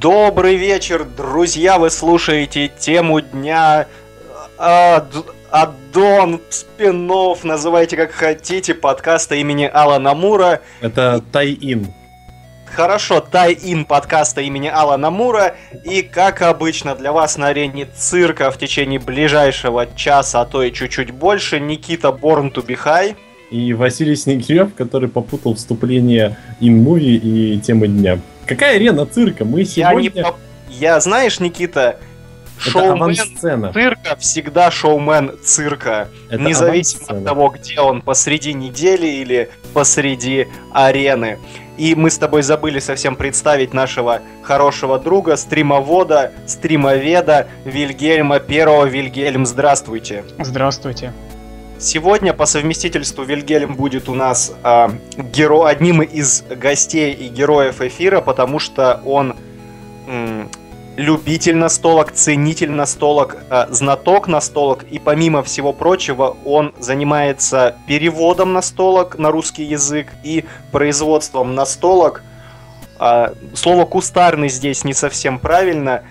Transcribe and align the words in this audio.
Добрый 0.00 0.56
вечер, 0.56 1.04
друзья! 1.04 1.78
Вы 1.78 1.88
слушаете 1.90 2.68
тему 2.68 3.22
дня 3.22 3.86
Ад... 4.58 5.06
Аддон, 5.50 6.40
спинов, 6.50 7.44
называйте 7.44 7.96
как 7.96 8.10
хотите, 8.10 8.74
подкаста 8.74 9.36
имени 9.36 9.70
Алана 9.72 10.14
Мура. 10.14 10.60
Это 10.82 11.22
тай-ин. 11.32 11.86
Хорошо, 12.66 13.20
тай-ин 13.20 13.86
подкаста 13.86 14.42
имени 14.42 14.68
Алана 14.68 15.10
Мура. 15.10 15.54
И, 15.84 16.02
как 16.02 16.42
обычно, 16.42 16.94
для 16.94 17.12
вас 17.12 17.38
на 17.38 17.48
арене 17.48 17.86
цирка 17.96 18.50
в 18.50 18.58
течение 18.58 19.00
ближайшего 19.00 19.86
часа, 19.96 20.42
а 20.42 20.44
то 20.44 20.62
и 20.62 20.72
чуть-чуть 20.72 21.12
больше, 21.12 21.58
Никита 21.58 22.12
Борн 22.12 22.48
high. 22.48 23.16
И 23.50 23.72
Василий 23.72 24.16
Снегирев, 24.16 24.74
который 24.74 25.08
попутал 25.08 25.54
вступление 25.54 26.36
ин-муви 26.60 27.16
и 27.16 27.58
темы 27.60 27.88
дня. 27.88 28.20
Какая 28.46 28.76
арена 28.76 29.06
цирка? 29.06 29.44
Мы 29.44 29.64
сегодня... 29.64 30.10
Я, 30.14 30.22
не. 30.22 30.78
Я 30.78 31.00
знаешь, 31.00 31.40
Никита, 31.40 31.96
шоумен 32.58 33.14
цирка 33.72 34.16
всегда 34.18 34.70
шоумен 34.70 35.32
цирка. 35.42 36.08
Это 36.28 36.42
независимо 36.42 37.18
от 37.18 37.24
того, 37.24 37.48
где 37.50 37.80
он, 37.80 38.02
посреди 38.02 38.52
недели 38.52 39.06
или 39.06 39.50
посреди 39.72 40.46
арены. 40.72 41.38
И 41.76 41.94
мы 41.94 42.10
с 42.10 42.16
тобой 42.16 42.42
забыли 42.42 42.78
совсем 42.78 43.16
представить 43.16 43.74
нашего 43.74 44.22
хорошего 44.42 44.98
друга, 44.98 45.36
стримовода, 45.36 46.32
стримоведа 46.46 47.48
Вильгельма 47.64 48.40
Первого. 48.40 48.86
Вильгельм, 48.86 49.44
здравствуйте. 49.44 50.24
Здравствуйте. 50.38 51.12
Сегодня 51.78 52.32
по 52.32 52.46
совместительству 52.46 53.22
Вильгельм 53.22 53.74
будет 53.74 54.08
у 54.08 54.14
нас 54.14 54.54
э, 54.64 54.88
геро... 55.18 55.66
одним 55.66 56.00
из 56.00 56.42
гостей 56.42 57.12
и 57.12 57.28
героев 57.28 57.82
эфира, 57.82 58.22
потому 58.22 58.58
что 58.58 59.02
он 59.04 59.36
м, 60.06 60.48
любитель 60.96 61.56
настолок, 61.56 62.12
ценитель 62.12 62.70
настолок, 62.70 63.36
э, 63.50 63.66
знаток 63.68 64.26
настолок, 64.26 64.84
и 64.84 64.98
помимо 64.98 65.42
всего 65.42 65.74
прочего 65.74 66.34
он 66.46 66.72
занимается 66.78 67.76
переводом 67.86 68.54
настолок 68.54 69.18
на 69.18 69.30
русский 69.30 69.64
язык 69.64 70.08
и 70.24 70.46
производством 70.72 71.54
настолок. 71.54 72.22
Э, 72.98 73.34
слово 73.54 73.84
кустарный 73.84 74.48
здесь 74.48 74.82
не 74.82 74.94
совсем 74.94 75.38
правильно. 75.38 76.04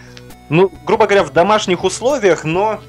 Ну, 0.49 0.71
грубо 0.85 1.07
говоря, 1.07 1.23
в 1.23 1.33
домашних 1.33 1.83
условиях, 1.83 2.43
но 2.43 2.81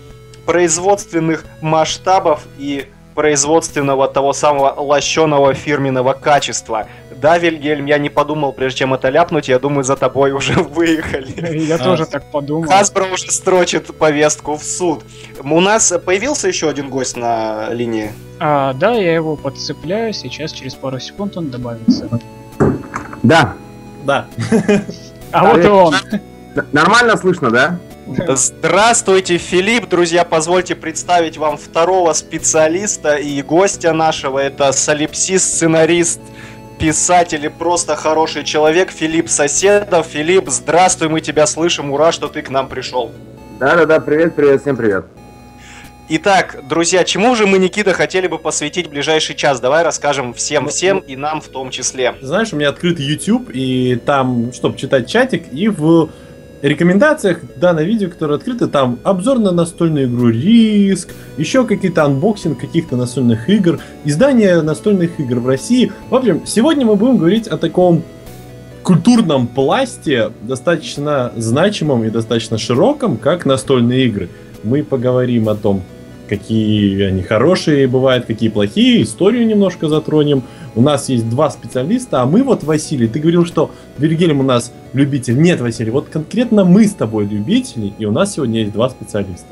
производственных 0.47 1.44
масштабов 1.61 2.42
и 2.58 2.89
производственного 3.14 4.08
того 4.08 4.33
самого 4.33 4.75
лощеного 4.78 5.55
фирменного 5.55 6.12
качества. 6.12 6.86
Да, 7.20 7.38
Вильгельм, 7.38 7.86
я 7.86 7.97
не 7.97 8.11
подумал, 8.11 8.53
прежде 8.53 8.80
чем 8.80 8.92
это 8.92 9.08
ляпнуть, 9.08 9.48
я 9.48 9.58
думаю, 9.58 9.84
за 9.84 9.97
тобой 9.97 10.33
уже 10.33 10.53
выехали. 10.62 11.58
Я 11.58 11.78
тоже 11.78 12.05
так 12.05 12.30
подумал. 12.30 12.69
Хасбро 12.69 13.06
уже 13.06 13.30
строчит 13.30 13.86
повестку 13.97 14.56
в 14.56 14.62
суд. 14.62 15.03
У 15.42 15.61
нас 15.61 15.92
появился 16.05 16.47
еще 16.48 16.69
один 16.69 16.91
гость 16.91 17.16
на 17.16 17.70
линии? 17.70 18.12
А, 18.38 18.75
да, 18.75 18.92
я 18.92 19.14
его 19.14 19.34
подцепляю, 19.36 20.12
сейчас 20.12 20.53
через 20.53 20.75
пару 20.75 21.00
секунд 21.00 21.38
он 21.38 21.48
добавится. 21.50 22.08
Да. 23.22 23.55
Да. 24.05 24.27
А 25.33 25.44
вот 25.53 25.64
и 25.64 25.69
он. 25.69 25.94
Нормально 26.72 27.16
слышно, 27.16 27.50
да? 27.50 27.78
Здравствуйте, 28.08 29.36
Филипп, 29.36 29.88
друзья, 29.88 30.25
позвольте 30.25 30.76
представить 30.76 31.36
вам 31.38 31.56
второго 31.56 32.12
специалиста 32.12 33.16
и 33.16 33.42
гостя 33.42 33.92
нашего. 33.92 34.38
Это 34.38 34.70
солипсист, 34.70 35.56
сценарист, 35.56 36.20
писатель 36.78 37.44
и 37.44 37.48
просто 37.48 37.97
хороший 37.97 38.44
человек 38.44 38.92
Филипп 38.92 39.28
Соседов. 39.28 40.06
Филипп, 40.06 40.48
здравствуй, 40.48 41.08
мы 41.08 41.20
тебя 41.20 41.48
слышим, 41.48 41.91
ура, 41.91 42.12
что 42.12 42.28
ты 42.28 42.42
к 42.42 42.50
нам 42.50 42.69
пришел. 42.69 43.10
Да-да-да, 43.58 43.98
привет, 43.98 44.36
привет, 44.36 44.60
всем 44.62 44.76
привет. 44.76 45.06
Итак, 46.08 46.60
друзья, 46.69 47.02
чему 47.02 47.34
же 47.34 47.48
мы, 47.48 47.58
Никита, 47.58 47.92
хотели 47.92 48.28
бы 48.28 48.38
посвятить 48.38 48.88
ближайший 48.88 49.34
час? 49.34 49.58
Давай 49.58 49.82
расскажем 49.82 50.32
всем-всем 50.32 50.98
ну, 50.98 51.02
и 51.02 51.16
нам 51.16 51.41
в 51.41 51.48
том 51.48 51.70
числе. 51.70 52.14
Знаешь, 52.20 52.52
у 52.52 52.56
меня 52.56 52.69
открыт 52.69 53.00
YouTube, 53.00 53.50
и 53.52 53.97
там, 53.97 54.52
чтобы 54.52 54.78
читать 54.78 55.08
чатик, 55.08 55.52
и 55.52 55.66
в 55.66 56.10
рекомендациях 56.62 57.41
данное 57.56 57.84
видео, 57.84 58.09
которое 58.09 58.34
открыто, 58.34 58.69
там 58.69 58.99
обзор 59.03 59.39
на 59.39 59.53
настольную 59.53 60.06
игру 60.06 60.28
Риск, 60.28 61.15
еще 61.37 61.65
какие-то 61.65 62.05
unboxing 62.04 62.59
каких-то 62.59 62.97
настольных 62.97 63.49
игр, 63.49 63.81
издание 64.05 64.62
настольных 64.62 65.21
игр 65.21 65.39
в 65.41 65.49
России. 65.49 65.93
В 66.11 66.15
общем, 66.15 66.43
сегодня 66.47 66.87
мы 66.87 66.97
будем 66.97 67.19
говорить 67.19 67.47
о 67.47 67.56
таком 67.56 68.03
культурном 68.83 69.49
пласте, 69.49 70.31
достаточно 70.43 71.33
значимом 71.37 72.05
и 72.05 72.11
достаточно 72.11 72.56
широком, 72.56 73.17
как 73.17 73.44
настольные 73.44 74.06
игры. 74.06 74.28
Мы 74.62 74.84
поговорим 74.84 75.49
о 75.49 75.56
том, 75.56 75.83
какие 76.28 77.03
они 77.03 77.23
хорошие 77.23 77.87
бывают, 77.88 78.27
какие 78.27 78.49
плохие, 78.49 79.03
историю 79.03 79.47
немножко 79.47 79.88
затронем. 79.88 80.44
У 80.76 80.82
нас 80.82 81.09
есть 81.09 81.28
два 81.31 81.50
специалиста, 81.50 82.20
а 82.20 82.26
мы 82.26 82.42
вот, 82.42 82.62
Василий, 82.62 83.09
ты 83.09 83.19
говорил, 83.19 83.47
что 83.47 83.70
Вильгельм 83.97 84.41
у 84.41 84.42
нас 84.42 84.72
любитель. 84.92 85.41
Нет, 85.41 85.59
Василий, 85.62 85.91
вот 85.91 86.09
конкретно 86.10 86.64
мы 86.64 86.84
с 86.84 86.92
тобой 86.92 87.25
любители, 87.25 87.94
и 87.98 88.04
у 88.04 88.12
нас 88.12 88.34
сегодня 88.34 88.60
есть 88.60 88.72
два 88.72 88.91
специалиста. 88.91 89.47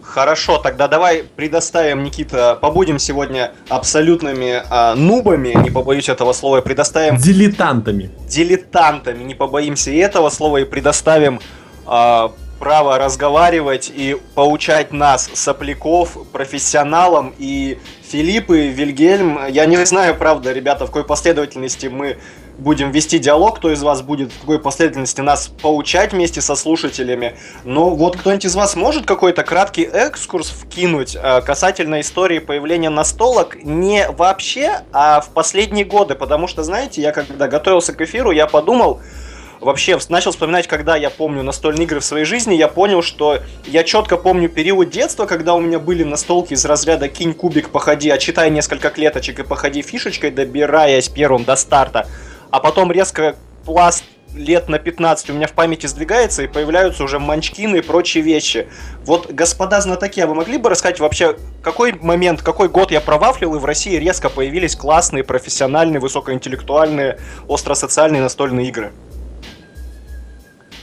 Хорошо, 0.00 0.58
тогда 0.58 0.86
давай 0.86 1.24
предоставим, 1.34 2.04
Никита, 2.04 2.56
побудем 2.60 3.00
сегодня 3.00 3.52
абсолютными 3.68 4.62
а, 4.70 4.94
нубами, 4.94 5.52
не 5.62 5.70
побоюсь 5.70 6.08
этого 6.08 6.32
слова, 6.32 6.58
и 6.58 6.62
предоставим... 6.62 7.16
Дилетантами. 7.16 8.10
Дилетантами, 8.28 9.24
не 9.24 9.34
побоимся 9.34 9.90
и 9.90 9.96
этого 9.96 10.30
слова, 10.30 10.58
и 10.58 10.64
предоставим 10.64 11.40
а, 11.86 12.32
право 12.58 12.98
разговаривать 12.98 13.90
и 13.94 14.16
поучать 14.34 14.92
нас, 14.92 15.30
сопляков, 15.34 16.16
профессионалам 16.32 17.34
и 17.38 17.78
Филипп 18.10 18.50
и 18.50 18.68
Вильгельм. 18.68 19.38
Я 19.48 19.66
не 19.66 19.84
знаю, 19.86 20.16
правда, 20.16 20.52
ребята, 20.52 20.84
в 20.84 20.88
какой 20.88 21.04
последовательности 21.04 21.86
мы 21.86 22.18
будем 22.58 22.90
вести 22.90 23.18
диалог, 23.18 23.56
кто 23.58 23.72
из 23.72 23.82
вас 23.82 24.02
будет 24.02 24.32
в 24.32 24.40
какой 24.40 24.58
последовательности 24.58 25.20
нас 25.20 25.48
поучать 25.62 26.12
вместе 26.12 26.40
со 26.40 26.56
слушателями. 26.56 27.36
Но 27.64 27.90
вот 27.90 28.16
кто-нибудь 28.16 28.44
из 28.44 28.56
вас 28.56 28.74
может 28.76 29.06
какой-то 29.06 29.44
краткий 29.44 29.84
экскурс 29.84 30.50
вкинуть 30.50 31.16
э, 31.16 31.40
касательно 31.42 32.00
истории 32.00 32.40
появления 32.40 32.90
настолок 32.90 33.62
не 33.62 34.08
вообще, 34.10 34.80
а 34.92 35.20
в 35.20 35.30
последние 35.30 35.84
годы, 35.84 36.16
потому 36.16 36.48
что, 36.48 36.64
знаете, 36.64 37.00
я 37.00 37.12
когда 37.12 37.46
готовился 37.46 37.92
к 37.92 38.00
эфиру, 38.00 38.32
я 38.32 38.46
подумал, 38.46 39.00
вообще 39.60 39.98
начал 40.08 40.30
вспоминать, 40.30 40.66
когда 40.66 40.96
я 40.96 41.10
помню 41.10 41.42
настольные 41.42 41.84
игры 41.84 42.00
в 42.00 42.04
своей 42.04 42.24
жизни, 42.24 42.54
я 42.54 42.68
понял, 42.68 43.02
что 43.02 43.40
я 43.66 43.84
четко 43.84 44.16
помню 44.16 44.48
период 44.48 44.90
детства, 44.90 45.26
когда 45.26 45.54
у 45.54 45.60
меня 45.60 45.78
были 45.78 46.04
настолки 46.04 46.54
из 46.54 46.64
разряда 46.64 47.08
«кинь 47.08 47.34
кубик, 47.34 47.70
походи, 47.70 48.10
а 48.10 48.18
читай 48.18 48.50
несколько 48.50 48.90
клеточек 48.90 49.40
и 49.40 49.42
походи 49.42 49.82
фишечкой, 49.82 50.30
добираясь 50.30 51.08
первым 51.08 51.44
до 51.44 51.56
старта». 51.56 52.06
А 52.50 52.60
потом 52.60 52.90
резко 52.90 53.36
пласт 53.64 54.04
лет 54.34 54.68
на 54.68 54.78
15 54.78 55.30
у 55.30 55.32
меня 55.32 55.46
в 55.46 55.52
памяти 55.52 55.86
сдвигается 55.86 56.42
и 56.42 56.46
появляются 56.46 57.04
уже 57.04 57.18
манчкины 57.18 57.78
и 57.78 57.80
прочие 57.80 58.22
вещи. 58.22 58.68
Вот, 59.04 59.30
господа 59.32 59.80
знатоки, 59.80 60.20
а 60.20 60.26
вы 60.26 60.34
могли 60.34 60.58
бы 60.58 60.70
рассказать 60.70 61.00
вообще, 61.00 61.36
какой 61.62 61.92
момент, 61.92 62.42
какой 62.42 62.68
год 62.68 62.90
я 62.90 63.00
провафлил, 63.00 63.54
и 63.54 63.58
в 63.58 63.64
России 63.64 63.96
резко 63.96 64.28
появились 64.28 64.76
классные, 64.76 65.24
профессиональные, 65.24 66.00
высокоинтеллектуальные, 66.00 67.18
остросоциальные 67.48 68.22
настольные 68.22 68.68
игры? 68.68 68.92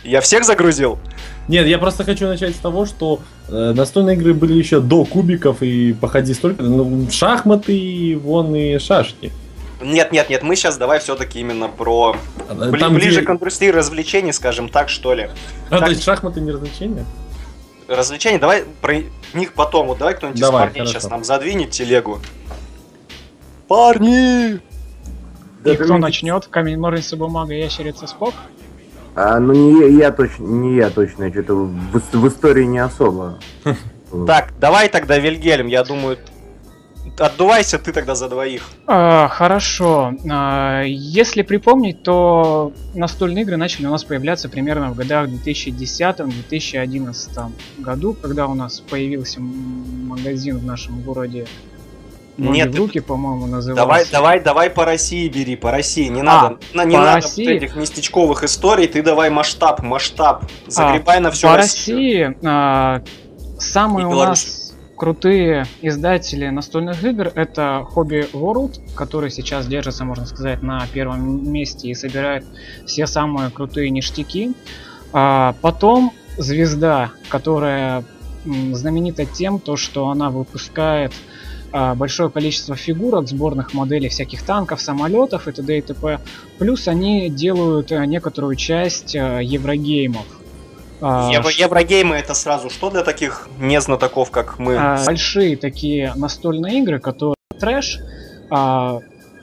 Я 0.05 0.21
всех 0.21 0.45
загрузил? 0.45 0.99
Нет, 1.47 1.65
я 1.65 1.79
просто 1.79 2.03
хочу 2.03 2.27
начать 2.27 2.55
с 2.55 2.59
того, 2.59 2.85
что 2.85 3.19
э, 3.47 3.73
настольные 3.75 4.15
игры 4.15 4.33
были 4.33 4.53
еще 4.53 4.79
до 4.79 5.03
кубиков 5.03 5.63
и 5.63 5.93
походи 5.93 6.33
столько, 6.33 6.61
ну, 6.61 7.09
шахматы 7.09 7.75
и 7.77 8.15
вон 8.15 8.55
и 8.55 8.77
шашки. 8.77 9.31
Нет, 9.81 10.11
нет, 10.11 10.29
нет, 10.29 10.43
мы 10.43 10.55
сейчас 10.55 10.77
давай 10.77 10.99
все-таки 10.99 11.39
именно 11.39 11.67
про 11.67 12.15
Бли- 12.49 12.79
Там, 12.79 12.93
ближе 12.93 13.17
где... 13.21 13.27
к 13.27 13.29
индустрии 13.31 13.69
развлечений, 13.69 14.31
скажем 14.31 14.69
так, 14.69 14.89
что 14.89 15.13
ли. 15.13 15.29
А, 15.69 15.77
так... 15.77 15.85
то 15.85 15.89
есть 15.89 16.03
шахматы 16.03 16.39
не 16.39 16.51
развлечения? 16.51 17.05
Развлечения, 17.87 18.39
давай 18.39 18.63
про 18.81 18.95
них 19.33 19.53
потом, 19.53 19.87
вот 19.87 19.97
давай 19.97 20.15
кто-нибудь 20.15 20.39
давай, 20.39 20.63
из 20.63 20.67
парней 20.67 20.79
хорошо. 20.81 20.99
сейчас 20.99 21.09
нам 21.09 21.23
задвинет 21.23 21.71
телегу. 21.71 22.19
Парни! 23.67 24.59
И 25.65 25.75
кто 25.75 25.97
начнет? 25.97 26.45
Камень, 26.45 26.77
ножницы, 26.77 27.15
бумага, 27.15 27.53
ящерица, 27.53 28.05
спок? 28.05 28.33
А, 29.15 29.39
ну 29.39 29.53
не 29.53 29.97
я 29.97 30.11
точно, 30.11 30.43
не 30.43 30.75
я 30.75 30.89
точно, 30.89 31.31
что-то 31.31 31.55
в, 31.55 32.01
в 32.13 32.27
истории 32.27 32.65
не 32.65 32.79
особо. 32.79 33.39
Так, 34.27 34.53
давай 34.59 34.87
тогда 34.87 35.17
Вильгельм, 35.17 35.67
я 35.67 35.83
думаю, 35.83 36.17
отдувайся 37.17 37.79
ты 37.79 37.91
тогда 37.91 38.13
за 38.15 38.29
двоих. 38.29 38.61
А, 38.87 39.27
хорошо. 39.27 40.13
А, 40.29 40.83
если 40.83 41.41
припомнить, 41.41 42.03
то 42.03 42.71
настольные 42.93 43.41
игры 43.43 43.57
начали 43.57 43.87
у 43.87 43.91
нас 43.91 44.03
появляться 44.03 44.49
примерно 44.49 44.91
в 44.91 44.95
годах 44.95 45.27
2010-2011 45.29 47.51
году, 47.79 48.13
когда 48.13 48.45
у 48.47 48.53
нас 48.53 48.79
появился 48.79 49.39
магазин 49.41 50.59
в 50.59 50.65
нашем 50.65 51.01
городе 51.01 51.47
Нет, 52.37 52.75
руки, 52.75 52.99
по-моему, 52.99 53.45
назывался. 53.45 53.81
Давай, 53.83 54.05
давай, 54.11 54.39
давай 54.41 54.69
по 54.69 54.83
России 54.85 55.27
бери, 55.29 55.55
по 55.55 55.71
России. 55.71 56.07
Не 56.09 56.21
А, 56.21 56.23
надо, 56.23 56.57
на- 56.73 56.83
не 56.85 56.97
надо 56.97 57.13
России? 57.15 57.45
вот 57.45 57.51
этих 57.51 57.75
местечковых 57.75 58.43
историй. 58.43 58.87
Ты 58.87 59.01
давай 59.01 59.29
масштаб, 59.29 59.81
масштаб. 59.81 60.45
Загребай 60.67 61.19
на 61.21 61.31
всю 61.31 61.47
По 61.47 61.57
Россию. 61.57 62.27
России 62.27 62.37
а, 62.45 63.01
самые 63.59 64.03
И 64.03 64.07
у 64.07 64.11
Беларусь. 64.11 64.45
нас 64.45 64.61
крутые 64.97 65.65
издатели 65.81 66.47
настольных 66.49 67.03
игр 67.03 67.31
это 67.35 67.85
Hobby 67.95 68.29
World, 68.31 68.79
который 68.95 69.29
сейчас 69.29 69.67
держится, 69.67 70.03
можно 70.05 70.25
сказать, 70.25 70.61
на 70.63 70.85
первом 70.93 71.51
месте 71.51 71.89
и 71.89 71.93
собирает 71.93 72.45
все 72.85 73.07
самые 73.07 73.49
крутые 73.49 73.89
ништяки. 73.89 74.53
А, 75.13 75.55
потом 75.61 76.11
Звезда, 76.37 77.11
которая 77.29 78.03
знаменита 78.73 79.25
тем, 79.25 79.57
то, 79.59 79.77
что 79.77 80.09
она 80.09 80.29
выпускает 80.29 81.13
а, 81.13 81.15
большое 81.71 82.29
количество 82.29 82.75
фигурок, 82.75 83.27
сборных 83.27 83.73
моделей 83.73 84.09
всяких 84.09 84.43
танков, 84.43 84.81
самолетов 84.81 85.47
и 85.47 85.51
т.д. 85.51 85.77
и 85.77 85.81
т.п. 85.81 86.19
Плюс 86.57 86.87
они 86.87 87.29
делают 87.29 87.91
а, 87.91 88.05
некоторую 88.05 88.55
часть 88.55 89.15
а, 89.15 89.39
еврогеймов. 89.39 90.25
А, 91.01 91.29
Евро- 91.31 91.51
Еврогеймы 91.51 92.15
это 92.15 92.33
сразу 92.33 92.69
что 92.69 92.89
для 92.89 93.03
таких 93.03 93.49
незнатоков, 93.59 94.31
как 94.31 94.57
мы? 94.59 94.75
а, 94.77 95.03
большие 95.05 95.57
такие 95.57 96.13
настольные 96.15 96.79
игры, 96.81 96.99
которые 96.99 97.35
трэш. 97.59 97.99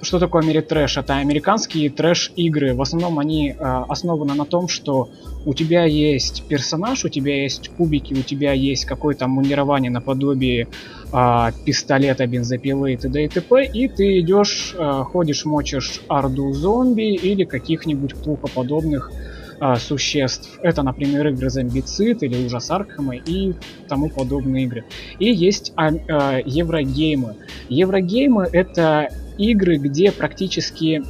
Что 0.02 0.19
такое 0.19 0.43
мире 0.43 0.62
трэш? 0.62 0.96
Это 0.96 1.19
американские 1.19 1.88
трэш-игры. 1.88 2.75
В 2.75 2.82
основном 2.82 3.20
они 3.20 3.54
а, 3.56 3.84
основаны 3.88 4.34
на 4.34 4.44
том, 4.44 4.66
что 4.66 5.10
у 5.46 5.54
тебя 5.54 5.84
есть 5.84 6.43
персонаж, 6.49 7.04
у 7.04 7.08
тебя 7.08 7.44
есть 7.44 7.69
кубики, 7.69 8.12
у 8.12 8.22
тебя 8.22 8.52
есть 8.52 8.84
какое-то 8.84 9.28
мунирование 9.28 9.93
наподобие 9.93 10.66
а, 11.12 11.52
пистолета, 11.64 12.26
бензопилы 12.26 12.94
и 12.94 12.96
т.д. 12.96 13.25
и 13.25 13.28
т.п. 13.28 13.64
И 13.64 13.87
ты 13.87 14.19
идешь, 14.19 14.75
а, 14.76 15.04
ходишь, 15.04 15.44
мочишь 15.44 16.00
орду 16.08 16.52
зомби 16.52 17.14
или 17.14 17.44
каких-нибудь 17.44 18.16
плохоподобных 18.16 19.12
а, 19.60 19.76
существ. 19.76 20.58
Это, 20.60 20.82
например, 20.82 21.28
игры 21.28 21.49
Зомбицид 21.49 22.25
или 22.25 22.44
Ужас 22.44 22.69
Аркхема 22.72 23.14
и 23.14 23.52
тому 23.87 24.08
подобные 24.08 24.64
игры. 24.64 24.84
И 25.20 25.31
есть 25.32 25.72
а, 25.76 25.90
а, 26.08 26.40
еврогеймы. 26.44 27.37
Еврогеймы 27.69 28.49
это 28.52 29.10
игры, 29.50 29.76
где 29.76 30.12
практически 30.12 31.02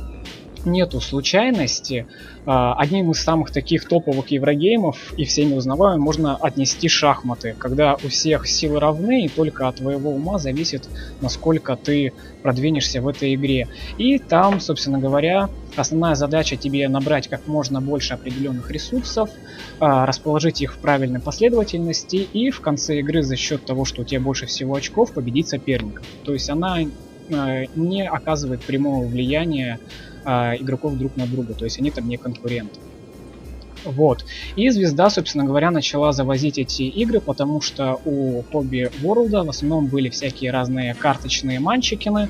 нету 0.65 1.01
случайности. 1.01 2.07
А, 2.45 2.75
Одним 2.75 3.11
из 3.11 3.23
самых 3.23 3.51
таких 3.51 3.87
топовых 3.89 4.31
еврогеймов 4.31 5.15
и 5.17 5.25
всеми 5.25 5.55
узнаваемым 5.55 6.01
можно 6.01 6.37
отнести 6.37 6.89
шахматы, 6.89 7.55
когда 7.59 7.95
у 7.95 8.09
всех 8.09 8.47
силы 8.47 8.81
равны 8.81 9.25
и 9.25 9.29
только 9.29 9.69
от 9.69 9.77
твоего 9.77 10.11
ума 10.11 10.39
зависит, 10.39 10.89
насколько 11.21 11.77
ты 11.77 12.13
продвинешься 12.43 13.01
в 13.01 13.09
этой 13.09 13.35
игре. 13.35 13.69
И 13.99 14.19
там, 14.19 14.61
собственно 14.61 14.99
говоря, 14.99 15.49
основная 15.77 16.15
задача 16.15 16.57
тебе 16.57 16.89
набрать 16.89 17.29
как 17.29 17.47
можно 17.47 17.81
больше 17.81 18.15
определенных 18.15 18.71
ресурсов, 18.71 19.31
а, 19.79 20.07
расположить 20.07 20.61
их 20.61 20.75
в 20.75 20.79
правильной 20.79 21.21
последовательности 21.21 22.17
и 22.17 22.51
в 22.51 22.61
конце 22.61 22.99
игры 22.99 23.23
за 23.23 23.37
счет 23.37 23.65
того, 23.65 23.85
что 23.85 24.03
у 24.03 24.05
тебя 24.05 24.21
больше 24.21 24.47
всего 24.47 24.75
очков, 24.75 25.13
победить 25.13 25.49
соперника. 25.49 26.03
То 26.25 26.33
есть 26.33 26.51
она 26.51 26.79
не 27.29 28.07
оказывает 28.07 28.63
прямого 28.63 29.07
влияния 29.07 29.79
а, 30.25 30.55
игроков 30.57 30.97
друг 30.97 31.17
на 31.17 31.27
друга, 31.27 31.55
то 31.55 31.65
есть 31.65 31.79
они 31.79 31.91
там 31.91 32.09
не 32.09 32.17
конкуренты. 32.17 32.79
Вот. 33.85 34.25
И 34.55 34.71
звезда, 34.71 35.11
собственно 35.11 35.45
говоря, 35.45 35.71
начала 35.71 36.13
завозить 36.13 36.59
эти 36.59 36.83
игры, 36.83 37.21
потому 37.21 37.61
что 37.61 38.01
у 38.05 38.43
Hobby 38.53 38.93
World 39.03 39.45
в 39.45 39.51
основном 39.51 39.87
были 39.87 40.09
всякие 40.09 40.53
разные 40.53 40.95
карточные 40.95 41.59
манчикины, 41.59 42.29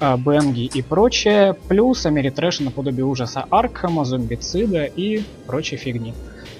а, 0.00 0.16
бенги 0.16 0.64
и 0.64 0.82
прочее, 0.82 1.54
плюс 1.68 2.06
Америтрэш 2.06 2.60
наподобие 2.60 3.04
ужаса 3.04 3.44
Аркхема, 3.50 4.04
зомбицида 4.04 4.84
и 4.84 5.22
прочей 5.46 5.76
фигни. 5.76 6.14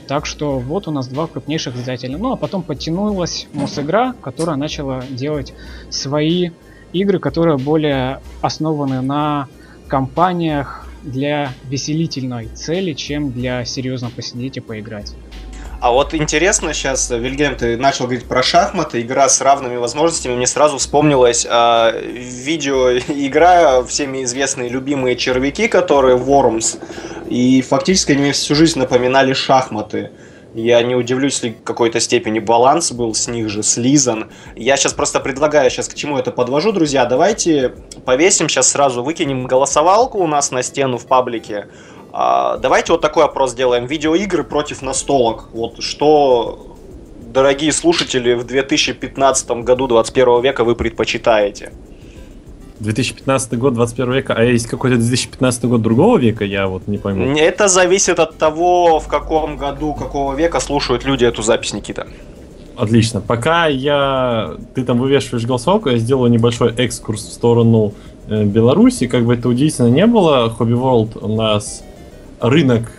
Так 0.07 0.27
что 0.27 0.59
вот 0.59 0.87
у 0.87 0.91
нас 0.91 1.09
два 1.09 1.27
крупнейших 1.27 1.77
издателя. 1.77 2.19
Ну 2.19 2.33
а 2.33 2.37
потом 2.37 2.63
подтянулась 2.63 3.47
Мосигра, 3.55 4.15
которая 4.21 4.57
начала 4.57 5.03
делать 5.09 5.55
свои 5.89 6.51
игры, 6.94 7.19
которые 7.19 7.58
более 7.58 8.20
основаны 8.41 9.02
на 9.02 9.49
компаниях 9.88 10.87
для 11.02 11.52
веселительной 11.69 12.46
цели, 12.46 12.94
чем 12.94 13.31
для 13.31 13.64
серьезно 13.67 14.11
посидеть 14.11 14.56
и 14.56 14.61
поиграть. 14.61 15.14
А 15.81 15.91
вот 15.91 16.14
интересно 16.14 16.73
сейчас, 16.73 17.11
Вильгельм, 17.11 17.56
ты 17.56 17.76
начал 17.76 18.06
говорить 18.06 18.25
про 18.25 18.43
шахматы, 18.43 19.02
игра 19.02 19.29
с 19.29 19.43
равными 19.43 19.76
возможностями. 19.76 20.35
Мне 20.35 20.46
сразу 20.46 20.79
вспомнилась 20.79 21.46
а, 21.46 21.93
видеоигра, 21.93 23.85
всеми 23.87 24.25
известные 24.25 24.70
любимые 24.70 25.14
червяки, 25.14 25.69
которые 25.69 26.17
Worms. 26.17 26.79
И 27.29 27.61
фактически 27.61 28.12
они 28.12 28.23
мне 28.23 28.32
всю 28.32 28.55
жизнь 28.55 28.79
напоминали 28.79 29.35
шахматы. 29.35 30.11
Я 30.55 30.81
не 30.85 30.95
удивлюсь, 30.95 31.35
если 31.35 31.51
в 31.51 31.65
какой-то 31.65 31.99
степени 31.99 32.39
баланс 32.39 32.93
был 32.93 33.12
с 33.12 33.27
них 33.27 33.49
же 33.49 33.65
слизан. 33.65 34.31
Я 34.55 34.77
сейчас 34.77 34.93
просто 34.93 35.19
предлагаю, 35.19 35.69
сейчас 35.69 35.89
к 35.89 35.95
чему 35.95 36.17
это 36.17 36.31
подвожу, 36.31 36.71
друзья. 36.71 37.05
Давайте 37.06 37.75
повесим, 38.05 38.49
сейчас 38.49 38.69
сразу 38.69 39.03
выкинем 39.03 39.47
голосовалку 39.47 40.19
у 40.19 40.29
нас 40.29 40.53
на 40.53 40.62
стену 40.62 40.97
в 40.97 41.06
паблике. 41.06 41.67
А, 42.12 42.59
давайте 42.59 42.93
вот 42.93 43.01
такой 43.01 43.25
опрос 43.25 43.51
сделаем. 43.51 43.87
Видеоигры 43.87 44.45
против 44.45 44.81
настолок. 44.81 45.49
Вот 45.53 45.83
что, 45.83 46.77
дорогие 47.21 47.73
слушатели, 47.73 48.35
в 48.35 48.45
2015 48.45 49.51
году 49.65 49.89
21 49.89 50.41
века 50.41 50.62
вы 50.62 50.77
предпочитаете? 50.77 51.73
2015 52.85 53.59
год 53.59 53.75
21 53.75 54.13
века, 54.13 54.35
а 54.37 54.43
есть 54.43 54.67
какой-то 54.67 54.97
2015 54.97 55.65
год 55.65 55.83
другого 55.83 56.19
века, 56.19 56.45
я 56.45 56.67
вот 56.67 56.87
не 56.87 56.99
пойму. 56.99 57.37
Это 57.37 57.69
зависит 57.69 58.19
от 58.19 58.37
того, 58.39 59.01
в 59.01 59.09
каком 59.09 59.57
году, 59.57 59.95
какого 59.95 60.35
века 60.35 60.61
слушают 60.61 61.05
люди 61.05 61.25
эту 61.25 61.43
запись, 61.43 61.73
Никита. 61.73 62.07
Отлично. 62.77 63.21
Пока 63.21 63.67
я 63.67 64.57
ты 64.75 64.85
там 64.85 64.99
вывешиваешь 64.99 65.47
голосовалку, 65.47 65.91
я 65.91 65.99
сделаю 65.99 66.31
небольшой 66.31 66.75
экскурс 66.77 67.25
в 67.25 67.33
сторону 67.33 67.95
э, 68.29 68.45
Беларуси. 68.45 69.07
Как 69.07 69.25
бы 69.25 69.35
это 69.35 69.49
удивительно 69.49 69.89
не 69.89 70.07
было, 70.07 70.55
Hobby 70.59 70.75
World 70.75 71.19
у 71.21 71.35
нас 71.35 71.85
рынок 72.41 72.91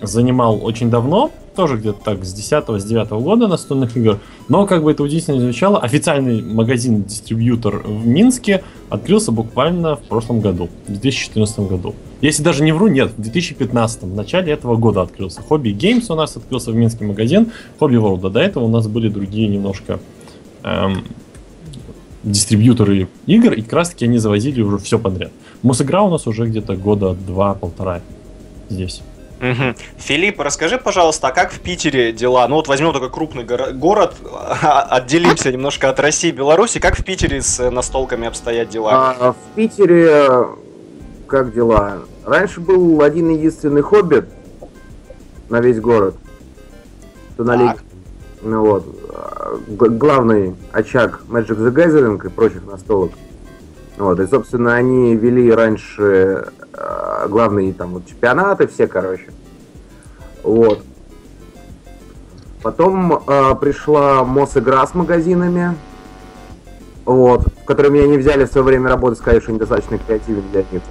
занимал 0.00 0.64
очень 0.64 0.90
давно, 0.90 1.30
тоже 1.58 1.76
где-то 1.76 1.98
так 2.04 2.24
с 2.24 2.32
10 2.32 2.80
с 2.80 2.84
9 2.84 3.10
года 3.10 3.48
настольных 3.48 3.96
игр. 3.96 4.20
Но, 4.48 4.64
как 4.64 4.84
бы 4.84 4.92
это 4.92 5.02
удивительно 5.02 5.40
звучало, 5.40 5.80
официальный 5.80 6.40
магазин-дистрибьютор 6.40 7.82
в 7.84 8.06
Минске 8.06 8.62
открылся 8.90 9.32
буквально 9.32 9.96
в 9.96 10.02
прошлом 10.02 10.40
году, 10.40 10.68
в 10.86 10.92
2014 10.92 11.58
году. 11.68 11.96
Если 12.20 12.44
даже 12.44 12.62
не 12.62 12.70
вру, 12.70 12.86
нет, 12.86 13.10
в 13.16 13.20
2015, 13.20 14.02
в 14.02 14.14
начале 14.14 14.52
этого 14.52 14.76
года 14.76 15.02
открылся. 15.02 15.40
Hobby 15.50 15.72
Games 15.76 16.04
у 16.10 16.14
нас 16.14 16.36
открылся 16.36 16.70
в 16.70 16.76
Минске 16.76 17.04
магазин, 17.04 17.50
Hobby 17.80 18.00
World. 18.00 18.24
А 18.28 18.30
до 18.30 18.38
этого 18.38 18.62
у 18.62 18.68
нас 18.68 18.86
были 18.86 19.08
другие 19.08 19.48
немножко 19.48 19.98
эм, 20.62 21.02
дистрибьюторы 22.22 23.08
игр, 23.26 23.52
и 23.52 23.62
как 23.62 23.72
раз 23.72 23.90
таки 23.90 24.04
они 24.04 24.18
завозили 24.18 24.62
уже 24.62 24.78
все 24.78 24.96
подряд. 25.00 25.32
Мосигра 25.62 26.02
у 26.02 26.10
нас 26.10 26.28
уже 26.28 26.46
где-то 26.46 26.76
года 26.76 27.14
два-полтора 27.14 28.00
здесь. 28.68 29.02
Мгм. 29.40 29.76
Филипп, 29.98 30.40
расскажи, 30.40 30.78
пожалуйста, 30.78 31.28
а 31.28 31.32
как 31.32 31.52
в 31.52 31.60
Питере 31.60 32.12
дела? 32.12 32.46
Ну 32.48 32.56
вот 32.56 32.66
возьмем 32.66 32.92
такой 32.92 33.10
крупный 33.10 33.44
горо- 33.44 33.72
город, 33.72 34.16
отделимся 34.62 35.52
немножко 35.52 35.88
от 35.88 36.00
России 36.00 36.28
и 36.30 36.32
Беларуси. 36.32 36.80
Как 36.80 36.96
в 36.98 37.04
Питере 37.04 37.40
с 37.40 37.60
э, 37.60 37.70
настолками 37.70 38.26
обстоят 38.26 38.68
дела? 38.68 39.14
А 39.20 39.32
в 39.32 39.36
Питере 39.54 40.06
э, 40.10 40.44
как 41.28 41.54
дела? 41.54 41.98
Раньше 42.24 42.60
был 42.60 43.00
один 43.02 43.30
единственный 43.30 43.82
хоббит 43.82 44.26
на 45.48 45.60
весь 45.60 45.80
город. 45.80 46.16
Так. 47.68 47.84
Ну 48.42 48.60
вот. 48.66 48.86
а, 49.14 49.56
г- 49.68 49.88
главный 49.90 50.54
очаг 50.72 51.22
Magic 51.28 51.56
the 51.58 51.72
Gathering 51.72 52.24
и 52.26 52.28
прочих 52.28 52.64
настолок. 52.66 53.12
Вот, 53.98 54.20
и, 54.20 54.26
собственно, 54.28 54.76
они 54.76 55.16
вели 55.16 55.50
раньше 55.50 56.46
э, 56.72 57.26
главные 57.28 57.72
там 57.72 57.94
вот 57.94 58.06
чемпионаты, 58.06 58.68
все, 58.68 58.86
короче. 58.86 59.32
Вот. 60.44 60.82
Потом 62.62 63.12
э, 63.26 63.54
пришла 63.60 64.22
Мосигра 64.22 64.86
с 64.86 64.94
магазинами. 64.94 65.74
Вот, 67.04 67.42
в 67.42 67.64
которые 67.64 67.90
меня 67.90 68.06
не 68.06 68.18
взяли 68.18 68.44
в 68.44 68.52
свое 68.52 68.64
время 68.64 68.88
работы, 68.90 69.16
сказали, 69.16 69.40
что 69.40 69.50
недостаточно 69.50 69.98
креативен 69.98 70.44
для 70.52 70.62
них. 70.70 70.82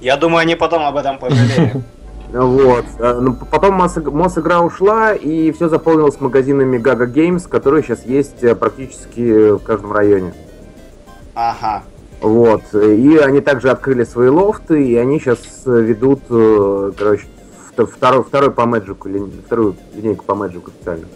Я 0.00 0.16
думаю, 0.16 0.42
они 0.42 0.54
потом 0.54 0.84
об 0.84 0.96
этом 0.96 1.18
пожалеют. 1.18 1.82
Вот. 2.32 2.84
Э, 3.00 3.18
ну, 3.20 3.34
потом 3.34 3.82
Мосиг- 3.82 4.12
Мосигра 4.12 4.60
ушла, 4.60 5.14
и 5.14 5.50
все 5.50 5.68
заполнилось 5.68 6.20
магазинами 6.20 6.76
Gaga 6.78 7.12
Games, 7.12 7.48
которые 7.48 7.82
сейчас 7.82 8.06
есть 8.06 8.44
э, 8.44 8.54
практически 8.54 9.50
в 9.50 9.58
каждом 9.58 9.92
районе. 9.92 10.32
Ага. 11.48 11.82
Вот. 12.20 12.62
И 12.74 13.16
они 13.16 13.40
также 13.40 13.70
открыли 13.70 14.04
свои 14.04 14.28
лофты, 14.28 14.86
и 14.86 14.96
они 14.96 15.18
сейчас 15.18 15.38
ведут, 15.64 16.20
э, 16.28 16.92
короче, 16.98 17.24
вто- 17.70 17.86
второй, 17.86 18.24
второй 18.24 18.50
по 18.50 18.66
Мэджику, 18.66 19.08
вторую 19.46 19.76
линейку 19.94 20.24
по 20.24 20.34
Мэджику 20.34 20.70
специально. 20.70 21.06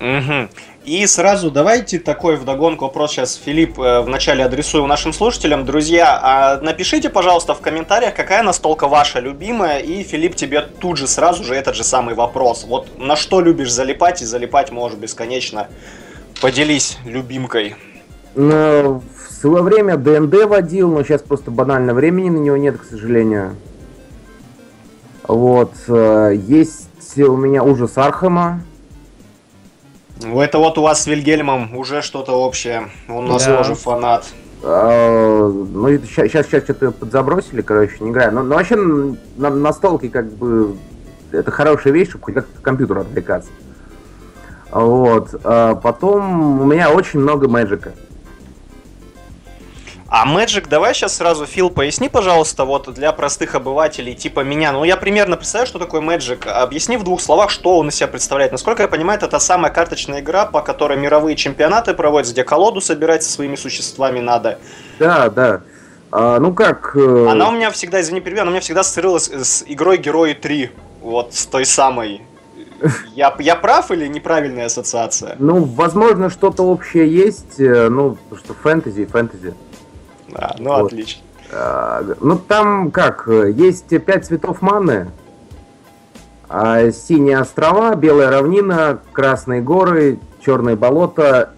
Угу. 0.00 0.48
И 0.84 1.06
сразу 1.06 1.50
давайте 1.50 1.98
такой 1.98 2.36
вдогонку 2.36 2.84
вопрос 2.84 3.12
сейчас, 3.12 3.34
Филипп, 3.36 3.78
э, 3.78 4.00
вначале 4.00 4.44
адресую 4.44 4.86
нашим 4.86 5.14
слушателям. 5.14 5.64
Друзья, 5.64 6.20
а 6.22 6.60
напишите, 6.60 7.08
пожалуйста, 7.08 7.54
в 7.54 7.60
комментариях, 7.60 8.14
какая 8.14 8.42
настолка 8.42 8.86
ваша 8.86 9.20
любимая, 9.20 9.78
и, 9.78 10.02
Филипп, 10.02 10.36
тебе 10.36 10.60
тут 10.60 10.98
же 10.98 11.06
сразу 11.06 11.42
же 11.42 11.54
этот 11.54 11.74
же 11.74 11.84
самый 11.84 12.14
вопрос. 12.14 12.64
Вот 12.68 12.98
на 12.98 13.16
что 13.16 13.40
любишь 13.40 13.72
залипать, 13.72 14.20
и 14.20 14.26
залипать 14.26 14.70
можешь 14.72 14.98
бесконечно. 14.98 15.68
Поделись 16.42 16.98
любимкой. 17.06 17.74
Ну, 18.34 19.02
в 19.38 19.40
свое 19.40 19.62
время 19.62 19.96
ДНД 19.96 20.46
водил, 20.46 20.90
но 20.90 21.04
сейчас 21.04 21.22
просто 21.22 21.52
банально 21.52 21.94
времени 21.94 22.28
на 22.28 22.38
него 22.38 22.56
нет, 22.56 22.76
к 22.76 22.82
сожалению. 22.82 23.54
Вот. 25.28 25.74
Э, 25.86 26.32
есть 26.34 26.88
у 27.18 27.36
меня 27.36 27.62
ужас 27.62 27.96
Архема. 27.98 28.62
Это 30.20 30.58
вот 30.58 30.76
у 30.78 30.82
вас 30.82 31.02
с 31.04 31.06
Вильгельмом 31.06 31.76
уже 31.76 32.02
что-то 32.02 32.32
общее. 32.32 32.88
Он 33.08 33.26
у 33.26 33.32
нас 33.34 33.46
Да. 33.46 33.58
тоже 33.58 33.76
фанат. 33.76 34.24
А, 34.64 35.48
Ну, 35.48 35.88
сейчас, 35.98 36.26
сейчас, 36.26 36.46
сейчас 36.46 36.64
что-то 36.64 36.90
подзабросили, 36.90 37.60
короче, 37.60 37.94
не 38.00 38.10
играю. 38.10 38.32
Но, 38.32 38.42
но 38.42 38.56
вообще 38.56 38.74
на, 38.74 39.50
настолке 39.50 40.08
как 40.08 40.32
бы 40.32 40.74
это 41.30 41.52
хорошая 41.52 41.92
вещь, 41.92 42.08
чтобы 42.08 42.24
хоть 42.24 42.34
как-то 42.34 42.58
к 42.58 42.62
компьютеру 42.62 43.02
отвлекаться. 43.02 43.50
Вот. 44.72 45.32
А 45.44 45.76
потом 45.76 46.60
у 46.60 46.64
меня 46.64 46.90
очень 46.90 47.20
много 47.20 47.46
мэджика. 47.46 47.92
А 50.10 50.26
Magic, 50.26 50.68
давай 50.70 50.94
сейчас 50.94 51.16
сразу, 51.16 51.44
Фил, 51.44 51.68
поясни, 51.68 52.08
пожалуйста, 52.08 52.64
вот 52.64 52.90
для 52.94 53.12
простых 53.12 53.54
обывателей 53.54 54.14
типа 54.14 54.40
меня. 54.40 54.72
Ну, 54.72 54.84
я 54.84 54.96
примерно 54.96 55.36
представляю, 55.36 55.66
что 55.66 55.78
такое 55.78 56.00
Magic. 56.00 56.48
Объясни 56.48 56.96
в 56.96 57.04
двух 57.04 57.20
словах, 57.20 57.50
что 57.50 57.76
он 57.76 57.88
из 57.88 57.96
себя 57.96 58.08
представляет. 58.08 58.52
Насколько 58.52 58.84
я 58.84 58.88
понимаю, 58.88 59.18
это 59.18 59.28
та 59.28 59.38
самая 59.38 59.70
карточная 59.70 60.20
игра, 60.20 60.46
по 60.46 60.62
которой 60.62 60.96
мировые 60.96 61.36
чемпионаты 61.36 61.92
проводятся, 61.92 62.32
где 62.32 62.42
колоду 62.42 62.80
собирать 62.80 63.22
со 63.22 63.30
своими 63.30 63.56
существами 63.56 64.20
надо. 64.20 64.58
Да, 64.98 65.28
да. 65.28 65.60
А, 66.10 66.38
ну 66.40 66.54
как... 66.54 66.96
э, 66.96 67.26
Она 67.28 67.50
у 67.50 67.52
меня 67.52 67.70
всегда, 67.70 68.00
извини, 68.00 68.22
перебью, 68.22 68.40
она 68.40 68.48
у 68.48 68.52
меня 68.52 68.62
всегда 68.62 68.80
ассоциировалась 68.80 69.28
с 69.28 69.62
игрой 69.66 69.98
Герои 69.98 70.32
3. 70.32 70.70
Вот, 71.02 71.34
с 71.34 71.44
той 71.44 71.66
самой. 71.66 72.22
Я, 73.14 73.34
я 73.40 73.56
прав 73.56 73.90
или 73.90 74.06
неправильная 74.06 74.66
ассоциация? 74.66 75.36
Ну, 75.38 75.64
возможно, 75.64 76.30
что-то 76.30 76.62
общее 76.62 77.12
есть, 77.12 77.60
э, 77.60 77.90
ну, 77.90 78.16
потому 78.30 78.38
что 78.42 78.54
фэнтези, 78.54 79.04
фэнтези. 79.04 79.52
Да, 80.28 80.54
ну 80.58 80.70
Вот. 80.70 80.92
отлично. 80.92 81.22
А, 81.52 82.02
Ну, 82.20 82.38
там 82.38 82.90
как, 82.90 83.28
есть 83.28 83.88
пять 84.04 84.26
цветов 84.26 84.60
маны, 84.62 85.08
а, 86.48 86.90
синие 86.90 87.38
острова, 87.38 87.94
белая 87.94 88.30
равнина, 88.30 89.00
красные 89.12 89.60
горы, 89.60 90.18
черные 90.44 90.76
болота, 90.76 91.50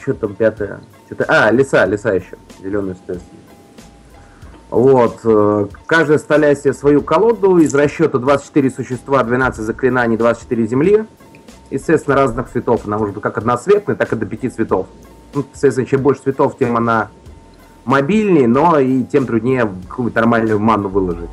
что 0.00 0.14
там 0.14 0.34
пятое? 0.34 0.80
Что-то... 1.06 1.24
А, 1.28 1.50
леса, 1.50 1.84
леса 1.84 2.12
еще, 2.14 2.36
зеленые 2.62 2.94
соответственно. 2.94 3.40
Вот, 4.70 5.20
э, 5.24 5.66
каждая 5.86 6.18
сталя 6.18 6.54
себе 6.56 6.72
свою 6.72 7.00
колоду, 7.00 7.58
из 7.58 7.72
расчета 7.74 8.18
24 8.18 8.70
существа, 8.70 9.22
12 9.22 9.60
заклинаний, 9.60 10.16
24 10.16 10.66
земли. 10.66 11.04
Естественно, 11.70 12.16
разных 12.16 12.50
цветов. 12.50 12.82
Она 12.84 12.98
может 12.98 13.14
быть 13.14 13.22
как 13.22 13.38
одноцветная, 13.38 13.94
так 13.94 14.12
и 14.12 14.16
до 14.16 14.26
пяти 14.26 14.48
цветов. 14.48 14.88
Ну, 15.32 15.44
соответственно, 15.52 15.86
чем 15.86 16.02
больше 16.02 16.22
цветов, 16.22 16.56
тем 16.58 16.76
она 16.76 17.10
мобильнее, 17.84 18.48
но 18.48 18.78
и 18.78 19.04
тем 19.04 19.26
труднее 19.26 19.70
какую-то 19.88 20.20
нормальную 20.20 20.58
ману 20.58 20.88
выложить. 20.88 21.30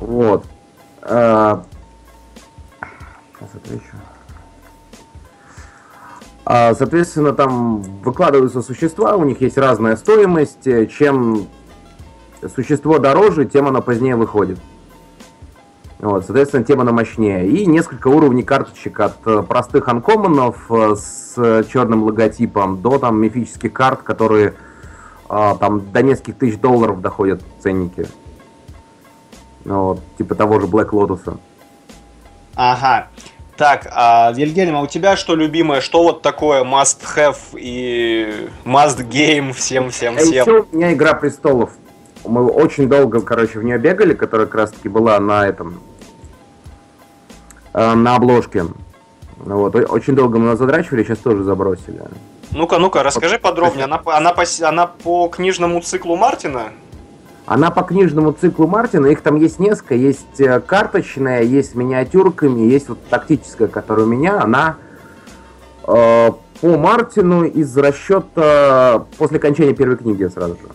Вот. 0.00 0.44
Отвечу. 3.70 3.96
А, 6.44 6.74
Соответственно, 6.74 7.32
там 7.32 7.82
выкладываются 8.02 8.62
существа, 8.62 9.16
у 9.16 9.24
них 9.24 9.40
есть 9.40 9.56
разная 9.56 9.96
стоимость. 9.96 10.66
Э, 10.66 10.86
Чем 10.86 11.46
существо 12.54 12.98
дороже, 12.98 13.44
тем 13.44 13.68
оно 13.68 13.82
позднее 13.82 14.16
выходит. 14.16 14.58
Вот, 16.00 16.24
соответственно, 16.24 16.64
тем 16.64 16.80
оно 16.80 16.92
мощнее. 16.92 17.46
И 17.46 17.66
несколько 17.66 18.08
уровней 18.08 18.42
карточек 18.42 19.00
от 19.00 19.18
э, 19.26 19.42
простых 19.42 19.86
анкоманов 19.88 20.70
э, 20.70 20.94
с 20.96 21.64
черным 21.70 22.04
логотипом 22.04 22.80
до 22.80 22.98
там 22.98 23.20
мифических 23.20 23.72
карт, 23.72 24.02
которые 24.02 24.54
а, 25.32 25.54
там 25.54 25.92
до 25.92 26.02
нескольких 26.02 26.38
тысяч 26.38 26.58
долларов 26.58 27.00
доходят 27.00 27.40
ценники. 27.60 28.08
Ну, 29.64 29.84
вот, 29.84 30.00
типа 30.18 30.34
того 30.34 30.58
же 30.58 30.66
Black 30.66 30.90
Lotus. 30.90 31.38
Ага. 32.56 33.06
Так, 33.56 33.86
а 33.92 34.32
Вильгельм, 34.32 34.74
а 34.74 34.80
у 34.80 34.88
тебя 34.88 35.16
что 35.16 35.36
любимое? 35.36 35.82
Что 35.82 36.02
вот 36.02 36.22
такое 36.22 36.64
must 36.64 37.02
have 37.14 37.36
и 37.54 38.48
must 38.64 39.06
game 39.08 39.52
всем-всем-всем? 39.52 40.16
А 40.16 40.40
еще 40.40 40.66
у 40.72 40.76
меня 40.76 40.92
Игра 40.92 41.14
Престолов. 41.14 41.70
Мы 42.24 42.44
очень 42.46 42.88
долго, 42.88 43.20
короче, 43.20 43.60
в 43.60 43.62
нее 43.62 43.78
бегали, 43.78 44.14
которая 44.14 44.46
как 44.46 44.56
раз 44.56 44.72
таки 44.72 44.88
была 44.88 45.20
на 45.20 45.46
этом, 45.46 45.80
э, 47.74 47.94
на 47.94 48.16
обложке. 48.16 48.64
Ну 49.44 49.56
Вот, 49.58 49.74
очень 49.74 50.14
долго 50.14 50.38
мы 50.38 50.50
ее 50.50 50.56
задрачивали, 50.56 51.02
сейчас 51.02 51.18
тоже 51.18 51.42
забросили. 51.44 52.02
Ну-ка, 52.52 52.78
ну-ка, 52.78 53.02
расскажи 53.02 53.38
подробнее. 53.38 53.84
Она, 53.84 53.98
по- 53.98 54.16
она, 54.16 54.32
по, 54.32 54.42
она 54.62 54.86
по 54.86 55.28
книжному 55.28 55.80
циклу 55.80 56.16
Мартина? 56.16 56.64
Она 57.46 57.70
по 57.70 57.82
книжному 57.82 58.32
циклу 58.32 58.66
Мартина, 58.66 59.06
их 59.06 59.22
там 59.22 59.36
есть 59.36 59.58
несколько, 59.58 59.94
есть 59.94 60.40
э, 60.40 60.60
карточная, 60.60 61.42
есть 61.42 61.72
с 61.72 61.74
миниатюрками, 61.74 62.60
есть 62.60 62.88
вот 62.88 62.98
тактическая, 63.08 63.66
которая 63.68 64.06
у 64.06 64.08
меня, 64.08 64.40
она 64.40 64.76
э, 65.86 66.30
по 66.60 66.76
Мартину 66.76 67.44
из 67.44 67.76
расчета 67.76 69.04
после 69.16 69.38
окончания 69.38 69.72
первой 69.72 69.96
книги 69.96 70.24
сразу 70.26 70.54
же. 70.54 70.68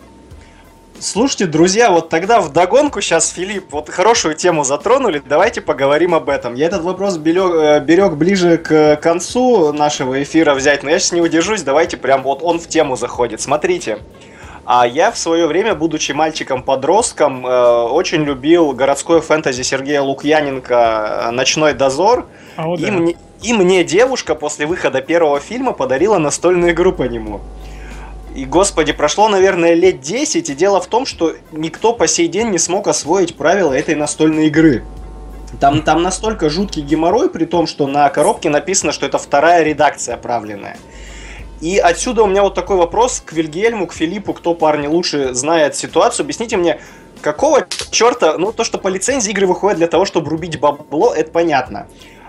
Слушайте, 0.98 1.46
друзья, 1.46 1.90
вот 1.90 2.08
тогда 2.08 2.40
в 2.40 2.52
догонку 2.52 3.02
сейчас, 3.02 3.28
Филипп, 3.30 3.66
вот 3.70 3.90
хорошую 3.90 4.34
тему 4.34 4.64
затронули, 4.64 5.22
давайте 5.24 5.60
поговорим 5.60 6.14
об 6.14 6.30
этом. 6.30 6.54
Я 6.54 6.66
этот 6.66 6.82
вопрос 6.82 7.18
берег, 7.18 7.52
э, 7.54 7.80
берег 7.80 8.14
ближе 8.14 8.56
к 8.56 8.96
концу 8.96 9.72
нашего 9.72 10.22
эфира 10.22 10.54
взять, 10.54 10.82
но 10.82 10.90
я 10.90 10.98
сейчас 10.98 11.12
не 11.12 11.20
удержусь, 11.20 11.62
давайте 11.62 11.98
прям 11.98 12.22
вот 12.22 12.42
он 12.42 12.58
в 12.58 12.66
тему 12.66 12.96
заходит. 12.96 13.42
Смотрите, 13.42 13.98
а 14.64 14.86
я 14.86 15.10
в 15.10 15.18
свое 15.18 15.46
время, 15.46 15.74
будучи 15.74 16.12
мальчиком-подростком, 16.12 17.46
э, 17.46 17.82
очень 17.82 18.24
любил 18.24 18.72
городское 18.72 19.20
фэнтези 19.20 19.62
Сергея 19.62 20.00
Лукьяненко 20.00 21.28
э, 21.28 21.30
«Ночной 21.30 21.74
дозор», 21.74 22.26
А 22.56 22.66
вот 22.66 22.80
и, 22.80 22.86
да. 22.86 22.92
мне, 22.92 23.16
и 23.42 23.52
мне 23.52 23.84
девушка 23.84 24.34
после 24.34 24.64
выхода 24.66 25.02
первого 25.02 25.40
фильма 25.40 25.72
подарила 25.72 26.16
настольную 26.16 26.72
игру 26.72 26.92
по 26.92 27.02
нему. 27.02 27.42
И, 28.36 28.44
господи, 28.44 28.92
прошло, 28.92 29.30
наверное, 29.30 29.72
лет 29.72 30.02
10, 30.02 30.50
и 30.50 30.54
дело 30.54 30.78
в 30.78 30.88
том, 30.88 31.06
что 31.06 31.34
никто 31.52 31.94
по 31.94 32.06
сей 32.06 32.28
день 32.28 32.50
не 32.50 32.58
смог 32.58 32.86
освоить 32.86 33.34
правила 33.34 33.72
этой 33.72 33.94
настольной 33.94 34.48
игры. 34.48 34.84
Там, 35.58 35.80
там 35.80 36.02
настолько 36.02 36.50
жуткий 36.50 36.82
геморрой, 36.82 37.30
при 37.30 37.46
том, 37.46 37.66
что 37.66 37.86
на 37.86 38.06
коробке 38.10 38.50
написано, 38.50 38.92
что 38.92 39.06
это 39.06 39.16
вторая 39.16 39.62
редакция 39.62 40.18
правленная. 40.18 40.76
И 41.62 41.78
отсюда 41.78 42.24
у 42.24 42.26
меня 42.26 42.42
вот 42.42 42.54
такой 42.54 42.76
вопрос 42.76 43.22
к 43.24 43.32
Вильгельму, 43.32 43.86
к 43.86 43.94
Филиппу, 43.94 44.34
кто, 44.34 44.52
парни, 44.52 44.86
лучше 44.86 45.32
знает 45.32 45.74
ситуацию. 45.74 46.24
Объясните 46.24 46.58
мне, 46.58 46.78
какого 47.22 47.66
черта, 47.90 48.36
ну, 48.36 48.52
то, 48.52 48.64
что 48.64 48.76
по 48.76 48.88
лицензии 48.88 49.30
игры 49.30 49.46
выходят 49.46 49.78
для 49.78 49.88
того, 49.88 50.04
чтобы 50.04 50.28
рубить 50.28 50.60
бабло, 50.60 51.14
это 51.14 51.30
понятно. 51.30 51.86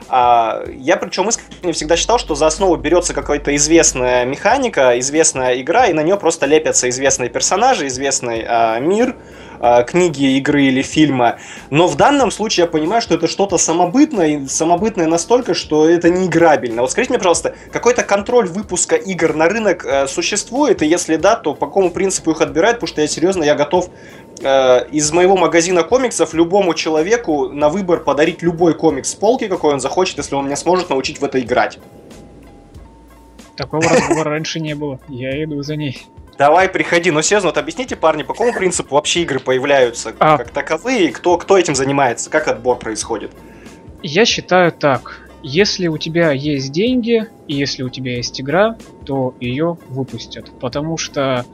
А, 0.09 0.63
я 0.69 0.97
причем 0.97 1.29
искренне 1.29 1.73
всегда 1.73 1.97
считал, 1.97 2.19
что 2.19 2.35
за 2.35 2.47
основу 2.47 2.75
берется 2.75 3.13
какая-то 3.13 3.55
известная 3.55 4.25
механика, 4.25 4.97
известная 4.99 5.59
игра, 5.61 5.87
и 5.87 5.93
на 5.93 6.01
нее 6.01 6.17
просто 6.17 6.45
лепятся 6.45 6.89
известные 6.89 7.29
персонажи, 7.29 7.87
известный 7.87 8.45
а, 8.47 8.79
мир, 8.79 9.15
а, 9.59 9.83
книги, 9.83 10.37
игры 10.37 10.63
или 10.63 10.81
фильма. 10.81 11.37
Но 11.69 11.87
в 11.87 11.95
данном 11.95 12.31
случае 12.31 12.65
я 12.65 12.71
понимаю, 12.71 13.01
что 13.01 13.15
это 13.15 13.27
что-то 13.27 13.57
самобытное, 13.57 14.47
самобытное 14.47 15.07
настолько, 15.07 15.53
что 15.53 15.89
это 15.89 16.09
не 16.09 16.27
играбельно. 16.27 16.81
Вот 16.81 16.91
скажите 16.91 17.13
мне, 17.13 17.19
пожалуйста, 17.19 17.55
какой-то 17.71 18.03
контроль 18.03 18.47
выпуска 18.47 18.95
игр 18.95 19.33
на 19.33 19.49
рынок 19.49 19.85
э, 19.85 20.07
существует, 20.07 20.81
и 20.81 20.85
если 20.85 21.15
да, 21.15 21.35
то 21.35 21.53
по 21.53 21.67
какому 21.67 21.91
принципу 21.91 22.31
их 22.31 22.41
отбирают, 22.41 22.77
потому 22.77 22.87
что 22.87 23.01
я 23.01 23.07
серьезно, 23.07 23.43
я 23.43 23.55
готов 23.55 23.89
из 24.39 25.11
моего 25.11 25.37
магазина 25.37 25.83
комиксов 25.83 26.33
любому 26.33 26.73
человеку 26.73 27.49
на 27.49 27.69
выбор 27.69 28.03
подарить 28.03 28.41
любой 28.41 28.73
комикс 28.73 29.11
с 29.11 29.15
полки, 29.15 29.47
какой 29.47 29.73
он 29.73 29.79
захочет, 29.79 30.17
если 30.17 30.35
он 30.35 30.45
меня 30.45 30.55
сможет 30.55 30.89
научить 30.89 31.19
в 31.19 31.23
это 31.23 31.39
играть. 31.39 31.79
Такого 33.55 33.83
разговора 33.83 34.31
раньше 34.31 34.59
не 34.59 34.75
было. 34.75 34.99
Я 35.09 35.43
иду 35.43 35.61
за 35.63 35.75
ней. 35.75 36.05
Давай, 36.37 36.69
приходи. 36.69 37.09
Но 37.09 37.21
серьезно, 37.21 37.49
вот 37.49 37.57
объясните, 37.57 37.95
парни, 37.95 38.21
по 38.21 38.33
какому 38.33 38.53
принципу 38.53 38.95
вообще 38.95 39.23
игры 39.23 39.39
появляются 39.39 40.13
А. 40.19 40.37
как 40.37 40.51
таковые, 40.51 41.07
и 41.07 41.11
кто, 41.11 41.37
кто 41.37 41.57
этим 41.57 41.73
занимается, 41.73 42.29
как 42.29 42.47
отбор 42.47 42.77
происходит? 42.77 43.31
Я 44.03 44.25
считаю 44.25 44.71
так. 44.71 45.27
Если 45.41 45.87
у 45.87 45.97
тебя 45.97 46.31
есть 46.31 46.71
деньги, 46.71 47.27
и 47.47 47.55
если 47.55 47.83
у 47.83 47.89
тебя 47.89 48.17
есть 48.17 48.39
игра, 48.39 48.77
то 49.05 49.33
ее 49.39 49.77
выпустят. 49.89 50.51
Потому 50.59 50.97
что 50.97 51.45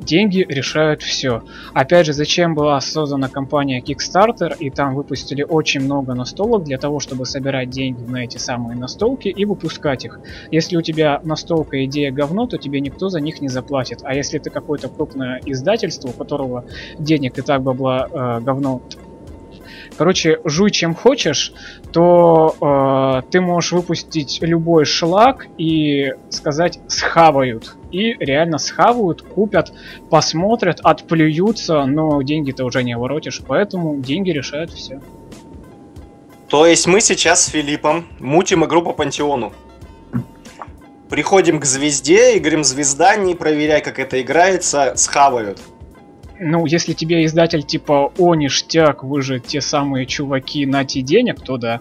деньги 0.00 0.44
решают 0.48 1.02
все. 1.02 1.42
Опять 1.74 2.06
же, 2.06 2.12
зачем 2.12 2.54
была 2.54 2.80
создана 2.80 3.28
компания 3.28 3.80
Kickstarter, 3.80 4.56
и 4.58 4.70
там 4.70 4.94
выпустили 4.94 5.42
очень 5.42 5.80
много 5.80 6.14
настолок 6.14 6.64
для 6.64 6.78
того, 6.78 7.00
чтобы 7.00 7.26
собирать 7.26 7.70
деньги 7.70 8.02
на 8.02 8.24
эти 8.24 8.38
самые 8.38 8.76
настолки 8.76 9.28
и 9.28 9.44
выпускать 9.44 10.04
их. 10.04 10.20
Если 10.50 10.76
у 10.76 10.82
тебя 10.82 11.20
настолка 11.24 11.84
идея 11.84 12.10
говно, 12.12 12.46
то 12.46 12.58
тебе 12.58 12.80
никто 12.80 13.08
за 13.08 13.20
них 13.20 13.40
не 13.40 13.48
заплатит. 13.48 14.00
А 14.02 14.14
если 14.14 14.38
ты 14.38 14.50
какое-то 14.50 14.88
крупное 14.88 15.40
издательство, 15.44 16.08
у 16.08 16.12
которого 16.12 16.64
денег 16.98 17.38
и 17.38 17.42
так 17.42 17.62
бабла 17.62 18.08
э, 18.10 18.40
говно 18.40 18.82
Короче, 19.98 20.38
жуй 20.44 20.70
чем 20.70 20.94
хочешь, 20.94 21.52
то 21.92 22.54
э, 23.24 23.30
ты 23.32 23.40
можешь 23.40 23.72
выпустить 23.72 24.38
любой 24.40 24.84
шлак 24.84 25.48
и 25.58 26.14
сказать 26.30 26.78
схавают. 26.86 27.74
И 27.90 28.12
реально 28.20 28.58
схавают, 28.58 29.22
купят, 29.22 29.72
посмотрят, 30.08 30.78
отплюются, 30.84 31.84
но 31.84 32.22
деньги-то 32.22 32.64
уже 32.64 32.84
не 32.84 32.96
воротишь, 32.96 33.42
поэтому 33.44 33.96
деньги 33.96 34.30
решают 34.30 34.70
все. 34.70 35.00
То 36.48 36.64
есть 36.64 36.86
мы 36.86 37.00
сейчас 37.00 37.46
с 37.46 37.48
Филиппом 37.48 38.06
мутим 38.20 38.64
игру 38.64 38.82
по 38.82 38.92
пантеону. 38.92 39.52
Приходим 41.10 41.58
к 41.58 41.64
звезде 41.64 42.36
и 42.36 42.38
говорим, 42.38 42.62
звезда, 42.62 43.16
не 43.16 43.34
проверяй, 43.34 43.80
как 43.80 43.98
это 43.98 44.20
играется, 44.20 44.92
схавают. 44.94 45.58
Ну, 46.40 46.66
если 46.66 46.92
тебе 46.92 47.24
издатель 47.24 47.64
типа 47.64 48.12
«О, 48.16 48.34
ништяк, 48.34 49.02
вы 49.02 49.22
же 49.22 49.40
те 49.40 49.60
самые 49.60 50.06
чуваки, 50.06 50.66
нате 50.66 51.00
денег», 51.02 51.40
то 51.40 51.56
да. 51.56 51.80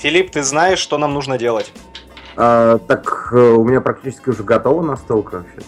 Филипп, 0.00 0.30
ты 0.30 0.42
знаешь, 0.42 0.78
что 0.78 0.98
нам 0.98 1.14
нужно 1.14 1.38
делать? 1.38 1.72
А, 2.36 2.78
так, 2.78 3.30
э, 3.32 3.36
у 3.36 3.64
меня 3.64 3.80
практически 3.80 4.28
уже 4.28 4.42
готова 4.42 4.82
настолка 4.82 5.36
вообще. 5.36 5.66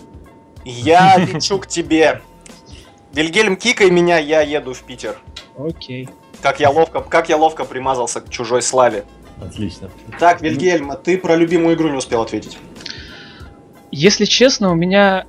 Я 0.64 1.16
лечу 1.32 1.58
к 1.58 1.66
тебе. 1.66 2.20
Вильгельм, 3.14 3.56
кикай 3.56 3.90
меня, 3.90 4.18
я 4.18 4.42
еду 4.42 4.74
в 4.74 4.82
Питер. 4.82 5.18
Окей. 5.56 6.08
Как 6.42 6.60
я 6.60 6.70
ловко, 6.70 7.00
как 7.00 7.30
я 7.30 7.36
ловко 7.36 7.64
примазался 7.64 8.20
к 8.20 8.28
чужой 8.28 8.60
славе. 8.60 9.04
Отлично. 9.40 9.90
Так, 10.18 10.42
Вильгельм, 10.42 10.90
а 10.90 10.96
ты 10.96 11.16
про 11.16 11.36
любимую 11.36 11.74
игру 11.74 11.88
не 11.88 11.96
успел 11.96 12.20
ответить. 12.20 12.58
Если 13.90 14.26
честно, 14.26 14.70
у 14.70 14.74
меня 14.74 15.26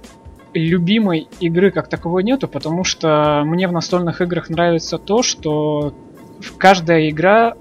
любимой 0.54 1.28
игры 1.40 1.72
как 1.72 1.90
таковой 1.90 2.24
нету, 2.24 2.48
потому 2.48 2.84
что 2.84 3.44
мне 3.46 3.68
в 3.68 3.72
настольных 3.72 4.22
играх 4.22 4.50
нравится 4.50 4.98
то, 4.98 5.24
что 5.24 5.94
каждая 6.58 7.10
игра 7.10 7.56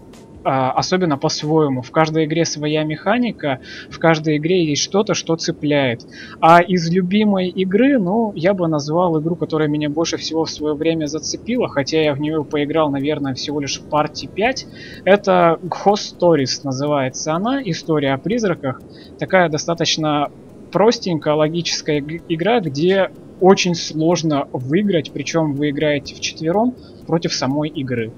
а, 0.45 0.71
особенно 0.71 1.19
по-своему. 1.19 1.83
В 1.83 1.91
каждой 1.91 2.25
игре 2.25 2.45
своя 2.45 2.85
механика, 2.85 3.61
в 3.91 3.99
каждой 3.99 4.39
игре 4.39 4.65
есть 4.65 4.83
что-то, 4.83 5.15
что 5.15 5.37
цепляет. 5.37 6.07
А 6.41 6.63
из 6.63 6.89
любимой 6.91 7.49
игры, 7.49 7.99
ну, 7.99 8.33
я 8.35 8.55
бы 8.55 8.69
назвал 8.69 9.21
игру, 9.21 9.37
которая 9.37 9.69
меня 9.69 9.91
больше 9.91 10.17
всего 10.17 10.45
в 10.45 10.51
свое 10.51 10.75
время 10.75 11.07
зацепила, 11.07 11.69
хотя 11.69 12.01
я 12.01 12.15
в 12.15 12.21
нее 12.21 12.45
поиграл, 12.45 12.91
наверное, 12.91 13.35
всего 13.35 13.61
лишь 13.61 13.81
в 13.81 13.91
партии 13.91 14.27
5. 14.33 14.67
Это 15.05 15.59
Ghost 15.63 16.19
Stories 16.19 16.61
называется 16.63 17.35
она, 17.35 17.61
история 17.63 18.15
о 18.15 18.19
призраках. 18.19 18.81
Такая 19.19 19.49
достаточно 19.49 20.31
простенькая 20.71 21.35
логическая 21.35 21.99
игра, 22.29 22.61
где 22.61 23.11
очень 23.41 23.75
сложно 23.75 24.49
выиграть, 24.53 25.13
причем 25.13 25.55
вы 25.55 25.71
играете 25.71 26.15
в 26.15 26.21
четвером 26.21 26.75
против 27.07 27.33
самой 27.33 27.69
игры. 27.69 28.13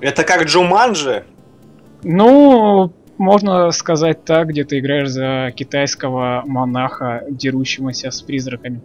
Это 0.00 0.24
как 0.24 0.44
Джуманджи? 0.44 1.24
Ну, 2.02 2.92
можно 3.18 3.70
сказать 3.70 4.24
так, 4.24 4.48
где 4.48 4.64
ты 4.64 4.80
играешь 4.80 5.08
за 5.08 5.52
китайского 5.54 6.42
монаха, 6.46 7.24
дерущегося 7.30 8.10
с 8.10 8.20
призраками. 8.20 8.80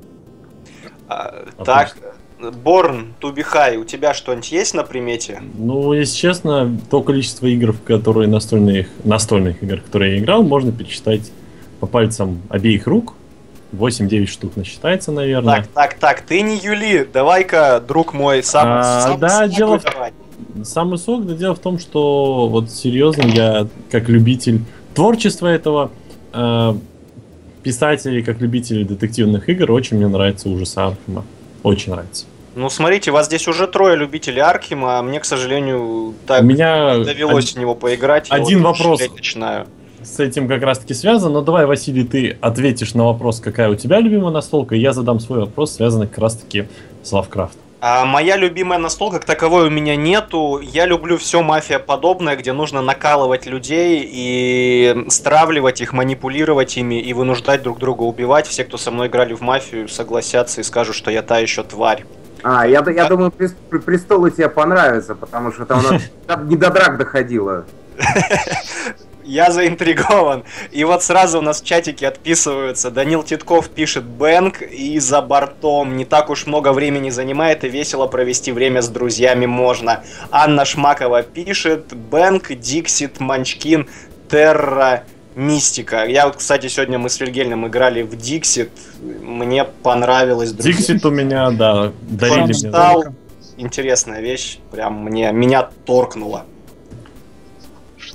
А, 1.07 1.45
так, 1.65 1.97
Борн, 2.63 3.15
Тубихай, 3.19 3.77
у 3.77 3.83
тебя 3.83 4.13
что-нибудь 4.13 4.51
есть 4.51 4.75
на 4.75 4.83
примете? 4.83 5.41
Ну, 5.57 5.93
если 5.93 6.15
честно, 6.15 6.77
то 6.91 7.01
количество 7.01 7.47
игр, 7.47 7.71
в 7.71 7.81
которые 7.81 8.27
настольных, 8.27 8.87
настольных 9.03 9.63
игр, 9.63 9.79
которые 9.81 10.17
я 10.17 10.19
играл, 10.19 10.43
можно 10.43 10.71
перечитать 10.71 11.31
по 11.79 11.87
пальцам 11.87 12.41
обеих 12.49 12.87
рук. 12.87 13.13
8-9 13.73 14.27
штук 14.27 14.55
насчитается, 14.55 15.11
наверное. 15.11 15.57
Так, 15.57 15.67
так, 15.67 15.93
так, 15.95 16.21
ты 16.21 16.41
не 16.41 16.57
Юли, 16.57 17.05
давай-ка, 17.11 17.83
друг 17.85 18.13
мой, 18.13 18.41
сам, 18.41 18.67
а, 18.67 19.01
сам 19.01 19.19
да, 19.19 19.47
дело 19.47 19.79
в... 19.79 20.63
Самый 20.63 20.97
сок, 20.97 21.25
да 21.25 21.33
дело 21.33 21.55
в 21.55 21.59
том, 21.59 21.77
что 21.79 22.47
вот 22.47 22.71
серьезно, 22.71 23.23
я 23.23 23.67
как 23.91 24.07
любитель 24.07 24.61
творчества 24.93 25.47
этого 25.47 25.91
э, 26.31 26.73
писателей, 27.63 28.23
как 28.23 28.39
любитель 28.39 28.85
детективных 28.85 29.49
игр, 29.49 29.71
очень 29.71 29.97
мне 29.97 30.07
нравится 30.07 30.47
ужас 30.47 30.77
Архема. 30.77 31.25
Очень 31.63 31.91
нравится. 31.91 32.25
Ну, 32.55 32.69
смотрите, 32.69 33.11
вас 33.11 33.27
здесь 33.27 33.47
уже 33.47 33.67
трое 33.67 33.95
любителей 33.95 34.41
Архема, 34.41 34.97
а 34.97 35.03
мне, 35.03 35.19
к 35.19 35.25
сожалению, 35.25 36.15
так 36.25 36.41
У 36.41 36.45
меня 36.45 36.97
довелось 37.03 37.51
од... 37.51 37.57
в 37.57 37.59
него 37.59 37.75
поиграть. 37.75 38.27
Один 38.29 38.63
вот 38.63 38.79
вопрос. 38.79 39.01
Начинаю 39.13 39.67
с 40.03 40.19
этим 40.19 40.47
как 40.47 40.61
раз 40.63 40.79
таки 40.79 40.93
связан. 40.93 41.33
Но 41.33 41.41
давай, 41.41 41.65
Василий, 41.65 42.03
ты 42.03 42.37
ответишь 42.41 42.93
на 42.93 43.05
вопрос, 43.05 43.39
какая 43.39 43.69
у 43.69 43.75
тебя 43.75 43.99
любимая 43.99 44.31
настолка, 44.31 44.75
и 44.75 44.79
я 44.79 44.93
задам 44.93 45.19
свой 45.19 45.39
вопрос, 45.39 45.75
связанный 45.75 46.07
как 46.07 46.19
раз 46.19 46.35
таки 46.35 46.67
с 47.03 47.11
Лавкрафтом. 47.11 47.61
А 47.79 48.05
моя 48.05 48.37
любимая 48.37 48.79
настолка, 48.79 49.17
как 49.17 49.25
таковой 49.25 49.67
у 49.67 49.69
меня 49.69 49.95
нету. 49.95 50.59
Я 50.59 50.87
люблю 50.87 51.17
все 51.17 51.43
мафия 51.43 51.77
подобное, 51.77 52.35
где 52.35 52.51
нужно 52.51 52.81
накалывать 52.81 53.45
людей 53.45 54.07
и 54.11 55.05
стравливать 55.09 55.79
их, 55.81 55.93
манипулировать 55.93 56.75
ими 56.77 56.99
и 56.99 57.13
вынуждать 57.13 57.61
друг 57.61 57.77
друга 57.77 58.01
убивать. 58.01 58.47
Все, 58.47 58.63
кто 58.63 58.77
со 58.77 58.89
мной 58.89 59.07
играли 59.07 59.35
в 59.35 59.41
мафию, 59.41 59.87
согласятся 59.89 60.61
и 60.61 60.63
скажут, 60.63 60.95
что 60.95 61.11
я 61.11 61.21
та 61.21 61.37
еще 61.37 61.63
тварь. 61.63 62.03
А, 62.41 62.65
я, 62.65 62.83
я 62.89 63.05
а... 63.05 63.09
думаю, 63.09 63.31
престолы 63.31 64.31
тебе 64.31 64.49
понравится, 64.49 65.13
потому 65.13 65.51
что 65.51 65.65
там, 65.65 65.83
там 66.25 66.49
не 66.49 66.55
до 66.55 66.71
драк 66.71 66.97
доходило. 66.97 67.65
я 69.27 69.51
заинтригован. 69.51 70.43
И 70.71 70.83
вот 70.83 71.03
сразу 71.03 71.39
у 71.39 71.41
нас 71.41 71.61
в 71.61 71.65
чатике 71.65 72.07
отписываются. 72.07 72.89
Данил 72.89 73.23
Титков 73.23 73.69
пишет 73.69 74.05
Бэнк 74.05 74.61
и 74.61 74.97
за 74.99 75.21
бортом. 75.21 75.97
Не 75.97 76.05
так 76.05 76.29
уж 76.29 76.47
много 76.47 76.73
времени 76.73 77.09
занимает 77.09 77.63
и 77.63 77.69
весело 77.69 78.07
провести 78.07 78.51
время 78.51 78.81
с 78.81 78.89
друзьями 78.89 79.45
можно. 79.45 80.03
Анна 80.31 80.65
Шмакова 80.65 81.23
пишет 81.23 81.93
Бэнк, 81.93 82.53
Диксит, 82.55 83.19
Манчкин, 83.19 83.87
Терра, 84.31 85.03
Мистика. 85.35 86.05
Я, 86.05 86.29
кстати, 86.31 86.67
сегодня 86.67 86.97
мы 86.97 87.09
с 87.09 87.19
Вильгельным 87.19 87.67
играли 87.67 88.01
в 88.01 88.15
Диксит. 88.15 88.71
Мне 89.21 89.65
понравилось. 89.65 90.51
Друзья. 90.51 90.71
Диксит 90.71 91.05
у 91.05 91.11
меня, 91.11 91.51
да, 91.51 91.91
дарили 92.01 92.67
мне. 92.67 93.13
Интересная 93.57 94.21
вещь. 94.21 94.59
Прям 94.71 95.03
мне, 95.03 95.31
меня 95.31 95.69
торкнуло. 95.85 96.45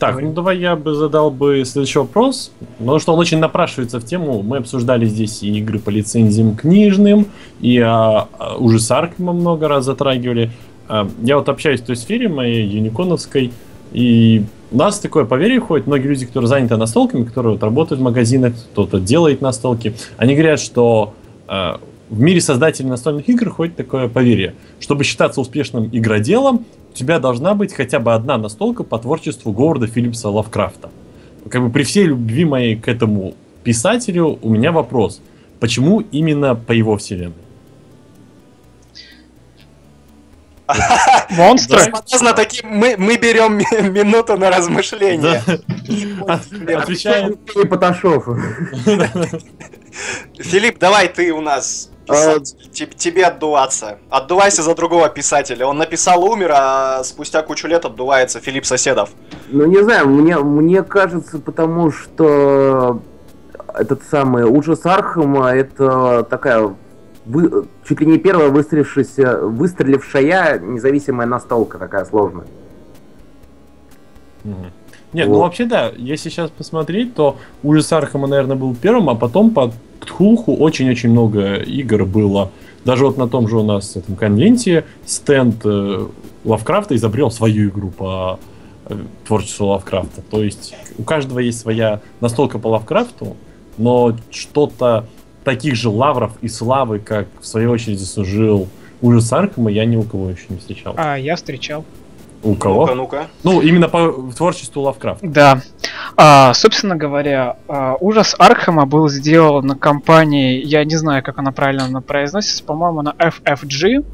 Так, 0.03 0.21
ну 0.21 0.33
давай 0.33 0.59
я 0.59 0.75
бы 0.75 0.95
задал 0.95 1.31
бы 1.31 1.65
следующий 1.65 2.01
вопрос, 2.01 2.51
потому 2.79 2.99
что 2.99 3.13
он 3.13 3.21
очень 3.21 3.39
напрашивается 3.39 4.01
в 4.01 4.05
тему. 4.05 4.43
Мы 4.43 4.57
обсуждали 4.57 5.07
здесь 5.07 5.45
и 5.45 5.57
игры 5.57 5.79
по 5.79 5.91
лицензиям 5.91 6.57
книжным, 6.57 7.27
и 7.61 7.79
а, 7.79 8.27
а, 8.37 8.57
уже 8.57 8.81
с 8.81 8.91
Аркема 8.91 9.33
много 9.33 9.69
раз 9.69 9.85
затрагивали. 9.85 10.51
А, 10.89 11.09
я 11.23 11.39
вот 11.39 11.49
общаюсь 11.49 11.83
в 11.83 11.85
той 11.85 11.95
сфере 11.95 12.29
моей 12.29 12.67
юниконовской, 12.67 13.53
и 13.93 14.45
у 14.73 14.77
нас 14.77 14.99
такое 14.99 15.25
поверье 15.25 15.61
ходит, 15.61 15.87
многие 15.87 16.09
люди, 16.09 16.27
которые 16.27 16.49
заняты 16.49 16.77
настолками, 16.77 17.23
которые 17.23 17.53
вот 17.53 17.63
работают 17.63 18.01
в 18.01 18.03
магазинах, 18.03 18.55
кто-то 18.73 18.99
делает 18.99 19.41
настолки, 19.41 19.95
они 20.17 20.35
говорят, 20.35 20.59
что 20.59 21.15
а, 21.47 21.79
в 22.13 22.21
мире 22.21 22.43
создателей 22.43 22.91
настольных 22.91 23.27
игр 23.31 23.49
ходит 23.49 23.75
такое 23.75 24.07
поверье. 24.07 24.55
Чтобы 24.81 25.03
считаться 25.03 25.41
успешным 25.41 25.89
игроделом, 25.91 26.67
у 26.91 26.95
тебя 26.95 27.19
должна 27.19 27.55
быть 27.55 27.73
хотя 27.73 28.01
бы 28.01 28.13
одна 28.13 28.37
настолка 28.37 28.85
по 28.85 28.99
творчеству 28.99 29.51
Говарда 29.51 29.87
Филлипса 29.87 30.29
Лавкрафта. 30.29 30.91
Как 31.49 31.63
бы 31.63 31.71
при 31.71 31.85
всей 31.85 32.05
любви 32.05 32.45
моей 32.45 32.77
к 32.77 32.87
этому 32.87 33.33
писателю 33.65 34.39
у 34.43 34.51
меня 34.51 34.73
вопрос. 34.73 35.23
Почему 35.59 36.01
именно 36.01 36.55
по 36.55 36.73
его 36.73 36.99
вселенной? 36.99 37.33
Монстры? 41.31 41.81
Смотрно, 41.81 42.35
такие, 42.35 42.63
мы, 42.67 42.97
мы 42.99 43.17
берем 43.17 43.57
минуту 43.57 44.37
на 44.37 44.51
размышление. 44.51 45.43
Отвечаем. 46.29 47.39
Поташов. 47.71 48.29
Филипп, 50.39 50.79
давай 50.79 51.09
ты 51.09 51.33
у 51.33 51.41
нас 51.41 51.92
а... 52.13 52.41
тебе 52.97 53.25
отдуваться. 53.25 53.99
Отдувайся 54.11 54.63
за 54.63 54.75
другого 54.75 55.09
писателя. 55.09 55.67
Он 55.67 55.79
написал 55.79 56.25
умер, 56.25 56.53
а 56.55 57.05
спустя 57.05 57.43
кучу 57.43 57.69
лет 57.69 57.85
отдувается 57.85 58.41
Филипп 58.41 58.65
Соседов. 58.65 59.11
Ну 59.49 59.67
не 59.67 59.83
знаю, 59.83 60.09
мне, 60.09 60.39
мне 60.39 60.83
кажется, 60.83 61.39
потому 61.39 61.91
что 61.91 63.01
этот 63.75 64.03
самый 64.11 64.45
ужас 64.45 64.85
Архама 64.85 65.55
это 65.55 66.25
такая 66.29 66.75
вы, 67.25 67.67
чуть 67.87 68.01
ли 68.01 68.07
не 68.07 68.19
первая 68.19 68.49
выстрелившаяся, 68.49 69.39
выстрелившая 69.39 70.59
независимая 70.59 71.27
настолка 71.27 71.79
такая 71.79 72.05
сложная. 72.05 72.47
Угу. 74.45 74.67
Нет, 75.13 75.29
ну 75.29 75.35
Вот. 75.35 75.41
вообще 75.43 75.67
да, 75.67 75.93
если 75.97 76.31
сейчас 76.31 76.51
посмотреть, 76.51 77.15
то 77.15 77.37
ужас 77.63 77.93
Архама, 77.93 78.27
наверное, 78.27 78.57
был 78.57 78.75
первым, 78.75 79.11
а 79.11 79.15
потом 79.15 79.51
по 79.51 79.73
Ктхулху 80.01 80.55
очень-очень 80.57 81.11
много 81.11 81.57
игр 81.57 82.05
было. 82.05 82.51
Даже 82.85 83.07
вот 83.07 83.17
на 83.17 83.29
том 83.29 83.47
же 83.47 83.59
у 83.59 83.63
нас 83.63 83.95
этом 83.95 84.17
конвенте 84.17 84.85
стенд 85.05 85.57
э, 85.65 86.07
Лавкрафта 86.45 86.97
изобрел 86.97 87.31
свою 87.31 87.69
игру 87.69 87.91
по 87.91 88.41
э, 88.87 88.97
творчеству 89.27 89.67
Лавкрафта. 89.67 90.23
То 90.23 90.43
есть 90.43 90.75
у 90.99 91.05
каждого 91.05 91.39
есть 91.39 91.61
своя 91.61 92.01
настолка 92.21 92.59
по 92.59 92.69
Лавкрафту, 92.69 93.37
но 93.79 94.17
что-то 94.31 95.07
таких 95.45 95.77
же 95.77 95.89
лавров 95.89 96.33
и 96.41 96.49
славы, 96.49 96.99
как 96.99 97.29
в 97.41 97.47
свою 97.47 97.71
очередь 97.71 98.01
заслужил 98.01 98.69
ужас 99.01 99.33
Архама, 99.33 99.71
я 99.71 99.85
ни 99.85 99.97
у 99.97 100.03
кого 100.03 100.31
еще 100.31 100.45
не 100.49 100.59
встречал. 100.59 100.95
А 100.97 101.17
я 101.17 101.37
встречал. 101.37 101.85
У 102.43 102.55
кого? 102.55 102.83
Ну-ка, 102.83 102.95
ну-ка. 102.95 103.27
Ну, 103.45 103.61
именно 103.61 103.89
по 103.89 104.13
творчеству 104.37 104.83
Лавкрафта. 104.83 105.27
Да. 105.27 105.61
А, 106.17 106.53
собственно 106.55 106.97
говоря, 106.97 107.57
а, 107.69 107.97
ужас 108.01 108.35
Архама 108.39 108.85
был 108.85 109.09
сделан 109.09 109.71
компанией, 109.79 110.61
я 110.63 110.85
не 110.85 110.97
знаю, 110.97 111.23
как 111.23 111.39
она 111.39 111.53
правильно 111.53 112.03
произносится, 112.03 112.65
по-моему, 112.65 113.01
она 113.01 113.15
FFG. 113.19 114.05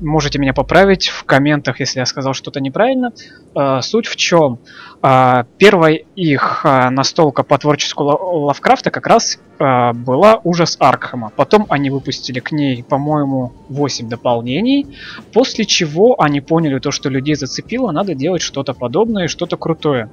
Можете 0.00 0.38
меня 0.38 0.52
поправить 0.52 1.08
в 1.08 1.24
комментах, 1.24 1.80
если 1.80 2.00
я 2.00 2.06
сказал 2.06 2.34
что-то 2.34 2.60
неправильно. 2.60 3.12
А, 3.54 3.80
суть 3.80 4.06
в 4.06 4.16
чем? 4.16 4.58
А, 5.00 5.46
первая 5.56 5.94
их 6.16 6.60
а, 6.64 6.90
настолка 6.90 7.42
по 7.42 7.56
творчеству 7.56 8.04
Ла- 8.04 8.14
Лавкрафта 8.46 8.90
как 8.90 9.06
раз 9.06 9.38
была 9.58 10.38
ужас 10.44 10.76
Аркхема. 10.80 11.32
Потом 11.34 11.64
они 11.70 11.88
выпустили 11.88 12.40
к 12.40 12.52
ней, 12.52 12.82
по-моему, 12.82 13.54
8 13.70 14.06
дополнений. 14.06 14.86
После 15.32 15.64
чего 15.64 16.20
они 16.20 16.42
поняли 16.42 16.78
то, 16.78 16.90
что 16.90 17.08
людей 17.08 17.36
зацепило, 17.36 17.90
надо 17.90 18.14
делать 18.14 18.42
что-то 18.42 18.74
подобное, 18.74 19.28
что-то 19.28 19.56
крутое. 19.56 20.10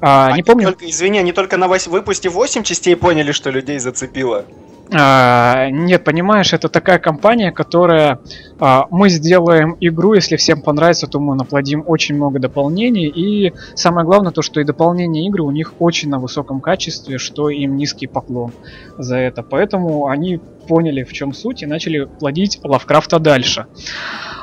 А, 0.00 0.30
не 0.36 0.44
помню. 0.44 0.66
Только, 0.68 0.88
извини, 0.88 1.18
они 1.18 1.32
только 1.32 1.56
на 1.56 1.66
вось- 1.66 1.88
выпуске 1.88 2.28
8 2.28 2.62
частей 2.62 2.94
поняли, 2.94 3.32
что 3.32 3.50
людей 3.50 3.80
зацепило. 3.80 4.44
А, 4.92 5.68
нет, 5.70 6.04
понимаешь, 6.04 6.52
это 6.52 6.68
такая 6.68 6.98
компания, 6.98 7.50
которая 7.50 8.20
а, 8.60 8.86
мы 8.90 9.08
сделаем 9.08 9.76
игру, 9.80 10.14
если 10.14 10.36
всем 10.36 10.62
понравится, 10.62 11.08
то 11.08 11.18
мы 11.18 11.34
наплодим 11.34 11.82
очень 11.86 12.14
много 12.14 12.38
дополнений. 12.38 13.06
И 13.08 13.52
самое 13.74 14.06
главное 14.06 14.30
то, 14.30 14.42
что 14.42 14.60
и 14.60 14.64
дополнения 14.64 15.26
игры 15.26 15.42
у 15.42 15.50
них 15.50 15.74
очень 15.80 16.08
на 16.08 16.18
высоком 16.18 16.60
качестве, 16.60 17.18
что 17.18 17.48
им 17.50 17.76
низкий 17.76 18.06
поклон 18.06 18.52
за 18.96 19.16
это. 19.16 19.42
Поэтому 19.42 20.06
они 20.06 20.40
поняли, 20.68 21.02
в 21.02 21.12
чем 21.12 21.32
суть, 21.32 21.62
и 21.62 21.66
начали 21.66 22.04
плодить 22.04 22.60
Лавкрафта 22.62 23.18
дальше. 23.18 23.66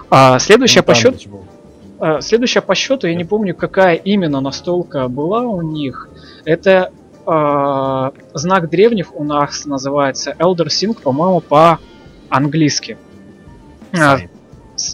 А, 0.09 0.39
следующая 0.39 0.79
Ну, 0.81 0.85
по 0.85 0.93
счету. 0.93 1.15
ничего. 1.15 1.43
А, 1.99 2.19
Следующая 2.21 2.61
по 2.61 2.75
счету, 2.75 3.07
я 3.07 3.15
не 3.15 3.23
помню, 3.23 3.55
какая 3.55 3.95
именно 3.95 4.41
настолка 4.41 5.07
была 5.07 5.41
у 5.43 5.61
них. 5.61 6.09
Это 6.43 6.91
а, 7.25 8.11
знак 8.33 8.69
древних 8.69 9.15
у 9.15 9.23
нас 9.23 9.65
называется 9.65 10.35
Elder 10.39 10.67
Sign, 10.67 11.01
по-моему, 11.01 11.41
по-английски. 11.41 12.97
А, 13.93 14.17
Sign. 14.17 14.29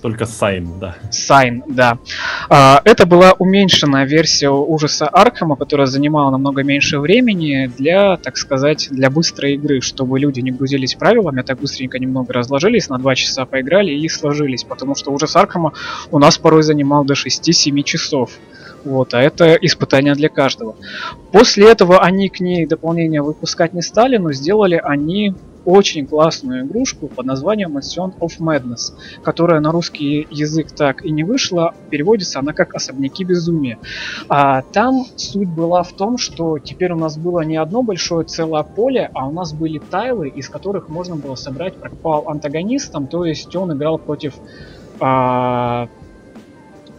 Только 0.02 0.26
Sign, 0.26 0.80
да. 0.80 0.96
Sign, 1.10 1.63
да. 1.68 2.00
А, 2.50 2.82
это 2.84 3.06
была 3.06 3.34
уменьшенная 3.34 4.06
версия 4.06 4.50
ужаса 4.50 5.08
Аркхема, 5.08 5.56
которая 5.56 5.88
занимала 5.88 6.32
намного 6.32 6.63
меньше 6.63 7.00
времени 7.00 7.72
для, 7.78 8.18
так 8.18 8.38
сказать, 8.38 8.89
для 8.92 9.10
быстрой 9.10 9.54
игры, 9.54 9.82
чтобы 9.82 10.20
люди 10.20 10.42
не 10.42 10.52
грузились 10.52 10.96
правилами, 10.96 11.42
так 11.42 11.60
быстренько 11.60 11.98
немного 11.98 12.34
разложились, 12.34 12.89
на 12.89 12.98
2 12.98 13.15
часа 13.15 13.46
поиграли 13.46 13.92
и 13.92 14.10
сложились, 14.10 14.63
потому 14.63 14.96
что 14.96 15.12
ужас 15.12 15.36
Аркхема 15.36 15.74
у 16.12 16.20
нас 16.20 16.38
порой 16.38 16.63
занимал 16.63 17.06
до 17.06 17.13
6-7 17.13 17.84
часов. 17.84 18.32
Вот, 18.84 19.13
а 19.13 19.22
это 19.22 19.54
испытание 19.56 20.15
для 20.15 20.30
каждого. 20.30 20.76
После 21.32 21.70
этого 21.70 22.02
они 22.02 22.30
к 22.30 22.39
ней 22.39 22.65
дополнения 22.65 23.22
выпускать 23.22 23.74
не 23.74 23.82
стали, 23.82 24.18
но 24.18 24.32
сделали 24.32 24.82
они 24.84 25.36
очень 25.65 26.08
классную 26.08 26.65
игрушку 26.65 27.08
под 27.08 27.26
названием 27.26 27.78
Mansion 27.78 28.13
of 28.20 28.39
Madness, 28.39 28.94
которая 29.24 29.60
на 29.60 29.72
русский 29.72 30.28
язык 30.32 30.72
так 30.72 31.06
и 31.06 31.12
не 31.12 31.24
вышла, 31.24 31.74
переводится 31.89 32.39
она 32.39 32.54
как 32.54 32.74
«Особняки 32.76 33.24
безумия». 33.24 33.78
А 34.30 34.62
там 34.62 35.06
суть 35.15 35.50
была 35.50 35.84
в 35.84 35.92
том, 35.94 36.18
что 36.18 36.60
теперь 36.60 36.94
у 36.94 36.98
нас 36.98 37.18
было 37.18 37.42
не 37.42 37.58
одно 37.58 37.84
большое 37.84 38.26
целое 38.26 38.63
поле, 38.63 39.12
а 39.13 39.28
у 39.28 39.32
нас 39.32 39.54
были 39.54 39.80
тайлы, 39.80 40.30
из 40.30 40.50
которых 40.50 40.89
можно 40.89 41.15
было 41.15 41.36
собрать 41.36 41.76
пропал 41.76 42.24
антагонистом, 42.28 43.08
то 43.08 43.26
есть 43.26 43.56
он 43.56 43.74
играл 43.74 43.98
против 43.98 44.36
а, 45.00 45.88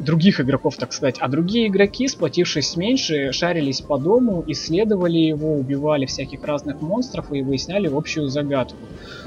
других 0.01 0.41
игроков, 0.41 0.77
так 0.77 0.93
сказать. 0.93 1.17
А 1.21 1.29
другие 1.29 1.69
игроки, 1.69 2.09
сплотившись 2.09 2.77
меньше, 2.77 3.33
шарились 3.33 3.81
по 3.81 3.99
дому, 3.99 4.43
исследовали 4.47 5.19
его, 5.19 5.55
убивали 5.55 6.07
всяких 6.07 6.45
разных 6.45 6.81
монстров 6.81 7.33
и 7.33 7.43
выясняли 7.43 7.89
общую 7.89 8.29
загадку. 8.29 8.79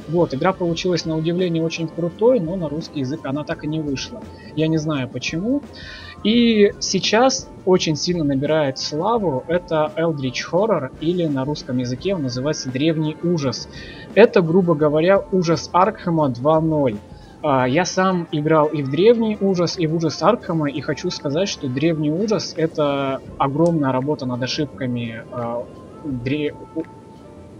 Вот, 0.08 0.34
игра 0.34 0.54
получилась 0.54 1.06
на 1.06 1.18
удивление 1.18 1.64
очень 1.64 1.88
крутой, 1.88 2.40
но 2.40 2.56
на 2.56 2.68
русский 2.68 3.02
язык 3.02 3.22
она 3.24 3.44
так 3.44 3.64
и 3.64 3.68
не 3.68 3.80
вышла. 3.80 4.22
Я 4.56 4.68
не 4.68 4.78
знаю 4.78 5.08
почему. 5.08 5.62
И 6.24 6.72
сейчас 6.80 7.50
очень 7.66 7.98
сильно 7.98 8.24
набирает 8.24 8.80
славу 8.80 9.44
это 9.48 9.92
Eldritch 9.98 10.42
Horror, 10.52 10.92
или 11.02 11.26
на 11.26 11.44
русском 11.44 11.78
языке 11.78 12.16
он 12.16 12.24
называется 12.24 12.70
Древний 12.70 13.18
Ужас. 13.24 13.68
Это, 14.16 14.42
грубо 14.42 14.74
говоря, 14.74 15.22
ужас 15.32 15.70
Аркхема 15.74 16.30
2.0. 16.30 16.98
А, 17.44 17.68
Я 17.68 17.84
сам 17.84 18.28
играл 18.32 18.68
и 18.68 18.82
в 18.82 18.90
Древний 18.90 19.38
Ужас, 19.40 19.78
и 19.78 19.86
в 19.86 19.96
Ужас 19.96 20.24
Аркхема, 20.24 20.70
и 20.70 20.80
хочу 20.80 21.10
сказать, 21.10 21.50
что 21.50 21.68
Древний 21.68 22.10
Ужас 22.10 22.54
это 22.56 23.22
огромная 23.38 23.92
работа 23.92 24.26
над 24.26 24.42
ошибками 24.42 25.24
а, 25.30 25.66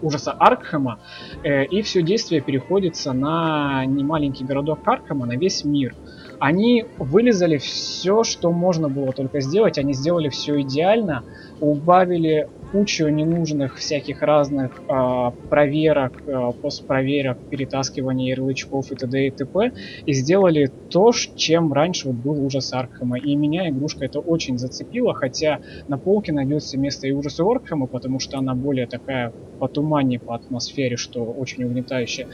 ужаса 0.02 0.32
Аркхема, 0.32 1.00
э, 1.44 1.66
и 1.66 1.82
все 1.82 2.02
действие 2.02 2.42
переходится 2.42 3.14
на 3.14 3.86
немаленький 3.86 4.46
городок 4.46 4.80
Аркхема, 4.86 5.26
на 5.26 5.38
весь 5.38 5.64
мир. 5.64 5.96
Они 6.40 6.86
вылезали 6.98 7.58
все, 7.58 8.24
что 8.24 8.52
можно 8.52 8.90
было 8.90 9.14
только 9.14 9.40
сделать, 9.40 9.78
они 9.78 9.94
сделали 9.94 10.30
все 10.30 10.60
идеально, 10.62 11.24
убавили 11.64 12.48
кучу 12.72 13.08
ненужных 13.08 13.78
всяких 13.78 14.22
разных 14.22 14.82
а, 14.88 15.34
проверок, 15.48 16.24
а, 16.28 16.54
постпроверок, 16.54 17.38
перетаскивания 17.50 18.32
ярлычков 18.36 18.92
и 18.92 18.96
т.д. 18.96 19.28
и 19.28 19.32
т.п. 19.32 19.72
И 20.06 20.14
сделали 20.14 20.72
то, 20.90 21.12
чем 21.36 21.72
раньше 21.72 22.08
вот 22.08 22.18
был 22.18 22.44
ужас 22.44 22.74
Аркхема. 22.74 23.20
И 23.20 23.36
меня 23.36 23.70
игрушка 23.70 24.06
это 24.06 24.20
очень 24.20 24.58
зацепила, 24.58 25.14
хотя 25.14 25.60
на 25.88 25.98
полке 26.00 26.34
найдется 26.34 26.80
место 26.80 27.08
и 27.08 27.12
ужасу 27.12 27.50
Аркхема, 27.50 27.88
потому 27.88 28.20
что 28.20 28.38
она 28.40 28.56
более 28.56 28.88
такая 28.88 29.34
по 29.60 29.68
тумане, 29.70 30.20
по 30.20 30.36
атмосфере, 30.36 30.98
что 30.98 31.24
очень 31.26 31.64
угнетающая. 31.64 32.28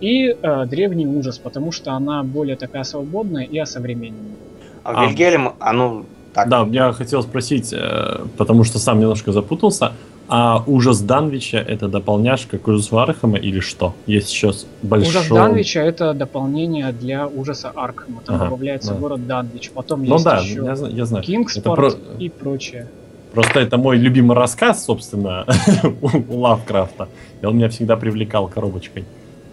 И 0.00 0.26
э, 0.28 0.66
древний 0.66 1.06
ужас, 1.06 1.38
потому 1.38 1.70
что 1.72 1.92
она 1.92 2.24
более 2.24 2.56
такая 2.56 2.82
свободная 2.82 3.44
и 3.44 3.56
осовремененная. 3.58 4.38
А, 4.82 4.92
А. 4.92 5.06
Вильгельм, 5.06 5.54
а 5.60 5.72
ну, 5.72 6.06
так. 6.34 6.48
Да, 6.48 6.66
я 6.70 6.92
хотел 6.92 7.22
спросить, 7.22 7.72
э, 7.72 8.26
потому 8.36 8.64
что 8.64 8.78
сам 8.78 9.00
немножко 9.00 9.32
запутался, 9.32 9.92
а 10.26 10.62
ужас 10.66 11.00
Данвича 11.00 11.58
это 11.58 11.86
дополняшка 11.88 12.58
к 12.58 12.66
ужасу 12.68 12.98
Архама 12.98 13.36
или 13.36 13.60
что? 13.60 13.94
Есть 14.06 14.28
сейчас 14.28 14.66
большой... 14.82 15.10
Ужас 15.10 15.28
Данвича 15.28 15.80
это 15.80 16.14
дополнение 16.14 16.92
для 16.92 17.26
ужаса 17.26 17.70
Аркхема. 17.74 18.22
Там 18.24 18.36
Ага, 18.36 18.44
добавляется 18.46 18.94
да. 18.94 18.98
город 19.00 19.26
Данвич. 19.26 19.70
Потом 19.70 20.02
Ну 20.04 20.14
есть 20.14 20.24
да, 20.24 20.38
еще 20.38 20.64
я, 20.64 20.74
я 20.88 21.04
знаю. 21.04 21.24
Кингспорт 21.24 21.76
про- 21.76 21.92
и 22.18 22.28
прочее. 22.30 22.88
Просто 23.32 23.60
это 23.60 23.76
мой 23.76 23.98
любимый 23.98 24.34
рассказ, 24.36 24.84
собственно, 24.84 25.44
у 26.28 26.38
Лавкрафта. 26.38 27.08
И 27.42 27.46
он 27.46 27.56
меня 27.56 27.68
всегда 27.68 27.96
привлекал 27.96 28.48
коробочкой. 28.48 29.04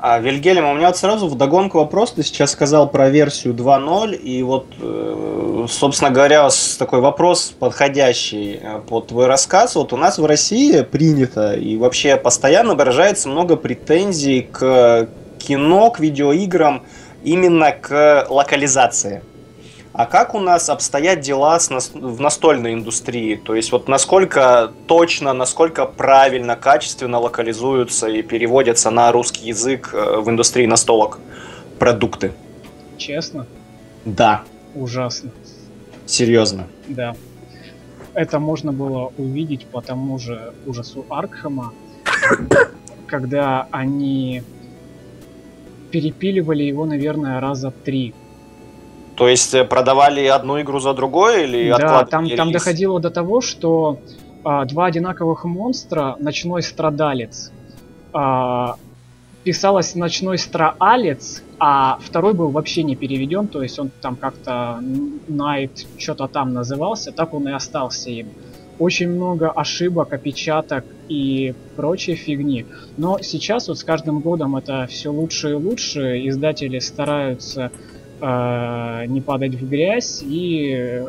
А, 0.03 0.17
Вильгельм, 0.17 0.65
у 0.65 0.73
меня 0.73 0.87
вот 0.87 0.97
сразу 0.97 1.27
вдогонку 1.27 1.77
вопрос. 1.77 2.13
Ты 2.13 2.23
сейчас 2.23 2.53
сказал 2.53 2.89
про 2.89 3.11
версию 3.11 3.53
2.0, 3.53 4.15
и 4.15 4.41
вот, 4.41 4.65
э, 4.81 5.67
собственно 5.69 6.09
говоря, 6.09 6.49
такой 6.79 7.01
вопрос 7.01 7.53
подходящий 7.59 8.59
э, 8.59 8.79
под 8.79 9.09
твой 9.09 9.27
рассказ. 9.27 9.75
Вот 9.75 9.93
у 9.93 9.97
нас 9.97 10.17
в 10.17 10.25
России 10.25 10.81
принято 10.81 11.53
и 11.53 11.77
вообще 11.77 12.17
постоянно 12.17 12.73
выражается 12.73 13.29
много 13.29 13.55
претензий 13.57 14.41
к 14.51 15.07
кино, 15.37 15.91
к 15.91 15.99
видеоиграм, 15.99 16.83
именно 17.23 17.71
к 17.71 18.25
локализации. 18.27 19.21
А 19.93 20.05
как 20.05 20.33
у 20.35 20.39
нас 20.39 20.69
обстоят 20.69 21.19
дела 21.19 21.59
с 21.59 21.69
нас- 21.69 21.91
в 21.93 22.21
настольной 22.21 22.73
индустрии? 22.73 23.35
То 23.35 23.55
есть 23.55 23.71
вот 23.73 23.89
насколько 23.89 24.71
точно, 24.87 25.33
насколько 25.33 25.85
правильно, 25.85 26.55
качественно 26.55 27.19
локализуются 27.19 28.07
и 28.07 28.21
переводятся 28.21 28.89
на 28.89 29.11
русский 29.11 29.47
язык 29.49 29.89
э, 29.93 30.19
в 30.21 30.29
индустрии 30.29 30.65
настолок 30.65 31.19
продукты? 31.77 32.31
Честно, 32.97 33.45
Да, 34.05 34.43
ужасно. 34.75 35.31
серьезно. 36.05 36.67
Да. 36.87 37.15
Это 38.13 38.39
можно 38.39 38.71
было 38.71 39.11
увидеть 39.17 39.65
по 39.65 39.81
тому 39.81 40.19
же 40.19 40.53
ужасу 40.65 41.05
Аркхема, 41.09 41.73
когда 43.07 43.67
они 43.71 44.43
перепиливали 45.91 46.63
его, 46.63 46.85
наверное, 46.85 47.39
раза 47.41 47.71
три. 47.71 48.13
То 49.15 49.27
есть 49.27 49.53
э, 49.53 49.63
продавали 49.63 50.25
одну 50.25 50.61
игру 50.61 50.79
за 50.79 50.93
другой 50.93 51.43
или 51.43 51.69
Да, 51.77 52.05
там, 52.05 52.29
там 52.29 52.51
доходило 52.51 52.99
до 52.99 53.09
того, 53.09 53.41
что 53.41 53.99
а, 54.43 54.65
два 54.65 54.85
одинаковых 54.87 55.45
монстра, 55.45 56.15
ночной 56.19 56.63
страдалец, 56.63 57.51
а, 58.13 58.75
писалось 59.43 59.95
ночной 59.95 60.37
страалец, 60.37 61.43
а 61.59 61.99
второй 62.01 62.33
был 62.33 62.49
вообще 62.49 62.83
не 62.83 62.95
переведен, 62.95 63.47
то 63.47 63.61
есть 63.61 63.77
он 63.79 63.91
там 64.01 64.15
как-то 64.15 64.79
Night 65.27 65.85
что-то 65.97 66.27
там 66.27 66.53
назывался, 66.53 67.11
так 67.11 67.33
он 67.33 67.47
и 67.47 67.51
остался 67.51 68.09
им. 68.09 68.29
Очень 68.79 69.09
много 69.09 69.51
ошибок, 69.51 70.11
опечаток 70.11 70.85
и 71.07 71.53
прочей 71.75 72.15
фигни. 72.15 72.65
Но 72.97 73.19
сейчас 73.21 73.67
вот 73.67 73.77
с 73.77 73.83
каждым 73.83 74.21
годом 74.21 74.55
это 74.55 74.87
все 74.89 75.11
лучше 75.11 75.51
и 75.51 75.53
лучше. 75.53 76.27
Издатели 76.27 76.79
стараются 76.79 77.71
э, 78.21 79.05
не 79.07 79.21
падать 79.21 79.55
в 79.55 79.67
грязь 79.67 80.21
и 80.23 81.03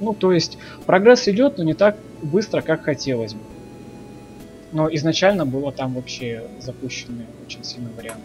ну 0.00 0.14
то 0.14 0.32
есть 0.32 0.58
прогресс 0.86 1.28
идет, 1.28 1.58
но 1.58 1.64
не 1.64 1.74
так 1.74 1.96
быстро, 2.22 2.60
как 2.62 2.84
хотелось 2.84 3.34
бы. 3.34 3.40
Но 4.72 4.92
изначально 4.92 5.46
было 5.46 5.70
там 5.72 5.94
вообще 5.94 6.42
запущены 6.60 7.26
очень 7.46 7.62
сильный 7.62 7.92
вариант. 7.96 8.24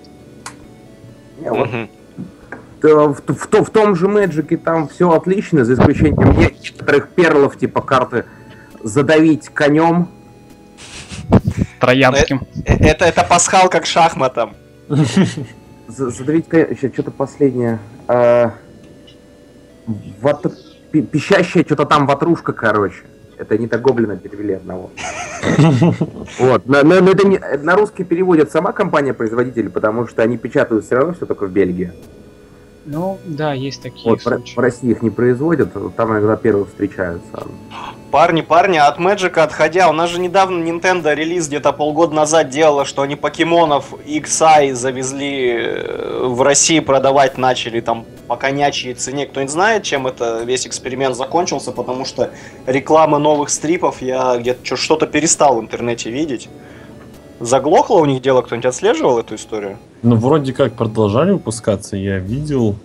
В, 2.81 3.13
в, 3.27 3.65
в 3.65 3.69
том 3.69 3.95
же 3.95 4.07
Мэджике 4.07 4.57
там 4.57 4.87
все 4.87 5.11
отлично, 5.11 5.65
за 5.65 5.73
исключением 5.73 6.39
некоторых 6.39 7.09
перлов, 7.09 7.57
типа 7.57 7.81
карты 7.81 8.25
задавить 8.83 9.49
конем. 9.49 10.09
Троянским. 11.79 12.47
Э, 12.65 12.73
это, 12.75 13.05
это 13.05 13.23
пасхалка 13.23 13.79
к 13.81 13.85
шахматам. 13.85 14.55
Задавить. 15.89 16.45
Сейчас 16.49 16.93
что-то 16.93 17.11
последнее. 17.11 17.79
А, 18.07 18.53
ват... 20.21 20.45
Пищащая 20.91 21.63
что-то 21.63 21.85
там 21.85 22.05
ватрушка, 22.05 22.53
короче. 22.53 23.03
Это 23.37 23.57
не 23.57 23.67
так 23.67 23.81
гоблина 23.81 24.17
перевели 24.17 24.53
одного. 24.53 24.91
Вот. 26.39 26.67
Но, 26.67 26.83
но, 26.83 26.99
но 26.99 27.11
это 27.11 27.27
не, 27.27 27.39
на 27.39 27.75
русский 27.75 28.03
переводит 28.03 28.51
сама 28.51 28.71
компания-производитель, 28.71 29.69
потому 29.69 30.07
что 30.07 30.21
они 30.21 30.37
печатают 30.37 30.85
все 30.85 30.95
равно 30.95 31.13
все 31.13 31.25
только 31.25 31.45
в 31.45 31.51
Бельгии. 31.51 31.93
Ну, 32.91 33.19
да, 33.23 33.53
есть 33.53 33.83
такие 33.83 34.09
вот, 34.09 34.19
случаи. 34.19 34.55
В 34.55 34.57
России 34.57 34.89
их 34.89 35.03
не 35.03 35.11
производят, 35.11 35.73
там 35.95 36.11
иногда 36.11 36.35
первые 36.35 36.65
встречаются. 36.65 37.45
Парни, 38.09 38.41
парни, 38.41 38.77
от 38.77 38.97
Magic 38.97 39.37
отходя, 39.39 39.89
у 39.89 39.93
нас 39.93 40.09
же 40.09 40.19
недавно 40.19 40.63
Nintendo 40.63 41.13
релиз 41.13 41.47
где-то 41.47 41.71
полгода 41.71 42.15
назад 42.15 42.49
делала, 42.49 42.85
что 42.85 43.03
они 43.03 43.15
покемонов 43.15 43.93
XI 43.93 44.73
завезли 44.73 45.51
э, 45.51 46.23
в 46.25 46.41
России 46.41 46.79
продавать 46.79 47.37
начали 47.37 47.79
там 47.79 48.07
по 48.27 48.35
конячьей 48.35 48.95
цене. 48.95 49.27
Кто-нибудь 49.27 49.53
знает, 49.53 49.83
чем 49.83 50.07
это 50.07 50.41
весь 50.41 50.65
эксперимент 50.65 51.15
закончился, 51.15 51.71
потому 51.71 52.05
что 52.05 52.31
рекламы 52.65 53.19
новых 53.19 53.51
стрипов 53.51 54.01
я 54.01 54.35
где-то 54.37 54.75
что-то 54.75 55.05
перестал 55.05 55.57
в 55.57 55.61
интернете 55.61 56.09
видеть. 56.09 56.49
Заглохло 57.39 57.99
у 57.99 58.05
них 58.05 58.23
дело, 58.23 58.41
кто-нибудь 58.41 58.65
отслеживал 58.65 59.19
эту 59.19 59.35
историю? 59.35 59.77
Ну, 60.01 60.15
вроде 60.15 60.53
как 60.53 60.73
продолжали 60.73 61.31
выпускаться, 61.31 61.97
я 61.97 62.19
видел. 62.19 62.75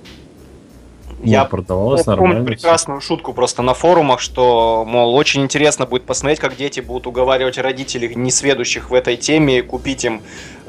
Я 1.22 1.44
продавалось 1.46 2.04
помню 2.04 2.20
нормально. 2.20 2.44
прекрасную 2.44 3.00
шутку 3.00 3.32
просто 3.32 3.62
на 3.62 3.72
форумах, 3.72 4.20
что, 4.20 4.84
мол, 4.86 5.14
очень 5.14 5.42
интересно 5.42 5.86
будет 5.86 6.04
посмотреть, 6.04 6.38
как 6.38 6.56
дети 6.56 6.80
будут 6.80 7.06
уговаривать 7.06 7.56
родителей, 7.56 8.14
несведущих 8.14 8.90
в 8.90 8.94
этой 8.94 9.16
теме, 9.16 9.62
купить 9.62 10.04
им 10.04 10.20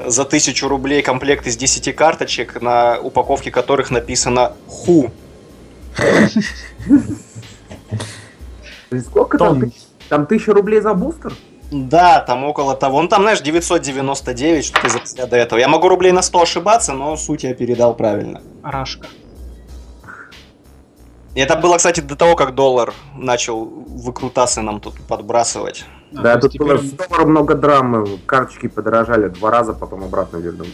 за 0.04 0.24
тысячу 0.24 0.68
рублей 0.68 1.02
комплект 1.02 1.46
из 1.46 1.56
10 1.58 1.94
карточек, 1.94 2.62
на 2.62 2.98
упаковке 2.98 3.50
которых 3.50 3.90
написано 3.90 4.52
«Ху». 4.66 5.10
Сколько 9.08 9.36
там? 9.36 9.72
Там 10.08 10.26
тысяча 10.26 10.54
рублей 10.54 10.80
за 10.80 10.94
бустер? 10.94 11.32
Да, 11.70 12.20
там 12.20 12.44
около 12.44 12.76
того. 12.76 13.02
Ну 13.02 13.08
там, 13.08 13.22
знаешь, 13.22 13.40
999, 13.40 14.64
что-то 14.64 14.88
за 14.88 15.26
до 15.26 15.36
этого. 15.36 15.58
Я 15.58 15.68
могу 15.68 15.88
рублей 15.88 16.12
на 16.12 16.22
100 16.22 16.42
ошибаться, 16.42 16.92
но 16.92 17.16
суть 17.16 17.44
я 17.44 17.54
передал 17.54 17.94
правильно. 17.94 18.40
Рашка. 18.62 19.08
И 21.34 21.40
это 21.40 21.56
было, 21.56 21.76
кстати, 21.76 22.00
до 22.00 22.16
того, 22.16 22.34
как 22.34 22.54
доллар 22.54 22.94
начал 23.14 23.64
выкрутасы 23.64 24.62
нам 24.62 24.80
тут 24.80 24.94
подбрасывать. 25.06 25.84
А, 26.16 26.22
да, 26.22 26.38
тут 26.38 26.56
было 26.56 26.78
с 26.78 26.92
долларом 26.92 27.30
много 27.30 27.54
драмы. 27.54 28.18
Карточки 28.24 28.68
подорожали 28.68 29.28
два 29.28 29.50
раза, 29.50 29.74
потом 29.74 30.04
обратно 30.04 30.38
вернули. 30.38 30.70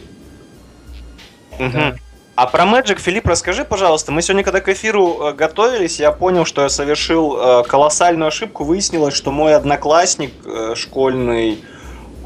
Угу. 1.59 1.98
А 2.35 2.47
про 2.47 2.64
Magic, 2.64 2.99
Филипп, 2.99 3.27
расскажи, 3.27 3.62
пожалуйста. 3.62 4.11
Мы 4.11 4.23
сегодня, 4.23 4.42
когда 4.42 4.61
к 4.61 4.68
эфиру 4.71 5.18
э, 5.21 5.33
готовились, 5.35 6.01
я 6.01 6.12
понял, 6.12 6.47
что 6.47 6.62
я 6.62 6.71
совершил 6.71 7.37
э, 7.37 7.62
колоссальную 7.64 8.29
ошибку. 8.29 8.64
Выяснилось, 8.64 9.12
что 9.12 9.31
мой 9.31 9.55
одноклассник 9.55 10.33
э, 10.47 10.75
школьный, 10.75 11.62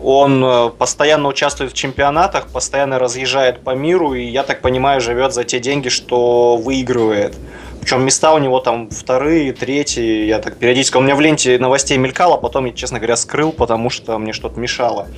он 0.00 0.72
постоянно 0.78 1.26
участвует 1.26 1.72
в 1.72 1.74
чемпионатах, 1.74 2.46
постоянно 2.48 3.00
разъезжает 3.00 3.64
по 3.64 3.74
миру, 3.74 4.14
и, 4.14 4.22
я 4.22 4.44
так 4.44 4.60
понимаю, 4.60 5.00
живет 5.00 5.32
за 5.32 5.42
те 5.42 5.58
деньги, 5.58 5.88
что 5.88 6.56
выигрывает. 6.56 7.34
Причем 7.80 8.04
места 8.04 8.32
у 8.32 8.38
него 8.38 8.60
там 8.60 8.90
вторые, 8.90 9.52
третьи. 9.52 10.26
Я 10.26 10.38
так 10.38 10.56
периодически... 10.56 10.98
У 10.98 11.00
меня 11.00 11.16
в 11.16 11.20
ленте 11.20 11.58
новостей 11.58 11.98
мелькало, 11.98 12.36
потом 12.36 12.66
я, 12.66 12.72
честно 12.72 12.98
говоря, 12.98 13.16
скрыл, 13.16 13.50
потому 13.50 13.90
что 13.90 14.16
мне 14.18 14.32
что-то 14.32 14.60
мешало. 14.60 15.08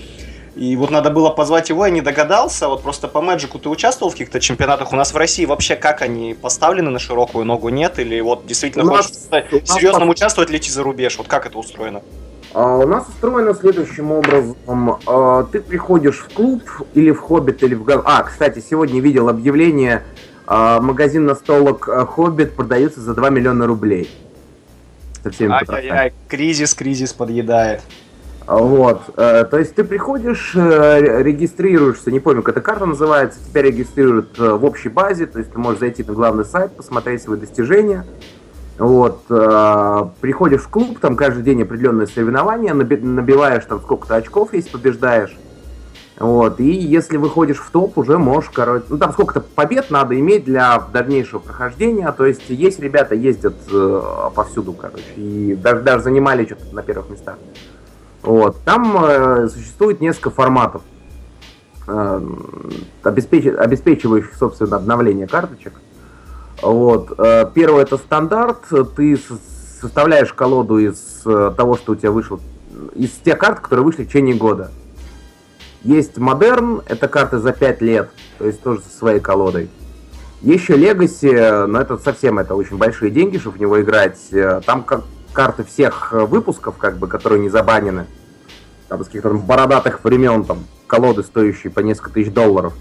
И 0.59 0.75
вот 0.75 0.90
надо 0.90 1.11
было 1.11 1.31
позвать 1.31 1.68
его, 1.68 1.87
я 1.87 1.92
не 1.92 2.01
догадался. 2.01 2.66
Вот 2.66 2.83
просто 2.83 3.07
по 3.07 3.21
Мэджику 3.21 3.61
ты 3.61 3.68
участвовал 3.68 4.11
в 4.11 4.14
каких-то 4.14 4.40
чемпионатах? 4.40 4.92
У 4.92 4.97
нас 4.97 5.14
в 5.14 5.16
России 5.16 5.44
вообще 5.44 5.77
как 5.77 6.03
они 6.03 6.35
поставлены 6.35 6.90
на 6.90 6.99
широкую 6.99 7.44
ногу, 7.44 7.68
нет? 7.68 8.01
Или 8.01 8.21
вот 8.21 8.44
действительно 8.44 8.85
у 8.85 8.88
хочешь 8.88 9.12
нас, 9.31 9.44
серьезно 9.64 10.01
нас... 10.01 10.11
участвовать, 10.11 10.51
лети 10.51 10.73
за 10.73 10.83
рубеж? 10.83 11.16
Вот 11.16 11.29
как 11.29 11.47
это 11.47 11.59
устроено? 11.59 12.03
А, 12.55 12.79
у 12.79 12.88
нас 12.88 13.07
устроено 13.07 13.55
следующим 13.55 14.11
образом. 14.11 14.99
А, 15.07 15.44
ты 15.44 15.61
приходишь 15.61 16.18
в 16.18 16.35
клуб 16.35 16.62
или 16.92 17.12
в 17.12 17.21
Хоббит, 17.21 17.62
или 17.62 17.77
в... 17.77 17.88
А, 18.05 18.25
кстати, 18.25 18.59
сегодня 18.59 19.01
видел 19.01 19.29
объявление 19.29 20.03
а, 20.49 20.81
магазин 20.81 21.25
настолок 21.25 21.88
э, 21.88 22.05
Хоббит 22.05 22.57
продается 22.57 23.01
за 23.01 23.14
2 23.14 23.31
миллиона 23.31 23.64
рублей. 23.68 24.11
Со 25.23 25.31
всеми 25.31 25.53
Ай-яй-яй, 25.53 26.12
кризис, 26.27 26.75
кризис 26.75 27.12
подъедает. 27.12 27.81
Вот, 28.48 29.02
э, 29.18 29.44
то 29.44 29.58
есть 29.58 29.74
ты 29.74 29.84
приходишь, 29.84 30.52
э, 30.56 31.22
регистрируешься, 31.22 32.11
не 32.11 32.18
помню, 32.18 32.42
как 32.42 32.56
эта 32.56 32.64
карта 32.64 32.87
называется, 32.87 33.38
тебя 33.46 33.61
регистрируют 33.61 34.38
в 34.38 34.64
общей 34.64 34.88
базе, 34.88 35.26
то 35.26 35.38
есть 35.38 35.52
ты 35.52 35.58
можешь 35.58 35.80
зайти 35.80 36.02
на 36.02 36.14
главный 36.14 36.46
сайт, 36.46 36.74
посмотреть 36.74 37.20
свои 37.22 37.38
достижения. 37.38 38.06
Вот, 38.78 39.26
приходишь 39.26 40.62
в 40.62 40.68
клуб, 40.68 40.98
там 40.98 41.16
каждый 41.16 41.42
день 41.42 41.62
определенные 41.62 42.06
соревнования, 42.06 42.72
набиваешь 42.72 43.64
там 43.66 43.80
сколько-то 43.80 44.16
очков, 44.16 44.54
если 44.54 44.70
побеждаешь. 44.70 45.37
Вот, 46.18 46.58
и 46.58 46.70
если 46.70 47.16
выходишь 47.16 47.58
в 47.58 47.70
топ, 47.70 47.98
уже 47.98 48.18
можешь, 48.18 48.50
короче, 48.52 48.87
ну 48.88 48.98
там 48.98 49.12
сколько-то 49.12 49.40
побед 49.40 49.90
надо 49.90 50.18
иметь 50.18 50.44
для 50.44 50.82
дальнейшего 50.92 51.38
прохождения, 51.38 52.11
то 52.12 52.24
есть 52.24 52.48
есть 52.48 52.80
ребята 52.80 53.14
ездят 53.14 53.54
э, 53.70 54.02
повсюду, 54.34 54.72
короче, 54.72 55.04
и 55.16 55.54
даже, 55.54 55.82
даже 55.82 56.04
занимали 56.04 56.44
что-то 56.46 56.74
на 56.74 56.82
первых 56.82 57.11
местах. 57.11 57.37
Вот, 58.22 58.57
там 58.64 59.04
э, 59.04 59.48
существует 59.48 60.00
несколько 60.00 60.31
форматов, 60.31 60.83
э, 61.87 62.20
обеспеч... 63.04 63.46
обеспечивающих, 63.46 64.35
собственно, 64.35 64.76
обновление 64.76 65.26
карточек. 65.26 65.74
Вот, 66.61 67.12
э, 67.18 67.50
первое 67.54 67.83
это 67.83 67.96
стандарт, 67.96 68.59
ты 68.96 69.18
составляешь 69.81 70.33
колоду 70.33 70.78
из 70.78 71.22
э, 71.24 71.52
того, 71.57 71.76
что 71.76 71.92
у 71.92 71.96
тебя 71.96 72.11
вышло, 72.11 72.40
из 72.94 73.11
тех 73.11 73.38
карт, 73.38 73.61
которые 73.61 73.85
вышли 73.85 74.04
в 74.04 74.09
течение 74.09 74.35
года. 74.35 74.72
Есть 75.85 76.18
модерн, 76.18 76.83
это 76.87 77.07
карты 77.07 77.38
за 77.38 77.52
5 77.52 77.81
лет, 77.83 78.11
то 78.38 78.46
есть 78.46 78.61
тоже 78.62 78.81
со 78.83 78.98
своей 78.98 79.20
колодой. 79.20 79.70
Еще 80.42 80.76
Legacy, 80.76 81.66
но 81.66 81.81
это 81.81 81.98
совсем 81.98 82.40
это 82.40 82.57
очень 82.57 82.76
большие 82.76 83.12
деньги, 83.12 83.38
чтобы 83.38 83.59
в 83.59 83.61
него 83.61 83.81
играть. 83.81 84.18
Там 84.66 84.83
как 84.83 85.04
карты 85.38 85.62
всех 85.62 86.11
выпусков, 86.11 86.79
как 86.79 86.98
бы, 86.98 87.07
которые 87.07 87.40
не 87.40 87.48
забанены. 87.48 88.07
Там 88.88 89.05
с 89.05 89.07
каких-то 89.07 89.31
бородатых 89.31 90.03
времен, 90.03 90.42
там, 90.42 90.64
колоды, 90.88 91.22
стоящие 91.22 91.70
по 91.70 91.79
несколько 91.79 92.11
тысяч 92.11 92.33
долларов. 92.33 92.74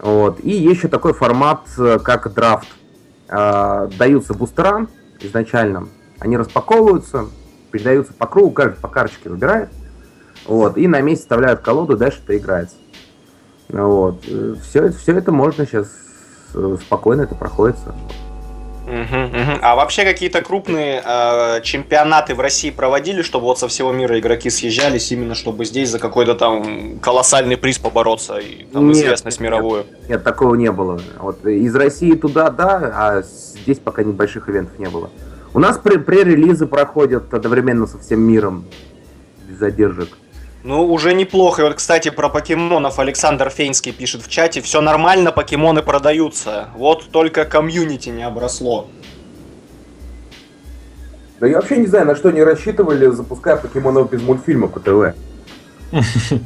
Вот. 0.00 0.40
И 0.42 0.50
еще 0.50 0.88
такой 0.88 1.12
формат, 1.12 1.68
как 2.02 2.34
драфт. 2.34 2.66
А, 3.28 3.86
даются 3.96 4.34
бустера 4.34 4.88
изначально, 5.20 5.88
они 6.18 6.36
распаковываются, 6.36 7.26
передаются 7.70 8.12
по 8.12 8.26
кругу, 8.26 8.50
каждый 8.50 8.80
по 8.80 8.88
карточке 8.88 9.28
выбирает. 9.30 9.68
Вот, 10.46 10.76
и 10.76 10.88
на 10.88 11.00
месте 11.00 11.22
вставляют 11.22 11.60
колоду, 11.60 11.96
дальше 11.96 12.18
это 12.24 12.36
играется. 12.36 12.74
Вот. 13.68 14.24
Все, 14.24 14.90
все 14.90 15.16
это 15.16 15.30
можно 15.30 15.64
сейчас 15.64 15.86
э, 16.54 16.76
спокойно 16.80 17.22
это 17.22 17.36
проходится. 17.36 17.94
Мгм, 18.88 19.24
мгм. 19.26 19.58
А 19.60 19.76
вообще 19.76 20.04
какие-то 20.04 20.40
крупные 20.40 21.02
э, 21.04 21.60
чемпионаты 21.62 22.34
в 22.34 22.40
России 22.40 22.70
проводили, 22.70 23.22
чтобы 23.22 23.44
вот 23.44 23.58
со 23.58 23.68
всего 23.68 23.92
мира 23.92 24.18
игроки 24.18 24.48
съезжались, 24.48 25.12
именно 25.12 25.34
чтобы 25.34 25.66
здесь 25.66 25.90
за 25.90 25.98
какой-то 25.98 26.34
там 26.34 26.98
колоссальный 27.00 27.56
приз 27.56 27.78
побороться 27.78 28.38
и 28.38 28.64
там, 28.64 28.88
Нет, 28.88 28.96
известность 28.96 29.40
нет, 29.40 29.50
мировую? 29.50 29.84
Нет, 30.08 30.24
такого 30.24 30.54
не 30.54 30.72
было. 30.72 31.00
Вот 31.18 31.44
из 31.44 31.74
России 31.76 32.14
туда, 32.14 32.50
да, 32.50 32.92
а 32.94 33.22
здесь 33.22 33.78
пока 33.78 34.02
небольших 34.02 34.48
ивентов 34.48 34.78
не 34.78 34.88
было. 34.88 35.10
У 35.52 35.58
нас 35.58 35.78
пре- 35.78 35.98
пререлизы 35.98 36.66
проходят 36.66 37.32
одновременно 37.32 37.86
со 37.86 37.98
всем 37.98 38.20
миром. 38.20 38.64
Без 39.46 39.58
задержек. 39.58 40.16
Ну, 40.64 40.84
уже 40.92 41.14
неплохо. 41.14 41.62
И 41.62 41.64
вот, 41.64 41.74
кстати, 41.74 42.10
про 42.10 42.28
покемонов 42.28 42.98
Александр 42.98 43.48
Фейнский 43.48 43.92
пишет 43.92 44.22
в 44.22 44.28
чате. 44.28 44.60
Все 44.60 44.80
нормально, 44.80 45.30
покемоны 45.30 45.82
продаются. 45.82 46.68
Вот 46.74 47.10
только 47.10 47.44
комьюнити 47.44 48.08
не 48.08 48.24
обросло. 48.24 48.88
Да 51.38 51.46
я 51.46 51.56
вообще 51.56 51.76
не 51.76 51.86
знаю, 51.86 52.06
на 52.06 52.16
что 52.16 52.30
они 52.30 52.42
рассчитывали, 52.42 53.06
запуская 53.06 53.56
покемонов 53.56 54.10
без 54.10 54.20
мультфильма 54.22 54.66
по 54.66 54.80
ТВ. 54.80 55.16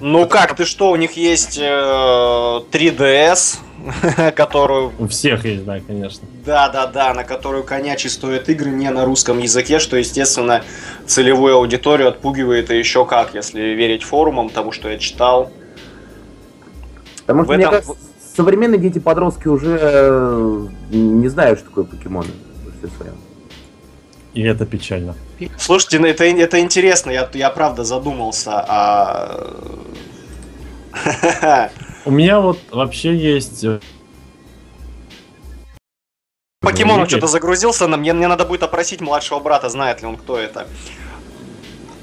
Ну 0.00 0.26
как, 0.28 0.56
ты 0.56 0.64
что, 0.64 0.90
у 0.90 0.96
них 0.96 1.16
есть 1.16 1.58
э, 1.58 1.62
3DS, 1.62 3.58
которую 4.36 4.92
У 4.98 5.08
всех 5.08 5.44
есть, 5.44 5.64
да, 5.64 5.80
конечно. 5.80 6.26
Да-да-да, 6.44 7.12
на 7.14 7.24
которую 7.24 7.64
конячи 7.64 8.06
стоят 8.06 8.48
игры 8.48 8.70
не 8.70 8.90
на 8.90 9.04
русском 9.04 9.38
языке, 9.38 9.78
что, 9.78 9.96
естественно, 9.96 10.62
целевую 11.06 11.56
аудиторию 11.56 12.08
отпугивает 12.08 12.70
и 12.70 12.78
еще 12.78 13.04
как, 13.04 13.34
если 13.34 13.60
верить 13.60 14.04
форумам, 14.04 14.48
тому, 14.48 14.70
что 14.72 14.88
я 14.88 14.98
читал. 14.98 15.50
Потому 17.26 17.44
что, 17.44 17.54
мне 17.54 17.64
кажется, 17.64 17.94
современные 18.36 18.78
дети-подростки 18.78 19.48
уже 19.48 19.78
э, 19.80 20.66
не 20.90 21.28
знают, 21.28 21.58
что 21.58 21.68
такое 21.68 21.84
покемоны. 21.84 22.30
И 24.34 24.42
это 24.42 24.66
печально. 24.66 25.14
Слушайте, 25.58 25.98
ну 25.98 26.06
это, 26.06 26.24
это 26.24 26.60
интересно, 26.60 27.10
я, 27.10 27.28
я 27.34 27.50
правда 27.50 27.84
задумался, 27.84 28.64
а... 28.66 29.56
У 32.04 32.10
меня 32.10 32.40
вот 32.40 32.58
вообще 32.70 33.16
есть... 33.16 33.64
э, 33.64 33.80
Покемонов 36.60 37.08
Игорь. 37.08 37.08
что-то 37.08 37.26
загрузился, 37.26 37.86
на 37.88 37.96
мне, 37.96 38.12
мне 38.12 38.28
надо 38.28 38.44
будет 38.44 38.62
опросить 38.62 39.00
младшего 39.00 39.40
брата, 39.40 39.68
знает 39.68 40.02
ли 40.02 40.08
он, 40.08 40.16
кто 40.16 40.38
это. 40.38 40.66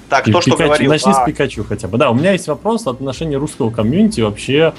Так, 0.09 0.25
Пи- 0.25 0.31
кто 0.31 0.41
что 0.41 0.57
говорил? 0.57 0.89
Начни 0.89 1.11
А, 1.11 1.21
с 1.21 1.25
Пикачу 1.25 1.63
хотя 1.63 1.87
бы. 1.87 1.97
Да, 1.97 2.09
у 2.09 2.13
меня 2.13 2.31
есть 2.31 2.47
вопрос 2.47 2.87
отношении 2.87 3.35
русского 3.35 3.69
комьюнити 3.69 4.21
вообще. 4.21 4.73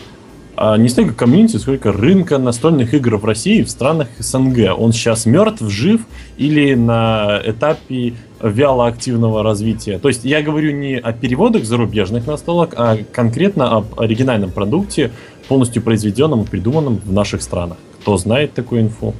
А, 0.56 0.76
Не 0.76 0.88
столько 0.88 1.14
комьюнити, 1.14 1.56
сколько 1.56 1.92
рынка 1.92 2.38
настольных 2.38 2.94
игр 2.94 3.16
в 3.16 3.24
России 3.24 3.60
и 3.60 3.62
в 3.62 3.70
странах 3.70 4.08
СНГ. 4.18 4.78
Он 4.78 4.92
сейчас 4.92 5.26
мертв, 5.26 5.62
жив 5.62 6.02
или 6.36 6.74
на 6.74 7.40
этапе 7.44 8.14
вялоактивного 8.42 9.42
развития. 9.42 9.98
То 9.98 10.08
есть 10.08 10.24
я 10.24 10.42
говорю 10.42 10.72
не 10.72 10.96
о 10.96 11.12
переводах 11.12 11.64
зарубежных 11.64 12.26
настолок, 12.26 12.74
а 12.76 12.98
конкретно 13.12 13.76
об 13.76 14.00
оригинальном 14.00 14.50
продукте, 14.50 15.10
полностью 15.48 15.82
произведенном 15.82 16.42
и 16.42 16.46
придуманном 16.46 16.96
в 16.96 17.12
наших 17.12 17.42
странах. 17.42 17.76
Кто 18.00 18.16
знает 18.16 18.54
такую 18.54 18.82
инфу? 18.82 19.14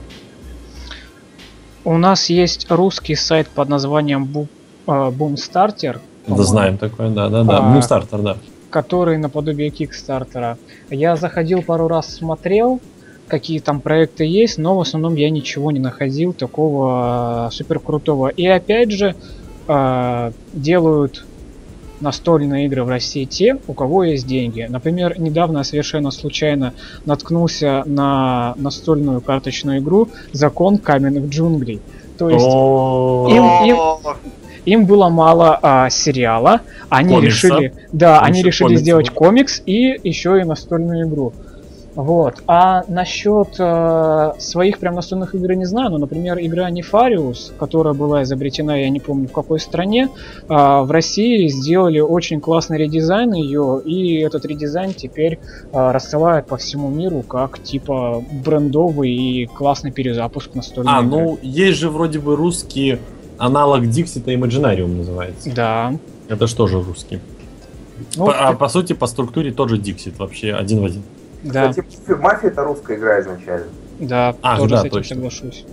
У 1.85 1.97
нас 1.97 2.31
есть 2.31 2.67
русский 2.71 3.15
сайт 3.15 3.49
под 3.49 3.69
названием 3.69 4.29
э, 4.35 4.91
Boomstarter, 4.91 5.95
Да 5.95 6.01
по-моему, 6.27 6.45
знаем 6.45 6.79
такое, 6.79 7.11
да, 7.11 7.29
да, 7.29 7.43
да. 7.43 7.59
А, 7.59 7.75
Ну, 7.75 7.83
стартер, 7.83 8.21
да. 8.21 8.37
Который 8.71 9.19
наподобие 9.19 9.71
Кикстартера. 9.71 10.59
Я 10.89 11.17
заходил 11.17 11.63
пару 11.63 11.89
раз, 11.89 12.15
смотрел, 12.15 12.81
какие 13.27 13.61
там 13.61 13.81
проекты 13.81 14.25
есть, 14.25 14.59
но 14.59 14.77
в 14.77 14.81
основном 14.81 15.15
я 15.15 15.31
ничего 15.31 15.71
не 15.71 15.81
находил 15.81 16.33
такого 16.33 17.49
супер 17.53 17.79
крутого. 17.81 18.29
И 18.29 18.47
опять 18.47 18.91
же, 18.93 19.15
э, 19.69 20.33
делают 20.53 21.25
настольные 22.01 22.67
игры 22.67 22.83
в 22.85 22.89
России 22.89 23.25
те, 23.25 23.59
у 23.67 23.75
кого 23.75 24.05
есть 24.05 24.27
деньги. 24.27 24.67
Например, 24.69 25.21
недавно 25.21 25.59
я 25.59 25.65
совершенно 25.65 26.11
случайно 26.11 26.73
наткнулся 27.05 27.83
на 27.85 28.55
настольную 28.57 29.21
карточную 29.21 29.81
игру 29.81 30.09
«Закон 30.33 30.79
каменных 30.79 31.29
джунглей». 31.29 31.81
То 32.17 32.31
есть 32.31 32.47
им- 32.47 33.69
им- 33.69 33.77
им 34.65 34.87
было 34.87 35.09
мало 35.09 35.59
а, 35.63 35.91
сериала, 35.91 36.61
они 36.89 37.15
Комикса. 37.15 37.49
решили, 37.49 37.73
да, 37.93 38.21
они 38.21 38.39
Лучше 38.39 38.47
решили 38.49 38.67
комикс 38.69 38.81
сделать 38.83 39.09
был. 39.11 39.15
комикс 39.17 39.63
и 39.67 40.01
еще 40.03 40.41
и 40.41 40.45
настольную 40.45 41.07
игру. 41.09 41.33
Вот. 41.97 42.37
А 42.47 42.85
насчет 42.87 43.49
э, 43.59 44.33
своих 44.39 44.79
прям 44.79 44.95
настольных 44.95 45.35
игр 45.35 45.51
я 45.51 45.57
не 45.57 45.65
знаю, 45.65 45.91
но, 45.91 45.99
например, 45.99 46.39
игра 46.41 46.71
Нефариус, 46.71 47.53
которая 47.59 47.95
была 47.95 48.23
изобретена, 48.23 48.77
я 48.77 48.89
не 48.91 49.01
помню 49.01 49.27
в 49.27 49.33
какой 49.33 49.59
стране, 49.59 50.09
а, 50.49 50.83
в 50.85 50.91
России 50.93 51.49
сделали 51.49 51.99
очень 51.99 52.41
классный 52.41 52.79
редизайн 52.79 53.33
ее, 53.33 53.83
и 53.85 54.19
этот 54.21 54.45
редизайн 54.47 54.95
теперь 54.95 55.41
а, 55.73 55.93
рассылают 55.93 56.47
по 56.47 56.57
всему 56.57 56.89
миру 56.91 57.23
как 57.23 57.61
типа 57.61 58.23
брендовый 58.45 59.11
и 59.13 59.47
классный 59.47 59.91
перезапуск 59.91 60.55
настольной 60.55 60.93
А, 60.95 60.99
игры. 61.03 61.09
ну 61.11 61.39
есть 61.43 61.79
же 61.81 61.91
вроде 61.91 62.21
бы 62.21 62.37
русский 62.37 62.99
аналог 63.41 63.89
Диксита 63.89 64.33
Imaginarium 64.33 64.97
называется. 64.99 65.51
Да. 65.51 65.95
Это 66.29 66.47
что 66.47 66.67
же 66.67 66.81
русский? 66.83 67.21
Ну, 68.17 68.27
по, 68.27 68.33
а 68.49 68.53
по 68.53 68.69
сути, 68.69 68.93
по 68.93 69.07
структуре 69.07 69.53
тот 69.53 69.69
же 69.71 69.79
Диксит 69.79 70.19
вообще 70.19 70.53
один 70.55 70.81
в 70.81 70.85
один. 70.85 71.03
да. 71.43 71.71
Кстати, 71.71 71.87
мафия 72.21 72.51
это 72.51 72.63
русская 72.65 72.97
игра 72.97 73.21
изначально. 73.21 73.67
Да, 73.99 74.35
Ах, 74.43 74.59
тоже 74.59 74.71
да, 74.71 74.81
с 74.81 74.85
этим 74.85 74.91
точно. 74.93 75.17
соглашусь. 75.17 75.65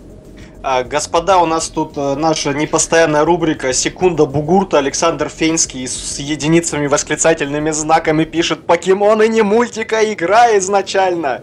а, 0.64 0.84
господа, 0.84 1.38
у 1.38 1.46
нас 1.46 1.70
тут 1.70 1.94
э, 1.96 2.16
наша 2.16 2.54
непостоянная 2.54 3.24
рубрика 3.24 3.72
«Секунда 3.72 4.26
Бугурта». 4.26 4.80
Александр 4.80 5.30
Фейнский 5.30 5.88
с 5.88 6.20
единицами 6.20 6.88
восклицательными 6.88 7.72
знаками 7.72 8.26
пишет 8.26 8.66
«Покемоны 8.66 9.28
не 9.30 9.44
мультика, 9.44 10.00
а 10.00 10.04
игра 10.04 10.58
изначально». 10.58 11.42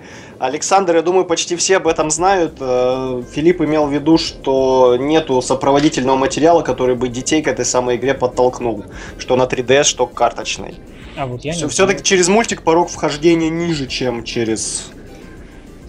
Александр, 0.48 0.96
я 0.96 1.02
думаю, 1.02 1.24
почти 1.24 1.56
все 1.56 1.78
об 1.78 1.86
этом 1.86 2.10
знают. 2.10 2.56
Э, 2.60 3.22
Филипп 3.34 3.62
имел 3.62 3.86
в 3.86 3.92
виду, 3.92 4.18
что 4.18 4.96
нету 4.98 5.40
сопроводительного 5.40 6.16
материала, 6.16 6.60
который 6.62 6.94
бы 6.96 7.08
детей 7.08 7.42
к 7.42 7.48
этой 7.48 7.64
самой 7.64 7.96
игре 7.96 8.12
подтолкнул. 8.12 8.84
Что 9.18 9.36
на 9.36 9.44
3DS, 9.44 9.84
что 9.84 10.06
к 10.06 10.12
карточной. 10.12 10.74
А 11.16 11.26
вот 11.26 11.44
я 11.44 11.54
не 11.54 11.66
Все-таки 11.68 12.02
через 12.02 12.28
мультик 12.28 12.62
порог 12.62 12.90
вхождения 12.90 13.48
ниже, 13.48 13.86
чем 13.86 14.22
через... 14.24 14.90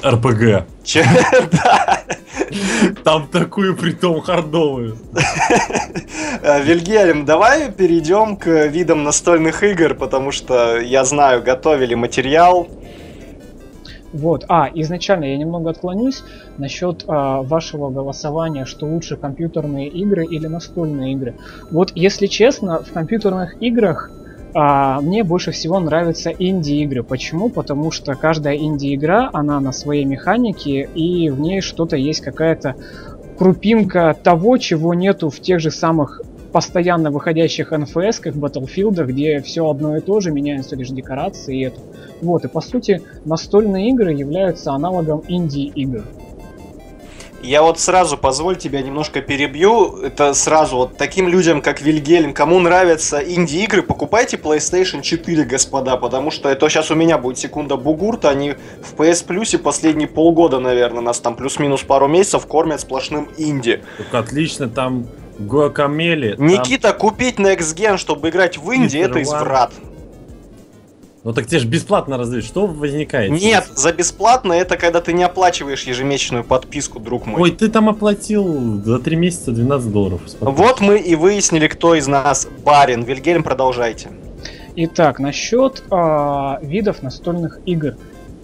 РПГ. 0.03 0.65
че- 0.83 1.05
Да. 1.51 2.03
Там 3.03 3.27
такую 3.27 3.75
притом 3.75 4.21
хардовую. 4.21 4.97
Э, 6.41 6.61
Вильгельм, 6.63 7.25
давай 7.25 7.71
перейдем 7.71 8.37
к 8.37 8.47
видам 8.67 9.03
настольных 9.03 9.63
игр, 9.63 9.95
потому 9.95 10.31
что 10.31 10.79
я 10.79 11.03
знаю, 11.03 11.43
готовили 11.43 11.95
материал. 11.95 12.69
Вот, 14.15 14.45
а, 14.47 14.69
изначально 14.73 15.25
я 15.25 15.37
немного 15.37 15.71
отклонюсь 15.71 16.23
насчет 16.57 17.03
а, 17.05 17.41
вашего 17.41 17.89
голосования, 17.89 18.63
что 18.63 18.85
лучше 18.85 19.17
компьютерные 19.17 19.89
игры 19.89 20.25
или 20.25 20.47
настольные 20.47 21.13
игры. 21.13 21.35
Вот, 21.69 21.91
если 21.95 22.27
честно, 22.27 22.81
в 22.81 22.93
компьютерных 22.93 23.61
играх 23.61 24.09
а, 24.53 25.01
мне 25.01 25.25
больше 25.25 25.51
всего 25.51 25.81
нравятся 25.81 26.29
инди-игры. 26.29 27.03
Почему? 27.03 27.49
Потому 27.49 27.91
что 27.91 28.15
каждая 28.15 28.55
инди-игра, 28.55 29.29
она 29.33 29.59
на 29.59 29.73
своей 29.73 30.05
механике, 30.05 30.89
и 30.95 31.29
в 31.29 31.41
ней 31.41 31.59
что-то 31.59 31.97
есть, 31.97 32.21
какая-то 32.21 32.75
крупинка 33.37 34.15
того, 34.23 34.55
чего 34.57 34.93
нету 34.93 35.29
в 35.29 35.41
тех 35.41 35.59
же 35.59 35.71
самых 35.71 36.21
постоянно 36.55 37.11
выходящих 37.11 37.73
NFS, 37.73 38.21
как 38.21 38.35
Battlefield, 38.35 39.03
где 39.03 39.41
все 39.41 39.69
одно 39.69 39.97
и 39.97 39.99
то 39.99 40.21
же, 40.21 40.31
меняются 40.31 40.77
лишь 40.77 40.87
декорации 40.87 41.57
и 41.57 41.65
это. 41.65 41.81
Вот, 42.21 42.45
и 42.45 42.47
по 42.47 42.61
сути, 42.61 43.01
настольные 43.25 43.89
игры 43.89 44.13
являются 44.13 44.71
аналогом 44.71 45.21
инди-игр. 45.27 46.05
Я 47.43 47.61
вот 47.61 47.77
сразу, 47.81 48.17
позволь 48.17 48.55
тебя 48.55 48.81
немножко 48.81 49.19
перебью. 49.19 49.97
Это 49.97 50.33
сразу 50.33 50.77
вот 50.77 50.95
таким 50.95 51.27
людям, 51.27 51.61
как 51.61 51.81
Вильгельм, 51.81 52.33
кому 52.33 52.61
нравятся 52.61 53.19
инди-игры, 53.19 53.83
покупайте 53.83 54.37
PlayStation 54.37 55.01
4, 55.01 55.43
господа, 55.43 55.97
потому 55.97 56.31
что 56.31 56.47
это 56.47 56.69
сейчас 56.69 56.89
у 56.89 56.95
меня 56.95 57.17
будет 57.17 57.37
секунда 57.37 57.75
бугурта, 57.75 58.29
они 58.29 58.53
в 58.81 58.95
PS 58.97 59.27
Plus 59.27 59.57
последние 59.57 60.07
полгода, 60.07 60.59
наверное, 60.59 61.01
нас 61.01 61.19
там 61.19 61.35
плюс-минус 61.35 61.83
пару 61.83 62.07
месяцев 62.07 62.47
кормят 62.47 62.79
сплошным 62.79 63.27
инди. 63.37 63.83
Так 63.97 64.23
отлично, 64.23 64.69
там 64.69 65.05
Гуакамели. 65.39 66.35
там- 66.35 66.45
Никита, 66.47 66.93
купить 66.93 67.35
Next 67.37 67.75
Gen, 67.75 67.97
чтобы 67.97 68.29
играть 68.29 68.57
в 68.57 68.73
инди, 68.73 68.97
это 68.97 69.21
изврат. 69.21 69.71
Ну 71.25 71.33
так 71.33 71.47
тебе 71.47 71.57
же 71.57 71.67
бесплатно 71.67 72.19
раздают. 72.19 72.45
Что 72.45 72.67
возникает? 72.67 73.31
Нет, 73.31 73.67
за 73.73 73.91
бесплатно 73.91 74.53
это 74.53 74.77
когда 74.77 75.01
ты 75.01 75.11
не 75.11 75.23
оплачиваешь 75.23 75.81
ежемесячную 75.81 76.43
подписку, 76.43 76.99
друг 76.99 77.25
мой. 77.25 77.41
Ой, 77.41 77.51
ты 77.51 77.67
там 77.67 77.89
оплатил 77.89 78.79
за 78.83 78.99
3 78.99 79.15
месяца 79.15 79.51
12 79.51 79.91
долларов. 79.91 80.21
Спокойно. 80.27 80.55
Вот 80.55 80.81
мы 80.81 80.99
и 80.99 81.15
выяснили, 81.15 81.67
кто 81.67 81.95
из 81.95 82.05
нас 82.05 82.47
барин. 82.63 83.01
Вильгельм, 83.01 83.41
продолжайте. 83.41 84.09
Итак, 84.75 85.17
насчет 85.19 85.81
а, 85.89 86.59
видов 86.61 87.01
настольных 87.01 87.59
игр. 87.65 87.95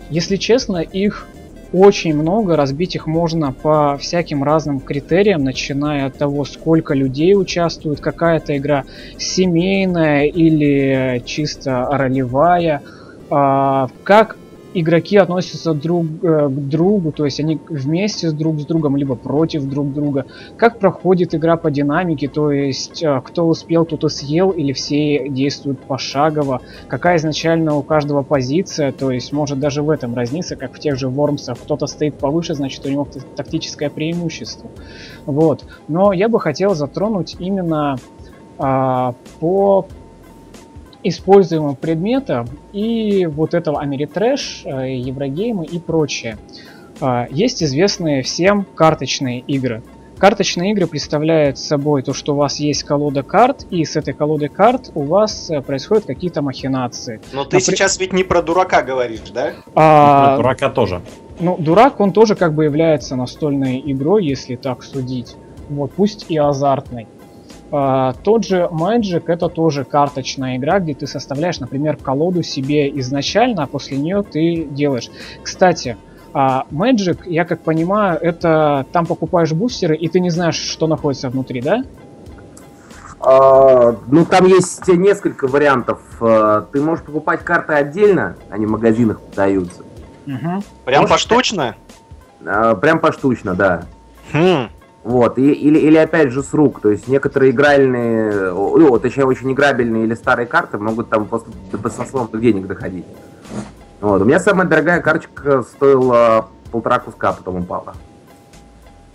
Если 0.09 0.37
честно, 0.37 0.77
их 0.77 1.27
очень 1.73 2.15
много, 2.15 2.55
разбить 2.55 2.95
их 2.95 3.07
можно 3.07 3.53
по 3.53 3.97
всяким 3.97 4.43
разным 4.43 4.79
критериям, 4.79 5.43
начиная 5.43 6.07
от 6.07 6.17
того, 6.17 6.45
сколько 6.45 6.93
людей 6.93 7.35
участвует, 7.35 7.99
какая-то 7.99 8.57
игра 8.57 8.83
семейная 9.17 10.25
или 10.25 11.21
чисто 11.25 11.87
ролевая, 11.89 12.81
а, 13.29 13.87
как 14.03 14.37
игроки 14.73 15.17
относятся 15.17 15.73
друг 15.73 16.05
э, 16.23 16.47
к 16.47 16.69
другу, 16.69 17.11
то 17.11 17.25
есть 17.25 17.39
они 17.39 17.59
вместе 17.69 18.29
с 18.29 18.33
друг 18.33 18.59
с 18.59 18.65
другом, 18.65 18.97
либо 18.97 19.15
против 19.15 19.63
друг 19.65 19.93
друга. 19.93 20.25
Как 20.57 20.79
проходит 20.79 21.35
игра 21.35 21.57
по 21.57 21.71
динамике, 21.71 22.27
то 22.27 22.51
есть 22.51 23.03
э, 23.03 23.21
кто 23.23 23.47
успел, 23.47 23.85
тот 23.85 24.03
и 24.03 24.09
съел, 24.09 24.51
или 24.51 24.73
все 24.73 25.27
действуют 25.29 25.79
пошагово. 25.79 26.61
Какая 26.87 27.17
изначально 27.17 27.75
у 27.75 27.83
каждого 27.83 28.23
позиция, 28.23 28.91
то 28.91 29.11
есть 29.11 29.31
может 29.31 29.59
даже 29.59 29.81
в 29.81 29.89
этом 29.89 30.15
разниться, 30.15 30.55
как 30.55 30.73
в 30.73 30.79
тех 30.79 30.97
же 30.97 31.09
Вормсах. 31.09 31.57
Кто-то 31.57 31.87
стоит 31.87 32.15
повыше, 32.15 32.53
значит 32.53 32.85
у 32.85 32.89
него 32.89 33.07
тактическое 33.35 33.89
преимущество. 33.89 34.69
Вот. 35.25 35.65
Но 35.87 36.13
я 36.13 36.29
бы 36.29 36.39
хотел 36.39 36.75
затронуть 36.75 37.35
именно 37.39 37.97
а, 38.57 39.15
по 39.39 39.87
используемого 41.03 41.75
предмета 41.75 42.45
и 42.73 43.25
вот 43.25 43.53
этого 43.53 43.81
Америтрэш, 43.81 44.63
э, 44.65 44.95
Еврогеймы 44.95 45.65
и 45.65 45.79
прочее. 45.79 46.37
А, 46.99 47.27
есть 47.29 47.63
известные 47.63 48.21
всем 48.21 48.65
карточные 48.75 49.39
игры. 49.39 49.83
Карточные 50.17 50.71
игры 50.73 50.85
представляют 50.85 51.57
собой 51.57 52.03
то, 52.03 52.13
что 52.13 52.33
у 52.33 52.35
вас 52.37 52.59
есть 52.59 52.83
колода 52.83 53.23
карт, 53.23 53.65
и 53.71 53.83
с 53.83 53.95
этой 53.95 54.13
колодой 54.13 54.49
карт 54.49 54.91
у 54.93 55.01
вас 55.01 55.49
э, 55.49 55.61
происходят 55.61 56.05
какие-то 56.05 56.43
махинации. 56.43 57.19
Но 57.33 57.43
ты 57.43 57.57
Напри... 57.57 57.61
сейчас 57.61 57.99
ведь 57.99 58.13
не 58.13 58.23
про 58.23 58.43
дурака 58.43 58.83
говоришь, 58.83 59.31
да? 59.33 59.53
А... 59.73 60.27
Про 60.27 60.37
дурака 60.37 60.69
тоже. 60.69 61.01
Ну, 61.39 61.57
дурак, 61.57 61.99
он 61.99 62.13
тоже 62.13 62.35
как 62.35 62.53
бы 62.53 62.65
является 62.65 63.15
настольной 63.15 63.81
игрой, 63.83 64.23
если 64.23 64.55
так 64.55 64.83
судить. 64.83 65.35
Вот, 65.69 65.91
пусть 65.93 66.27
и 66.29 66.37
азартной. 66.37 67.07
Uh, 67.71 68.13
тот 68.21 68.43
же 68.45 68.67
Magic 68.69 69.23
это 69.27 69.47
тоже 69.47 69.85
карточная 69.85 70.57
игра, 70.57 70.79
где 70.79 70.93
ты 70.93 71.07
составляешь, 71.07 71.61
например, 71.61 71.95
колоду 71.95 72.43
себе 72.43 72.89
изначально, 72.99 73.63
а 73.63 73.67
после 73.67 73.97
нее 73.97 74.23
ты 74.23 74.65
делаешь. 74.65 75.09
Кстати, 75.41 75.95
uh, 76.33 76.63
Magic, 76.69 77.19
я 77.27 77.45
как 77.45 77.61
понимаю, 77.61 78.19
это 78.21 78.85
там 78.91 79.05
покупаешь 79.05 79.53
бустеры, 79.53 79.95
и 79.95 80.09
ты 80.09 80.19
не 80.19 80.29
знаешь, 80.29 80.57
что 80.57 80.85
находится 80.85 81.29
внутри, 81.29 81.61
да? 81.61 81.85
Uh, 83.21 83.97
ну, 84.07 84.25
там 84.25 84.47
есть 84.47 84.85
несколько 84.89 85.47
вариантов. 85.47 85.99
Ты 86.19 86.81
можешь 86.81 87.05
покупать 87.05 87.39
карты 87.45 87.71
отдельно, 87.71 88.35
они 88.49 88.65
в 88.65 88.69
магазинах 88.71 89.21
продаются. 89.21 89.83
Угу. 90.27 90.63
Прям 90.83 91.01
можешь... 91.03 91.09
поштучно? 91.09 91.75
Прям 92.41 92.99
поштучно, 92.99 93.55
да. 93.55 93.85
Хм. 94.33 94.67
Вот, 95.03 95.39
и, 95.39 95.51
или, 95.51 95.79
или 95.79 95.97
опять 95.97 96.31
же 96.31 96.43
с 96.43 96.53
рук, 96.53 96.79
то 96.79 96.91
есть 96.91 97.07
некоторые 97.07 97.51
игральные, 97.51 98.53
о, 98.53 98.99
точнее 98.99 99.25
очень 99.25 99.51
играбельные 99.51 100.03
или 100.03 100.13
старые 100.13 100.45
карты 100.45 100.77
могут 100.77 101.09
там 101.09 101.25
просто 101.25 101.49
до 101.71 101.79
баснословных 101.79 102.39
денег 102.39 102.67
доходить. 102.67 103.05
Вот, 103.99 104.21
у 104.21 104.25
меня 104.25 104.39
самая 104.39 104.67
дорогая 104.67 105.01
карточка 105.01 105.63
стоила 105.63 106.49
полтора 106.71 106.99
куска, 106.99 107.33
потом 107.33 107.57
упала. 107.57 107.95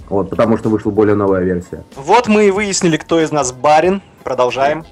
Вот, 0.09 0.31
потому 0.31 0.59
что 0.59 0.71
вышла 0.71 0.91
более 0.91 1.15
новая 1.15 1.43
версия. 1.43 1.85
Вот 1.95 2.27
мы 2.27 2.49
и 2.49 2.51
выяснили, 2.51 2.97
кто 2.97 3.21
из 3.21 3.31
нас 3.31 3.53
барин. 3.53 4.03
Продолжаем. 4.25 4.85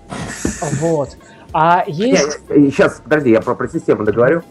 Вот. 0.81 1.17
А 1.53 1.85
есть... 1.87 2.41
Сейчас, 2.49 3.01
подожди, 3.03 3.31
я 3.31 3.41
про, 3.41 3.55
про 3.55 3.69
систему 3.69 4.05
договорю. 4.05 4.43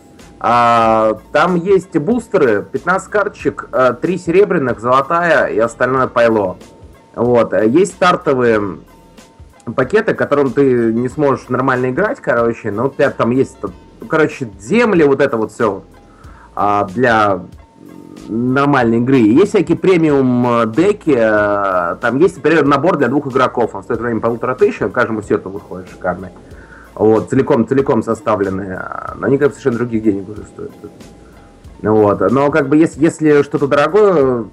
А, 0.45 1.19
там 1.31 1.55
есть 1.55 1.97
бустеры, 1.97 2.67
15 2.69 3.09
карточек, 3.09 3.69
3 3.71 4.13
э, 4.13 4.17
серебряных, 4.17 4.81
золотая 4.81 5.45
и 5.47 5.57
остальное 5.57 6.07
пайло. 6.07 6.57
Вот. 7.15 7.53
Есть 7.53 7.93
стартовые 7.93 8.79
пакеты, 9.73 10.13
которым 10.13 10.51
ты 10.51 10.91
не 10.91 11.07
сможешь 11.07 11.47
нормально 11.47 11.91
играть, 11.91 12.19
короче, 12.19 12.71
но 12.71 12.87
у 12.87 12.89
тебя 12.89 13.09
там 13.09 13.31
есть, 13.31 13.55
короче, 14.09 14.49
земли, 14.59 15.05
вот 15.05 15.21
это 15.21 15.37
вот 15.37 15.53
все 15.53 15.83
а, 16.55 16.89
для 16.93 17.43
нормальной 18.27 18.97
игры. 18.97 19.19
Есть 19.19 19.51
всякие 19.51 19.77
премиум 19.77 20.45
э, 20.45 20.67
деки, 20.67 21.15
э, 21.17 21.95
там 22.01 22.17
есть, 22.17 22.35
например, 22.35 22.65
набор 22.65 22.97
для 22.97 23.07
двух 23.07 23.27
игроков, 23.27 23.75
он 23.75 23.83
стоит 23.83 23.99
в 23.99 24.03
районе 24.03 24.19
полутора 24.19 24.55
тысяч, 24.55 24.79
каждому 24.91 25.21
сету 25.21 25.49
выходит 25.49 25.89
шикарный 25.89 26.31
вот, 26.95 27.29
целиком, 27.29 27.67
целиком 27.67 28.03
составленные, 28.03 28.77
они 29.21 29.37
как 29.37 29.51
совершенно 29.51 29.77
других 29.77 30.03
денег 30.03 30.29
уже 30.29 30.43
стоят. 30.43 30.71
Вот. 31.81 32.31
Но 32.31 32.49
как 32.49 32.69
бы 32.69 32.77
если, 32.77 33.03
если 33.03 33.43
что-то 33.43 33.67
дорогое 33.67 34.45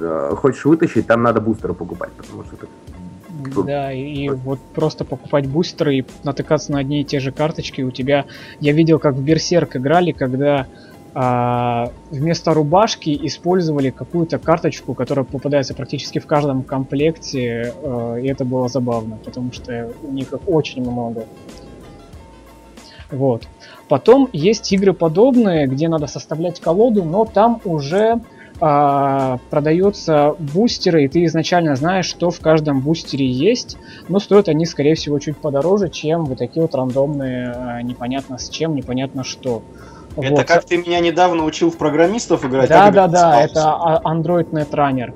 э, 0.00 0.32
хочешь 0.36 0.64
вытащить, 0.64 1.06
там 1.06 1.22
надо 1.22 1.40
бустеры 1.40 1.74
покупать, 1.74 2.12
потому 2.12 2.44
что 2.44 2.56
это 2.56 2.66
да, 3.64 3.92
и 3.92 4.28
вот 4.30 4.58
просто 4.74 5.04
покупать 5.04 5.46
бустеры 5.46 5.98
и 5.98 6.06
натыкаться 6.22 6.72
на 6.72 6.78
одни 6.78 7.02
и 7.02 7.04
те 7.04 7.20
же 7.20 7.32
карточки 7.32 7.82
у 7.82 7.90
тебя. 7.90 8.24
Я 8.60 8.72
видел, 8.72 8.98
как 8.98 9.14
в 9.14 9.22
Берсерк 9.22 9.76
играли, 9.76 10.12
когда 10.12 10.66
а, 11.14 11.92
вместо 12.10 12.54
рубашки 12.54 13.16
использовали 13.26 13.90
какую-то 13.90 14.38
карточку, 14.38 14.94
которая 14.94 15.24
попадается 15.24 15.74
практически 15.74 16.18
в 16.18 16.26
каждом 16.26 16.62
комплекте, 16.62 17.72
а, 17.82 18.16
и 18.16 18.26
это 18.26 18.44
было 18.44 18.68
забавно, 18.68 19.18
потому 19.24 19.52
что 19.52 19.92
у 20.02 20.12
них 20.12 20.32
их 20.32 20.40
очень 20.46 20.82
много. 20.82 21.24
Вот. 23.14 23.48
Потом 23.88 24.28
есть 24.32 24.72
игры 24.72 24.92
подобные, 24.92 25.66
где 25.66 25.88
надо 25.88 26.06
составлять 26.06 26.60
колоду, 26.60 27.04
но 27.04 27.24
там 27.24 27.60
уже 27.64 28.20
а, 28.60 29.38
продаются 29.50 30.36
бустеры, 30.38 31.04
и 31.04 31.08
ты 31.08 31.24
изначально 31.24 31.74
знаешь, 31.76 32.06
что 32.06 32.30
в 32.30 32.40
каждом 32.40 32.80
бустере 32.80 33.26
есть, 33.26 33.76
но 34.08 34.20
стоят 34.20 34.48
они, 34.48 34.64
скорее 34.64 34.94
всего, 34.94 35.18
чуть 35.18 35.36
подороже, 35.36 35.88
чем 35.88 36.24
вот 36.24 36.38
такие 36.38 36.62
вот 36.62 36.74
рандомные, 36.74 37.52
а, 37.52 37.82
непонятно 37.82 38.38
с 38.38 38.48
чем, 38.48 38.74
непонятно 38.74 39.24
что. 39.24 39.62
Это 40.16 40.36
вот. 40.36 40.44
как 40.44 40.64
ты 40.64 40.76
меня 40.76 41.00
недавно 41.00 41.44
учил 41.44 41.70
в 41.70 41.76
программистов 41.76 42.44
играть? 42.44 42.68
Да, 42.68 42.90
да, 42.92 43.08
да, 43.08 43.42
это 43.42 43.72
а, 43.72 44.00
Android 44.04 44.50
Netrunner 44.50 45.12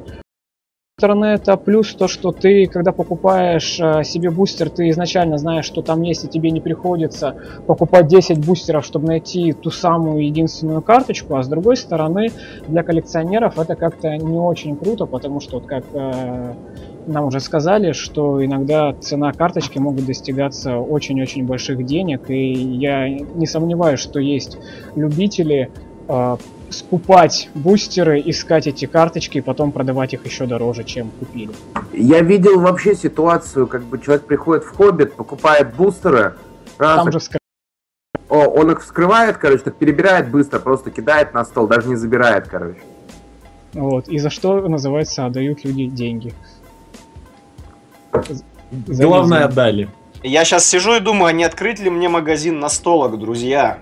интернета, 0.99 1.57
плюс 1.57 1.95
то, 1.95 2.09
что 2.09 2.33
ты, 2.33 2.67
когда 2.67 2.91
покупаешь 2.91 3.79
э, 3.79 4.03
себе 4.03 4.31
бустер, 4.31 4.69
ты 4.69 4.91
изначально 4.91 5.39
знаешь, 5.39 5.65
что 5.65 5.81
там 5.81 6.03
есть, 6.03 6.25
и 6.25 6.29
тебе 6.29 6.51
не 6.51 6.61
приходится 6.61 7.37
покупать 7.69 8.09
10 8.09 8.45
бустеров, 8.45 8.85
чтобы 8.85 9.07
найти 9.07 9.53
ту 9.53 9.71
самую 9.71 10.27
единственную 10.27 10.83
карточку, 10.83 11.37
а 11.37 11.45
с 11.45 11.49
другой 11.49 11.77
стороны, 11.77 12.33
для 12.67 12.83
коллекционеров 12.83 13.61
это 13.61 13.77
как-то 13.77 14.17
не 14.17 14.39
очень 14.39 14.77
круто, 14.77 15.07
потому 15.07 15.39
что, 15.39 15.61
вот 15.61 15.67
как 15.67 15.85
э, 15.93 16.55
нам 17.07 17.27
уже 17.27 17.39
сказали, 17.39 17.93
что 17.93 18.45
иногда 18.45 18.93
цена 18.95 19.33
карточки 19.33 19.79
могут 19.79 20.05
достигаться 20.05 20.79
очень-очень 20.79 21.47
больших 21.47 21.87
денег, 21.87 22.29
и 22.29 22.53
я 22.53 23.09
не 23.09 23.47
сомневаюсь, 23.47 24.01
что 24.01 24.19
есть 24.19 24.59
любители 24.97 25.71
э, 26.09 26.37
скупать 26.71 27.51
бустеры, 27.55 28.23
искать 28.25 28.67
эти 28.67 28.87
карточки 28.87 29.39
и 29.39 29.41
потом 29.41 29.73
продавать 29.73 30.15
их 30.15 30.25
еще 30.25 30.47
дороже, 30.47 30.85
чем 30.85 31.11
купили. 31.11 31.53
Я 31.93 32.21
видел 32.21 32.61
вообще 32.61 32.95
ситуацию, 32.95 33.67
как 33.67 33.83
бы 33.83 33.99
человек 33.99 34.27
приходит 34.27 34.65
в 34.65 34.77
Хоббит, 34.77 35.15
покупает 35.15 35.75
бустеры, 35.75 36.35
раз 36.79 36.97
Там 36.97 37.13
же 37.13 37.19
вскры... 37.19 37.39
О, 38.29 38.45
он 38.47 38.71
их 38.71 38.83
вскрывает, 38.83 39.39
короче, 39.39 39.65
так 39.65 39.77
перебирает 39.77 40.31
быстро, 40.31 40.59
просто 40.59 40.91
кидает 40.91 41.33
на 41.35 41.45
стол, 41.45 41.67
даже 41.67 41.89
не 41.89 41.97
забирает, 41.97 42.49
короче. 42.49 42.81
Вот, 43.73 44.09
и 44.09 44.19
за 44.19 44.31
что, 44.31 44.61
называется, 44.69 45.27
отдают 45.27 45.65
люди 45.65 45.87
деньги. 45.87 46.35
За 48.87 49.05
Главное, 49.05 49.45
отдали. 49.45 49.89
Я 50.23 50.45
сейчас 50.45 50.67
сижу 50.67 50.97
и 50.97 51.01
думаю, 51.01 51.29
а 51.29 51.33
не 51.33 51.45
открыть 51.45 51.79
ли 51.79 51.91
мне 51.91 52.09
магазин 52.09 52.59
настолок, 52.59 53.19
друзья? 53.19 53.79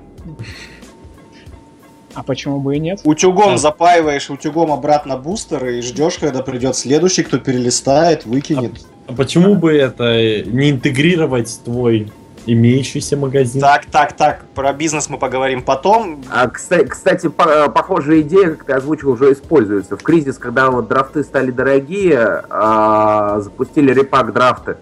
А 2.17 2.23
почему 2.23 2.61
бы 2.61 2.77
и 2.77 2.81
нет? 2.81 3.01
Утюгом 3.05 3.55
а. 3.55 3.59
запаиваешь 3.59 4.31
утюгом 4.31 4.73
обратно 4.73 5.19
бустеры 5.19 5.79
и 5.79 5.83
ждешь, 5.83 6.17
когда 6.19 6.43
придет 6.43 6.75
следующий, 6.75 7.23
кто 7.23 7.39
перелистает, 7.39 8.25
выкинет. 8.25 8.87
А, 9.07 9.13
а 9.13 9.15
почему 9.15 9.55
бы 9.55 9.75
это 9.75 10.43
не 10.47 10.71
интегрировать 10.71 11.61
твой 11.63 12.11
имеющийся 12.47 13.17
магазин. 13.17 13.61
Так, 13.61 13.87
так, 13.87 14.15
так, 14.15 14.45
про 14.55 14.73
бизнес 14.73 15.11
мы 15.11 15.19
поговорим 15.19 15.63
потом. 15.63 16.23
А, 16.31 16.49
кстати, 16.49 16.87
кстати 16.87 17.29
по 17.29 17.69
похожая 17.69 18.21
идея, 18.21 18.51
как 18.51 18.65
ты 18.65 18.73
озвучил, 18.73 19.11
уже 19.11 19.33
используется. 19.33 19.97
В 19.97 20.03
кризис, 20.03 20.39
когда 20.39 20.71
вот 20.71 20.89
драфты 20.89 21.23
стали 21.23 21.51
дорогие, 21.51 22.45
а, 22.49 23.41
запустили 23.41 23.93
репак 23.93 24.33
драфты. 24.33 24.77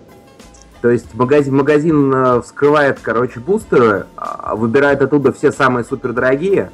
То 0.82 0.90
есть 0.90 1.14
магазин, 1.14 1.56
магазин 1.56 2.14
э, 2.14 2.42
вскрывает, 2.42 2.98
короче, 3.00 3.40
бустеры, 3.40 4.04
а, 4.16 4.54
выбирает 4.54 5.00
оттуда 5.00 5.32
все 5.32 5.50
самые 5.50 5.82
супер 5.82 6.12
дорогие, 6.12 6.70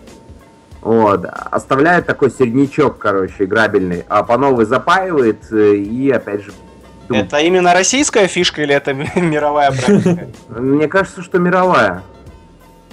вот. 0.81 1.25
Оставляет 1.51 2.07
такой 2.07 2.31
середнячок, 2.31 2.99
короче, 2.99 3.45
играбельный, 3.45 4.05
а 4.09 4.23
по 4.23 4.39
новой 4.39 4.65
запаивает 4.65 5.51
э, 5.53 5.75
и 5.77 6.11
опять 6.11 6.43
же 6.43 6.53
это 7.13 7.39
именно 7.39 7.75
российская 7.75 8.29
фишка 8.29 8.63
или 8.63 8.73
это 8.73 8.93
мировая 9.17 9.73
практика? 9.73 10.29
Мне 10.49 10.87
кажется, 10.87 11.23
что 11.23 11.39
мировая. 11.41 12.03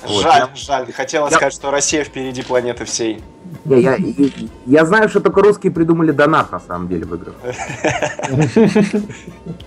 Вот, 0.03 0.23
жаль, 0.23 0.39
я- 0.41 0.49
жаль. 0.55 0.91
Хотела 0.91 1.25
я- 1.25 1.31
сказать, 1.31 1.53
что 1.53 1.69
Россия 1.71 2.03
впереди 2.03 2.41
планеты 2.41 2.85
всей. 2.85 3.21
Я, 3.65 3.95
я- 3.95 4.29
я 4.65 4.85
знаю, 4.85 5.09
что 5.09 5.19
только 5.19 5.41
русские 5.41 5.71
придумали 5.71 6.11
донат 6.11 6.51
на 6.51 6.59
самом 6.59 6.87
деле 6.87 7.05
в 7.05 7.13
играх. 7.15 7.35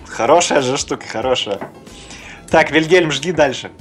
Хорошая 0.07 0.61
же 0.61 0.77
штука, 0.77 1.05
хорошая. 1.07 1.59
Так, 2.49 2.71
Вильгельм, 2.71 3.11
жги 3.11 3.31
дальше. 3.31 3.71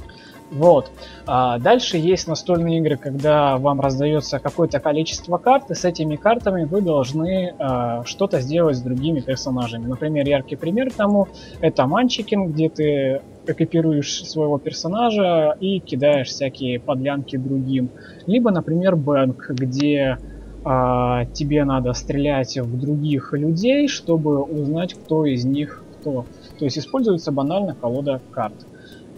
Вот. 0.51 0.91
А 1.27 1.59
дальше 1.59 1.97
есть 1.97 2.27
настольные 2.27 2.79
игры, 2.79 2.97
когда 2.97 3.57
вам 3.57 3.81
раздается 3.81 4.39
какое-то 4.41 4.81
количество 4.81 5.39
карт, 5.39 5.71
и 5.71 5.75
с 5.75 5.85
этими 5.85 6.17
картами 6.17 6.65
вы 6.65 6.81
должны 6.81 7.55
а, 7.59 8.05
что-то 8.05 8.41
сделать 8.41 8.77
с 8.77 8.81
другими 8.81 9.21
персонажами. 9.21 9.87
Например, 9.87 10.27
яркий 10.27 10.57
пример 10.57 10.93
тому 10.93 11.29
это 11.61 11.87
Манчикин, 11.87 12.49
где 12.49 12.69
ты 12.69 13.23
экипируешь 13.47 14.25
своего 14.25 14.59
персонажа 14.59 15.57
и 15.61 15.79
кидаешь 15.79 16.29
всякие 16.29 16.81
подлянки 16.81 17.37
другим. 17.37 17.91
Либо, 18.27 18.51
например, 18.51 18.97
Бэнк, 18.97 19.51
где 19.51 20.19
а, 20.65 21.27
тебе 21.27 21.65
надо 21.65 21.93
стрелять 21.93 22.59
в 22.59 22.79
других 22.79 23.33
людей, 23.33 23.87
чтобы 23.87 24.43
узнать, 24.43 24.95
кто 24.95 25.25
из 25.25 25.45
них 25.45 25.85
кто. 26.01 26.25
То 26.59 26.65
есть 26.65 26.79
используется 26.79 27.31
банально 27.31 27.75
колода 27.75 28.21
карт. 28.33 28.55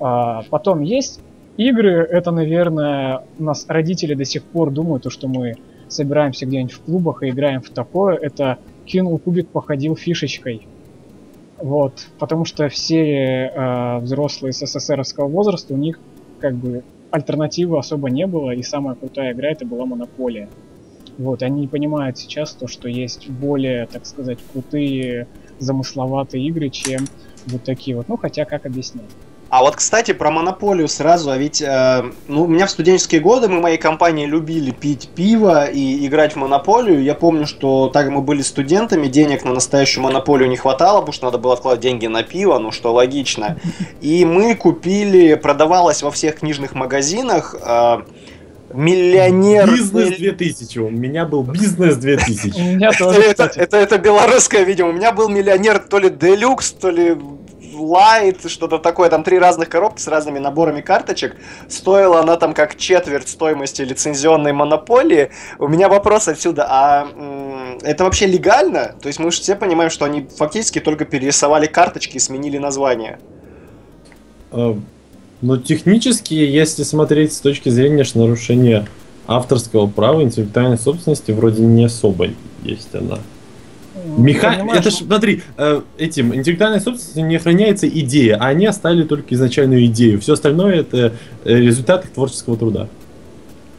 А, 0.03 0.43
потом 0.51 0.81
есть 0.81 1.21
игры, 1.57 2.03
это, 2.03 2.33
наверное, 2.33 3.23
у 3.39 3.45
нас 3.45 3.65
родители 3.69 4.15
до 4.15 4.25
сих 4.25 4.43
пор 4.43 4.73
думают, 4.73 5.05
то, 5.05 5.11
что 5.11 5.29
мы 5.29 5.55
собираемся 5.87 6.45
где-нибудь 6.45 6.73
в 6.73 6.81
клубах 6.81 7.23
и 7.23 7.29
играем 7.29 7.63
в 7.63 7.71
такое, 7.71 8.17
это 8.17 8.59
кинул 8.85 9.19
кубик, 9.19 9.49
походил 9.49 9.95
фишечкой. 9.95 10.67
Вот, 11.59 12.09
потому 12.19 12.45
что 12.45 12.69
все 12.69 13.53
э, 13.55 13.99
взрослые 13.99 14.53
с 14.53 14.67
СССРовского 14.67 15.29
возраста, 15.29 15.75
у 15.75 15.77
них 15.77 16.01
как 16.41 16.57
бы 16.57 16.83
альтернативы 17.13 17.79
особо 17.79 18.11
не 18.11 18.27
было, 18.27 18.51
и 18.51 18.63
самая 18.63 18.97
крутая 18.97 19.33
игра 19.33 19.51
это 19.51 19.65
была 19.65 19.87
Монополия. 19.87 20.49
Вот, 21.19 21.45
они 21.45 21.61
не 21.61 21.69
понимают 21.69 22.19
сейчас 22.19 22.55
то, 22.55 22.67
что 22.67 22.89
есть 22.89 23.29
более, 23.29 23.87
так 23.87 24.07
сказать, 24.07 24.39
крутые, 24.53 25.29
замысловатые 25.61 26.45
игры, 26.49 26.71
чем 26.71 27.05
вот 27.47 27.63
такие 27.63 27.97
вот. 27.97 28.09
Ну, 28.09 28.17
хотя, 28.17 28.45
как 28.45 28.67
объяснять? 28.67 29.11
А 29.53 29.61
вот, 29.61 29.77
кстати, 29.77 30.13
про 30.13 30.31
монополию 30.31 30.89
сразу, 30.89 31.31
а 31.31 31.37
ведь, 31.37 31.61
э, 31.61 32.05
ну, 32.27 32.45
у 32.45 32.47
меня 32.47 32.65
в 32.65 32.71
студенческие 32.71 33.21
годы 33.21 33.49
мы 33.49 33.61
моей 33.61 33.77
компании 33.77 34.25
любили 34.25 34.71
пить 34.71 35.11
пиво 35.15 35.67
и 35.67 36.07
играть 36.07 36.33
в 36.33 36.37
монополию. 36.37 37.03
Я 37.03 37.15
помню, 37.15 37.47
что 37.47 37.91
так 37.93 38.09
мы 38.09 38.23
были 38.23 38.41
студентами, 38.41 39.09
денег 39.09 39.45
на 39.45 39.53
настоящую 39.53 40.05
монополию 40.05 40.49
не 40.49 40.57
хватало, 40.57 41.01
потому 41.01 41.13
что 41.13 41.27
надо 41.27 41.37
было 41.37 41.53
откладывать 41.53 41.83
деньги 41.83 42.07
на 42.07 42.23
пиво, 42.23 42.57
ну, 42.57 42.71
что 42.71 42.95
логично. 42.95 43.59
И 44.01 44.25
мы 44.25 44.55
купили, 44.55 45.35
продавалось 45.35 46.03
во 46.03 46.11
всех 46.11 46.37
книжных 46.37 46.75
магазинах 46.75 47.55
э, 47.61 47.99
миллионер... 48.73 49.71
Бизнес 49.71 50.17
2000. 50.17 50.79
У 50.79 50.89
меня 50.89 51.27
был 51.27 51.43
бизнес 51.43 51.97
2000. 51.97 52.59
У 52.59 52.65
меня 52.77 52.89
Это, 52.89 53.11
это, 53.11 53.61
это, 53.61 53.77
это 53.77 53.99
белорусское, 53.99 54.65
видимо. 54.65 54.89
У 54.89 54.93
меня 54.93 55.13
был 55.13 55.29
миллионер 55.29 55.79
то 55.79 55.99
ли 55.99 56.09
Делюкс, 56.09 56.71
то 56.73 56.89
ли 56.89 57.19
Лайт, 57.83 58.49
что-то 58.49 58.79
такое. 58.79 59.11
Там 59.11 59.25
три 59.25 59.39
разных 59.39 59.69
коробки 59.69 60.01
с 60.01 60.09
разными 60.09 60.39
наборами 60.39 60.81
карточек. 60.81 61.37
Стоила 61.69 62.21
она 62.21 62.37
там 62.37 62.55
как 62.55 62.77
четверть 62.77 63.29
стоимости 63.29 63.83
лицензионной 63.83 64.53
монополии. 64.53 65.31
У 65.59 65.69
меня 65.69 65.89
вопрос 65.89 66.29
отсюда, 66.29 66.67
а 66.69 67.77
это 67.83 68.05
вообще 68.05 68.27
легально? 68.27 68.95
То 69.01 69.09
есть 69.09 69.19
мы 69.19 69.31
же 69.31 69.41
все 69.41 69.57
понимаем, 69.57 69.91
что 69.91 70.05
они 70.05 70.27
фактически 70.37 70.79
только 70.79 71.05
перерисовали 71.05 71.67
карточки 71.67 72.17
и 72.17 72.21
сменили 72.21 72.59
название. 72.59 73.19
Э, 74.53 74.75
Но 75.41 75.57
технически, 75.57 76.35
если 76.35 76.85
смотреть 76.85 77.33
с 77.33 77.41
точки 77.41 77.69
зрения 77.69 78.07
нарушения 78.15 78.87
авторского 79.27 79.87
права, 79.87 80.23
интеллектуальной 80.23 80.79
собственности, 80.79 81.33
вроде 81.33 81.63
не 81.63 81.85
особо 81.85 82.29
есть 82.63 82.95
она. 82.95 83.19
Меха... 84.05 84.57
Это 84.75 84.91
ж, 84.91 84.95
смотри, 84.95 85.43
э, 85.57 85.81
этим 85.99 86.35
интеллектуальной 86.35 86.81
собственностью 86.81 87.27
не 87.27 87.37
охраняется 87.37 87.89
идея, 87.89 88.37
а 88.41 88.47
они 88.47 88.67
оставили 88.67 89.05
только 89.05 89.35
изначальную 89.35 89.87
идею. 89.87 90.21
Все 90.21 90.35
остальное 90.35 90.81
это 90.81 91.13
э, 91.45 91.57
результат 91.57 92.05
их 92.05 92.13
творческого 92.13 92.57
труда. 92.57 92.89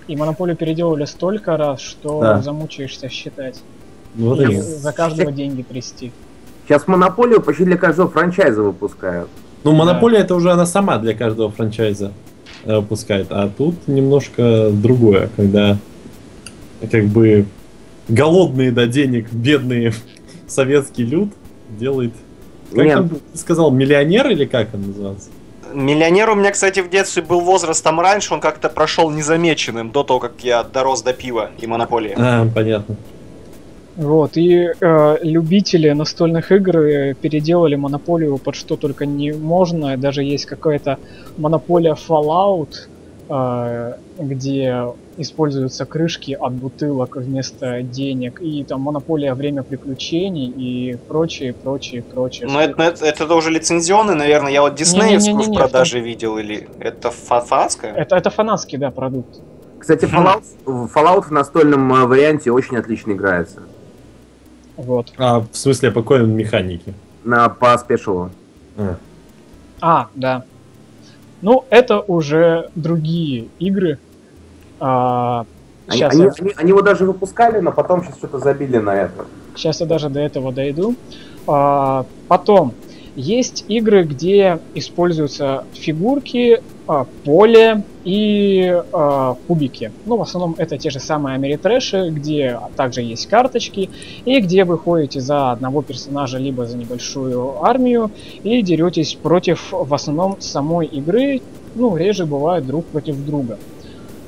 И 0.07 0.15
монополию 0.15 0.55
переделали 0.55 1.05
столько 1.05 1.57
раз, 1.57 1.81
что 1.81 2.21
Да. 2.21 2.41
замучаешься 2.41 3.09
считать. 3.09 3.61
Вот 4.15 4.39
И 4.41 4.57
за 4.57 4.91
каждого 4.91 5.31
деньги 5.31 5.63
трясти. 5.63 6.11
Сейчас 6.67 6.87
монополию 6.87 7.41
почти 7.41 7.65
для 7.65 7.77
каждого 7.77 8.09
франчайза 8.09 8.61
выпускают. 8.61 9.29
Ну, 9.63 9.71
монополия 9.71 10.19
это 10.19 10.35
уже 10.35 10.51
она 10.51 10.65
сама 10.65 10.97
для 10.97 11.13
каждого 11.13 11.49
франчайза 11.49 12.11
э, 12.63 12.77
выпускает, 12.77 13.27
а 13.29 13.49
тут 13.49 13.87
немножко 13.87 14.69
другое, 14.71 15.29
когда 15.35 15.77
как 16.91 17.05
бы 17.05 17.45
голодные 18.07 18.71
до 18.71 18.87
денег 18.87 19.31
бедные 19.31 19.93
советский 20.47 21.03
люд 21.03 21.29
делает. 21.69 22.13
Как 22.73 22.85
Нет. 22.85 22.93
там 22.95 23.09
ты 23.09 23.37
сказал, 23.37 23.71
миллионер 23.71 24.29
или 24.29 24.45
как 24.45 24.73
он 24.73 24.87
назывался? 24.87 25.29
Миллионер 25.73 26.29
у 26.29 26.35
меня, 26.35 26.51
кстати, 26.51 26.81
в 26.81 26.89
детстве 26.89 27.23
был 27.23 27.41
возрастом 27.41 27.99
раньше, 27.99 28.33
он 28.33 28.41
как-то 28.41 28.69
прошел 28.69 29.09
незамеченным 29.09 29.91
до 29.91 30.03
того, 30.03 30.19
как 30.19 30.33
я 30.43 30.63
дорос 30.63 31.01
до 31.01 31.13
пива 31.13 31.51
и 31.59 31.67
монополии. 31.67 32.13
А, 32.15 32.47
понятно. 32.53 32.95
Вот, 33.95 34.37
и 34.37 34.69
э, 34.79 35.17
любители 35.21 35.91
настольных 35.91 36.51
игр 36.51 36.77
э, 36.77 37.13
переделали 37.13 37.75
монополию 37.75 38.39
под 38.39 38.55
что 38.55 38.75
только 38.75 39.05
не 39.05 39.31
можно. 39.33 39.95
Даже 39.97 40.23
есть 40.23 40.45
какая-то 40.45 40.97
монополия 41.37 41.95
Fallout, 41.95 42.87
где 44.19 44.93
используются 45.17 45.85
крышки 45.85 46.37
от 46.39 46.53
бутылок 46.53 47.15
вместо 47.15 47.81
денег, 47.81 48.41
и 48.41 48.63
там 48.63 48.81
монополия 48.81 49.33
время 49.33 49.63
приключений 49.63 50.47
и 50.47 50.97
прочее, 51.07 51.53
прочее, 51.53 52.03
прочее. 52.03 52.47
Ну, 52.47 52.59
это, 52.59 52.83
это, 52.83 53.05
это 53.05 53.35
уже 53.35 53.49
лицензионный, 53.49 54.15
наверное. 54.15 54.51
Я 54.51 54.61
вот 54.61 54.75
диснеевскую 54.75 55.43
в 55.43 55.53
продаже 55.53 55.99
видел, 55.99 56.37
или 56.37 56.67
это 56.79 57.09
фа- 57.09 57.41
фанатская? 57.41 57.93
Это, 57.93 58.15
это 58.15 58.29
фанатский, 58.29 58.77
да, 58.77 58.91
продукт. 58.91 59.39
Кстати, 59.79 60.05
Fallout, 60.05 60.43
Fallout 60.65 61.23
в 61.23 61.31
настольном 61.31 61.93
э, 61.93 62.05
варианте 62.05 62.51
очень 62.51 62.77
отлично 62.77 63.11
играется. 63.11 63.63
Вот. 64.77 65.11
А 65.17 65.39
в 65.39 65.49
смысле, 65.51 65.91
по 65.91 66.01
какой 66.01 66.23
он 66.23 66.31
механике? 66.31 66.93
На, 67.23 67.49
по 67.49 67.77
спешалу. 67.77 68.29
А. 68.77 68.95
А, 69.81 70.07
да. 70.15 70.43
Ну, 71.43 71.65
это 71.69 71.99
уже 71.99 72.69
другие 72.73 73.47
игры. 73.59 73.99
А, 74.79 75.45
Они, 75.87 75.99
щас 75.99 76.13
они, 76.13 76.23
я- 76.23 76.31
они- 76.39 76.53
они 76.55 76.69
его 76.69 76.81
даже 76.81 77.05
выпускали, 77.05 77.59
но 77.59 77.71
потом 77.73 78.01
сейчас 78.03 78.15
что-то 78.17 78.39
забили 78.39 78.77
на 78.77 78.95
это. 78.95 79.25
Сейчас 79.55 79.81
я 79.81 79.85
даже 79.85 80.09
до 80.09 80.21
этого 80.21 80.53
дойду. 80.53 80.95
А, 81.45 82.05
потом, 82.29 82.73
есть 83.17 83.65
игры, 83.67 84.03
где 84.03 84.59
используются 84.73 85.65
фигурки, 85.73 86.61
а, 86.87 87.05
поле 87.25 87.83
и 88.03 88.81
а, 88.91 89.35
кубики. 89.47 89.91
Ну, 90.05 90.17
в 90.17 90.21
основном 90.21 90.55
это 90.57 90.77
те 90.77 90.89
же 90.89 90.99
самые 90.99 91.35
Америтрэши, 91.35 92.09
где 92.09 92.59
также 92.75 93.01
есть 93.01 93.27
карточки, 93.27 93.89
и 94.25 94.39
где 94.39 94.65
вы 94.65 94.77
ходите 94.77 95.19
за 95.19 95.51
одного 95.51 95.81
персонажа, 95.81 96.37
либо 96.37 96.65
за 96.65 96.77
небольшую 96.77 97.63
армию, 97.63 98.11
и 98.43 98.61
деретесь 98.61 99.15
против, 99.15 99.71
в 99.71 99.93
основном, 99.93 100.37
самой 100.39 100.87
игры, 100.87 101.41
ну, 101.75 101.95
реже 101.95 102.25
бывает 102.25 102.65
друг 102.65 102.85
против 102.85 103.23
друга. 103.25 103.57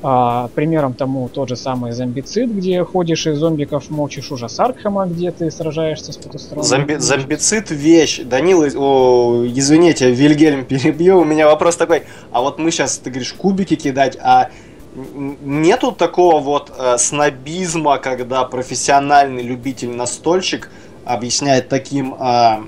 А, 0.02 0.48
примером 0.54 0.92
тому 0.92 1.28
тот 1.28 1.48
же 1.48 1.56
самый 1.56 1.92
зомбицид, 1.92 2.50
где 2.50 2.84
ходишь 2.84 3.26
и 3.26 3.32
зомбиков 3.32 3.88
мочишь 3.90 4.30
ужас 4.30 4.60
Аркхема, 4.60 5.06
где 5.06 5.30
ты 5.30 5.50
сражаешься 5.50 6.12
с 6.12 6.16
потусторонним. 6.16 6.68
Зомби, 6.68 6.94
зомбицид 6.96 7.70
вещь. 7.70 8.20
Данил, 8.20 8.62
о, 8.76 9.44
извините, 9.46 10.10
Вильгельм 10.10 10.64
перебью. 10.66 11.20
У 11.20 11.24
меня 11.24 11.46
вопрос 11.46 11.76
такой. 11.76 12.02
А 12.30 12.42
вот 12.42 12.58
мы 12.58 12.70
сейчас, 12.70 12.98
ты 12.98 13.10
говоришь, 13.10 13.32
кубики 13.32 13.74
кидать, 13.74 14.18
а 14.20 14.50
нету 14.94 15.92
такого 15.92 16.40
вот 16.40 16.72
э, 16.76 16.96
снобизма, 16.98 17.98
когда 17.98 18.44
профессиональный 18.44 19.42
любитель-настольщик 19.42 20.70
объясняет 21.04 21.68
таким 21.68 22.14
э, 22.14 22.58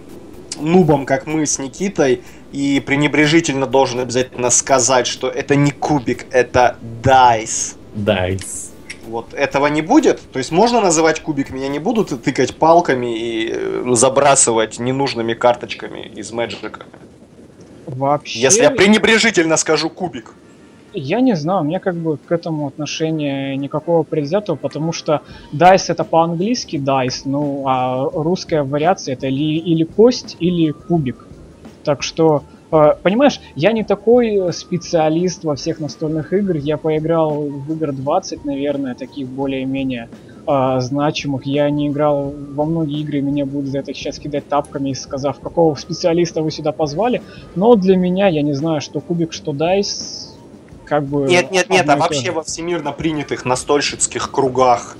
нубам, 0.61 1.07
как 1.07 1.27
мы 1.27 1.47
с 1.47 1.59
Никитой, 1.59 2.23
и 2.53 2.81
пренебрежительно 2.81 3.67
должен 3.67 4.01
обязательно 4.01 4.51
сказать, 4.51 5.07
что 5.07 5.29
это 5.29 5.55
не 5.55 5.71
кубик, 5.71 6.27
это 6.31 6.77
дайс. 7.03 7.77
Дайс. 7.95 8.73
Вот 9.07 9.33
этого 9.35 9.67
не 9.69 9.83
будет. 9.83 10.21
То 10.33 10.39
есть 10.39 10.51
можно 10.53 10.81
называть 10.81 11.21
кубик, 11.21 11.51
меня 11.51 11.69
не 11.69 11.79
будут 11.79 12.23
тыкать 12.23 12.55
палками 12.55 13.19
и 13.19 13.51
э, 13.53 13.85
забрасывать 13.93 14.79
ненужными 14.79 15.35
карточками 15.35 16.11
из 16.15 16.31
Мэджика. 16.31 16.83
Вообще, 17.87 18.41
Если 18.41 18.63
я 18.63 18.71
пренебрежительно 18.71 19.57
скажу 19.57 19.89
кубик. 19.89 20.35
я 20.93 21.21
не 21.21 21.37
знаю, 21.37 21.63
у 21.63 21.65
меня 21.65 21.81
как 21.81 21.97
бы 21.97 22.19
к 22.19 22.31
этому 22.31 22.67
отношения 22.67 23.57
никакого 23.57 24.03
предвзятого, 24.03 24.57
потому 24.57 24.93
что 24.93 25.23
dice 25.55 25.85
это 25.89 26.05
по-английски 26.05 26.77
dice, 26.77 27.23
ну 27.25 27.65
а 27.67 28.11
русская 28.13 28.63
вариация 28.63 29.15
это 29.15 29.29
ли, 29.29 29.57
или 29.57 29.85
кость, 29.85 30.37
или 30.39 30.73
кубик. 30.73 31.28
Так 31.89 32.03
что 32.03 32.43
Э, 32.71 32.95
понимаешь, 33.03 33.41
я 33.55 33.73
не 33.73 33.85
такой 33.85 34.53
специалист 34.53 35.45
во 35.45 35.55
всех 35.57 35.81
настольных 35.81 36.33
играх. 36.33 36.63
Я 36.63 36.77
поиграл 36.77 37.43
в 37.43 37.73
игр 37.73 37.93
20, 37.93 38.45
наверное, 38.45 38.95
таких 38.95 39.29
более-менее 39.29 40.09
э, 40.47 40.81
значимых. 40.81 41.47
Я 41.47 41.71
не 41.71 41.89
играл 41.89 42.33
во 42.55 42.65
многие 42.65 43.01
игры, 43.01 43.21
меня 43.21 43.47
будут 43.47 43.71
за 43.71 43.79
это 43.79 43.95
сейчас 43.95 44.19
кидать 44.19 44.49
тапками, 44.49 44.93
сказав, 44.93 45.41
какого 45.41 45.75
специалиста 45.77 46.43
вы 46.43 46.51
сюда 46.51 46.73
позвали. 46.73 47.23
Но 47.55 47.75
для 47.75 47.97
меня, 47.97 48.29
я 48.29 48.43
не 48.43 48.53
знаю, 48.53 48.81
что 48.81 49.01
кубик, 49.01 49.33
что 49.33 49.53
дайс, 49.53 50.37
как 50.85 51.05
бы... 51.05 51.27
Нет, 51.27 51.51
нет, 51.51 51.71
нет, 51.71 51.89
а 51.89 51.97
вообще 51.97 52.31
во 52.33 52.43
всемирно 52.43 52.93
принятых 52.93 53.45
настольщицких 53.45 54.31
кругах. 54.31 54.97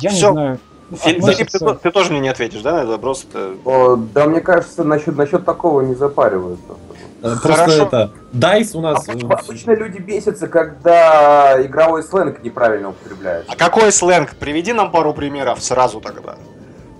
Я 0.00 0.10
Всё. 0.10 0.28
не 0.28 0.32
знаю. 0.32 0.58
Филипп, 0.90 1.18
относится... 1.24 1.58
ты, 1.58 1.74
ты 1.74 1.90
тоже 1.90 2.12
мне 2.12 2.20
не 2.20 2.28
ответишь, 2.28 2.62
да, 2.62 2.84
это 2.84 2.96
просто... 2.98 3.54
О, 3.64 3.96
да, 3.96 4.26
мне 4.26 4.40
кажется, 4.40 4.84
насчет, 4.84 5.16
насчет 5.16 5.44
такого 5.44 5.80
не 5.80 5.94
запариваются. 5.94 6.74
Э, 7.22 7.34
просто 7.42 7.64
Хорошо. 7.64 7.82
это, 7.82 8.10
дайс 8.32 8.74
у 8.74 8.80
нас... 8.80 9.08
Обычно, 9.08 9.34
обычно 9.34 9.70
люди 9.72 9.98
бесятся, 9.98 10.46
когда 10.46 11.60
игровой 11.60 12.04
сленг 12.04 12.42
неправильно 12.44 12.90
употребляют. 12.90 13.46
А 13.48 13.56
какой 13.56 13.90
сленг? 13.90 14.36
Приведи 14.36 14.72
нам 14.72 14.92
пару 14.92 15.12
примеров 15.12 15.62
сразу 15.62 16.00
тогда. 16.00 16.36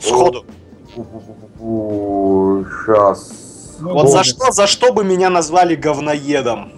Сходу. 0.00 0.44
Сейчас. 1.56 3.30
Ну, 3.78 3.92
вот 3.92 4.10
за 4.10 4.24
что, 4.24 4.50
за 4.50 4.66
что 4.66 4.92
бы 4.92 5.04
меня 5.04 5.30
назвали 5.30 5.76
говноедом? 5.76 6.72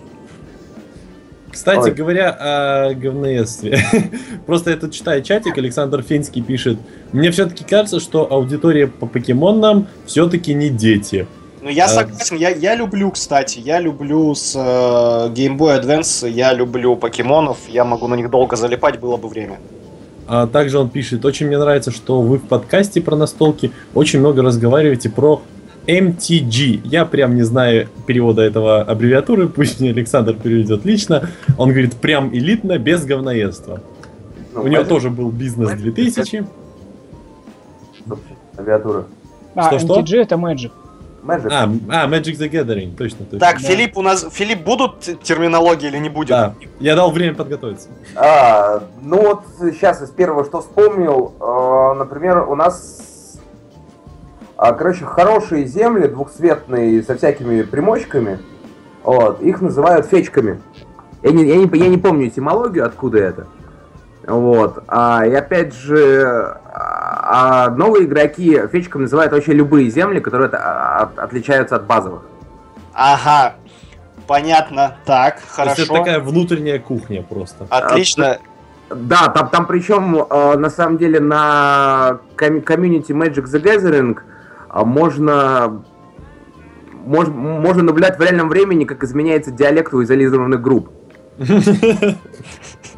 Кстати 1.59 1.89
Ой. 1.89 1.91
говоря 1.91 2.31
о 2.31 2.95
говноедстве, 2.95 3.81
просто 4.47 4.71
я 4.71 4.77
тут 4.77 4.93
читаю 4.93 5.25
чатик, 5.25 5.59
Александр 5.59 6.05
Финский 6.05 6.41
пишет, 6.41 6.79
мне 7.11 7.33
все-таки 7.33 7.65
кажется, 7.65 7.99
что 7.99 8.33
аудитория 8.33 8.87
по 8.87 9.07
покемонам 9.07 9.89
все-таки 10.07 10.55
не 10.55 10.69
дети. 10.69 11.27
Ну, 11.61 11.69
я 11.69 11.87
а... 11.87 11.89
согласен, 11.89 12.37
я, 12.37 12.51
я 12.51 12.77
люблю, 12.77 13.11
кстати, 13.11 13.59
я 13.59 13.81
люблю 13.81 14.37
с 14.37 14.55
э, 14.55 14.61
Game 15.35 15.59
Boy 15.59 15.83
Advance, 15.83 16.31
я 16.31 16.53
люблю 16.53 16.95
покемонов, 16.95 17.59
я 17.67 17.85
могу 17.85 18.07
на 18.07 18.15
них 18.15 18.31
долго 18.31 18.55
залипать, 18.55 19.01
было 19.01 19.17
бы 19.17 19.29
время. 19.29 19.59
А 20.29 20.47
также 20.47 20.79
он 20.79 20.91
пишет, 20.91 21.25
очень 21.25 21.49
мне 21.49 21.59
нравится, 21.59 21.91
что 21.91 22.21
вы 22.21 22.39
в 22.39 22.47
подкасте 22.47 23.01
про 23.01 23.17
настолки 23.17 23.73
очень 23.95 24.21
много 24.21 24.43
разговариваете 24.43 25.11
про 25.11 25.43
MTG. 25.89 26.83
Я 26.85 27.07
прям 27.07 27.35
не 27.35 27.43
знаю 27.43 27.89
перевода 28.07 28.43
этого 28.43 28.83
аббревиатуры, 28.83 29.49
пусть 29.49 29.81
мне 29.81 29.91
Александр 29.91 30.35
переведет 30.35 30.85
лично. 30.85 31.31
Он 31.57 31.71
говорит 31.71 31.97
прям 31.97 32.33
элитно, 32.33 32.79
без 32.79 33.05
говноедства. 33.05 33.81
Ну, 34.55 34.63
У 34.63 34.69
него 34.69 34.85
тоже 34.85 35.11
был 35.11 35.31
бизнес 35.31 35.73
2000. 35.73 36.47
Аббревиатура. 38.57 39.07
А, 39.55 39.79
что, 39.79 40.01
MTG 40.01 40.07
что? 40.07 40.17
это 40.17 40.35
Magic. 40.35 40.71
Magic. 41.23 41.49
А, 41.51 41.65
а, 41.65 42.09
Magic 42.09 42.39
the 42.39 42.51
Gathering, 42.51 42.97
точно, 42.97 43.25
точно. 43.25 43.39
Так, 43.41 43.61
да. 43.61 43.69
Филипп, 43.69 43.97
у 43.97 44.03
нас 44.03 44.27
Филипп, 44.31 44.63
будут 44.63 45.01
терминологии 45.23 45.89
или 45.89 45.99
не 45.99 46.09
будет? 46.09 46.29
Да, 46.29 46.55
я 46.81 46.95
дал 46.95 47.11
время 47.11 47.35
подготовиться. 47.35 47.89
А, 48.15 48.83
ну 49.03 49.21
вот 49.23 49.43
сейчас 49.59 50.03
из 50.03 50.11
первого, 50.11 50.45
что 50.45 50.61
вспомнил, 50.61 51.35
э, 51.41 51.99
например, 51.99 52.49
у 52.49 52.55
нас 52.55 53.18
а, 54.59 54.73
короче, 54.73 55.05
хорошие 55.05 55.67
земли, 55.67 56.09
двухцветные, 56.09 57.01
со 57.05 57.17
всякими 57.17 57.63
примочками, 57.63 58.41
вот, 59.05 59.41
их 59.41 59.61
называют 59.61 60.07
фечками. 60.07 60.61
Я 61.23 61.31
не, 61.31 61.45
я, 61.45 61.57
не, 61.57 61.79
я 61.79 61.89
не 61.89 61.97
помню 61.97 62.27
этимологию, 62.27 62.85
откуда 62.85 63.19
это. 63.19 63.47
Вот. 64.27 64.83
А, 64.89 65.25
и 65.25 65.33
опять 65.33 65.73
же, 65.75 66.59
а, 66.75 67.71
новые 67.71 68.07
игроки 68.07 68.61
фечками 68.73 69.03
называют 69.03 69.33
вообще 69.33 69.53
любые 69.53 69.91
земли, 69.91 70.19
которые 70.19 70.49
от, 70.49 70.55
от, 70.55 71.19
отличаются 71.21 71.77
от 71.77 71.87
базовых. 71.87 72.23
Ага, 72.95 73.55
понятно. 74.27 74.97
Так, 75.05 75.39
хорошо. 75.49 75.77
То 75.77 75.81
есть 75.83 75.91
это 75.93 76.01
такая 76.01 76.21
внутренняя 76.21 76.81
кухня 76.81 77.23
просто. 77.23 77.65
Отлично. 77.71 78.39
Да, 78.91 79.29
там, 79.29 79.51
там 79.51 79.67
причем, 79.67 80.17
э, 80.17 80.57
на 80.57 80.71
самом 80.71 80.99
деле, 80.99 81.21
на 81.21 82.19
комьюнити 82.35 83.13
Magic 83.13 83.45
the 83.45 83.63
Gathering 83.63 84.19
а 84.19 84.23
можно, 84.85 85.85
мож, 87.05 87.29
можно 87.29 87.83
наблюдать 87.83 88.19
в 88.19 88.23
реальном 88.23 88.49
времени, 88.49 88.85
как 88.85 89.05
изменяется 89.05 89.51
диалект 89.51 89.93
у 89.95 90.03
изолированных 90.03 90.61
групп. 90.61 90.91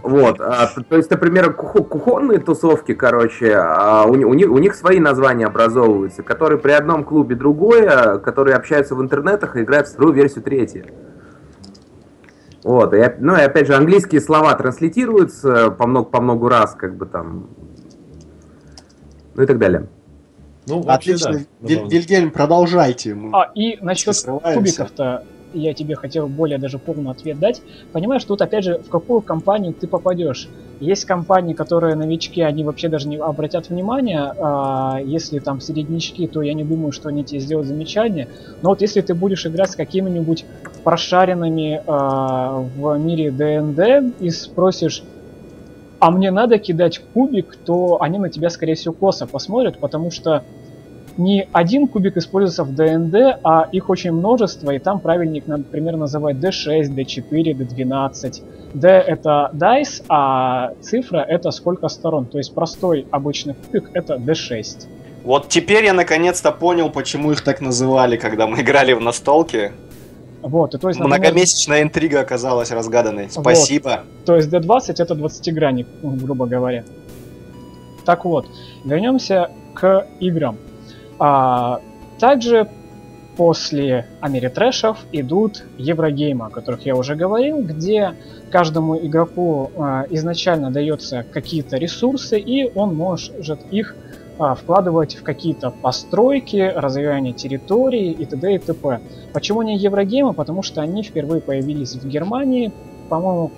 Вот, 0.02 0.40
а, 0.40 0.66
то 0.88 0.96
есть, 0.96 1.10
например, 1.10 1.52
кухонные 1.52 2.38
тусовки, 2.38 2.94
короче, 2.94 3.54
а, 3.54 4.04
у, 4.06 4.12
у, 4.12 4.34
них, 4.34 4.50
у 4.50 4.56
них 4.56 4.74
свои 4.74 4.98
названия 4.98 5.44
образовываются, 5.44 6.22
которые 6.22 6.58
при 6.58 6.70
одном 6.70 7.04
клубе 7.04 7.36
другое, 7.36 8.16
которые 8.18 8.56
общаются 8.56 8.94
в 8.94 9.02
интернетах 9.02 9.56
и 9.56 9.60
играют 9.60 9.88
вторую 9.88 10.14
версию 10.14 10.42
третью. 10.42 10.86
Вот, 12.64 12.94
и, 12.94 13.14
ну 13.18 13.36
и 13.36 13.40
опять 13.40 13.66
же, 13.66 13.74
английские 13.74 14.22
слова 14.22 14.54
транслитируются 14.54 15.70
по 15.70 15.86
много, 15.86 16.08
по 16.08 16.20
много 16.22 16.48
раз, 16.48 16.74
как 16.74 16.96
бы 16.96 17.04
там, 17.04 17.50
ну 19.34 19.42
и 19.42 19.46
так 19.46 19.58
далее. 19.58 19.86
Ну, 20.66 20.84
Отлично. 20.86 21.44
Да, 21.60 21.68
Виль, 21.68 21.88
Вильгельм, 21.88 22.30
продолжайте. 22.30 23.16
А, 23.32 23.50
и 23.54 23.78
насчет 23.80 24.14
кубиков-то 24.24 25.24
я 25.52 25.74
тебе 25.74 25.96
хотел 25.96 26.28
более 26.28 26.58
даже 26.58 26.78
полный 26.78 27.10
ответ 27.10 27.38
дать. 27.38 27.62
Понимаешь, 27.92 28.24
тут 28.24 28.42
опять 28.42 28.64
же, 28.64 28.78
в 28.78 28.88
какую 28.88 29.20
компанию 29.20 29.74
ты 29.74 29.86
попадешь. 29.86 30.48
Есть 30.80 31.04
компании, 31.04 31.52
которые 31.54 31.94
новички, 31.94 32.40
они 32.40 32.64
вообще 32.64 32.88
даже 32.88 33.08
не 33.08 33.16
обратят 33.16 33.68
внимания. 33.68 34.32
А 34.38 34.98
если 35.04 35.38
там 35.38 35.60
середнячки, 35.60 36.26
то 36.26 36.40
я 36.42 36.54
не 36.54 36.64
думаю, 36.64 36.92
что 36.92 37.08
они 37.08 37.24
тебе 37.24 37.40
сделают 37.40 37.68
замечание. 37.68 38.28
Но 38.62 38.70
вот 38.70 38.80
если 38.80 39.00
ты 39.00 39.14
будешь 39.14 39.44
играть 39.46 39.72
с 39.72 39.76
какими-нибудь 39.76 40.44
прошаренными 40.84 41.82
а, 41.86 42.64
в 42.76 42.96
мире 42.98 43.30
ДНД 43.30 44.20
и 44.20 44.30
спросишь, 44.30 45.02
а 46.00 46.10
мне 46.10 46.30
надо 46.30 46.58
кидать 46.58 47.00
кубик, 47.12 47.56
то 47.56 48.00
они 48.00 48.18
на 48.18 48.30
тебя, 48.30 48.50
скорее 48.50 48.74
всего, 48.74 48.94
косо 48.94 49.26
посмотрят, 49.26 49.78
потому 49.78 50.10
что 50.10 50.42
не 51.16 51.46
один 51.52 51.86
кубик 51.86 52.16
используется 52.16 52.64
в 52.64 52.74
ДНД, 52.74 53.40
а 53.44 53.68
их 53.70 53.90
очень 53.90 54.12
множество, 54.12 54.70
и 54.70 54.78
там 54.78 55.00
правильник, 55.00 55.46
например, 55.46 55.96
называть 55.96 56.36
D6, 56.36 56.94
D4, 56.94 57.54
D12. 57.54 58.42
D 58.72 58.88
это 58.88 59.50
dice, 59.52 60.02
а 60.08 60.72
цифра 60.80 61.18
это 61.18 61.50
сколько 61.50 61.88
сторон. 61.88 62.26
То 62.26 62.38
есть 62.38 62.54
простой 62.54 63.06
обычный 63.10 63.54
кубик 63.54 63.90
это 63.92 64.14
D6. 64.14 64.86
Вот 65.24 65.48
теперь 65.48 65.84
я 65.84 65.92
наконец-то 65.92 66.50
понял, 66.52 66.88
почему 66.88 67.32
их 67.32 67.42
так 67.42 67.60
называли, 67.60 68.16
когда 68.16 68.46
мы 68.46 68.62
играли 68.62 68.94
в 68.94 69.00
настолке. 69.00 69.72
Вот, 70.42 70.74
и 70.74 70.78
то 70.78 70.88
есть, 70.88 70.98
Многомесячная 71.00 71.82
интрига 71.82 72.20
оказалась 72.20 72.70
разгаданной. 72.70 73.28
Спасибо. 73.30 74.04
Вот. 74.04 74.24
То 74.24 74.36
есть 74.36 74.48
D20 74.48 74.94
это 74.98 75.14
20-гранник, 75.14 75.86
грубо 76.02 76.46
говоря. 76.46 76.84
Так 78.06 78.24
вот, 78.24 78.46
вернемся 78.84 79.50
к 79.74 80.06
играм. 80.18 80.56
А, 81.18 81.80
также 82.18 82.68
после 83.36 84.06
Америтрэшев 84.20 84.98
идут 85.12 85.64
Еврогеймы, 85.78 86.46
о 86.46 86.50
которых 86.50 86.84
я 86.86 86.96
уже 86.96 87.14
говорил, 87.14 87.62
где 87.62 88.14
каждому 88.50 88.98
игроку 88.98 89.70
а, 89.76 90.06
изначально 90.10 90.70
дается 90.70 91.24
какие-то 91.30 91.76
ресурсы, 91.76 92.38
и 92.38 92.70
он 92.74 92.94
может 92.94 93.60
их 93.70 93.94
вкладывать 94.58 95.16
в 95.16 95.22
какие-то 95.22 95.70
постройки, 95.70 96.72
развивание 96.74 97.34
территории 97.34 98.10
и 98.10 98.24
т.д. 98.24 98.54
и 98.54 98.58
т.п. 98.58 99.00
Почему 99.34 99.62
не 99.62 99.76
Еврогеймы? 99.76 100.32
Потому 100.32 100.62
что 100.62 100.80
они 100.80 101.02
впервые 101.02 101.42
появились 101.42 101.94
в 101.94 102.08
Германии, 102.08 102.72
по-моему, 103.10 103.50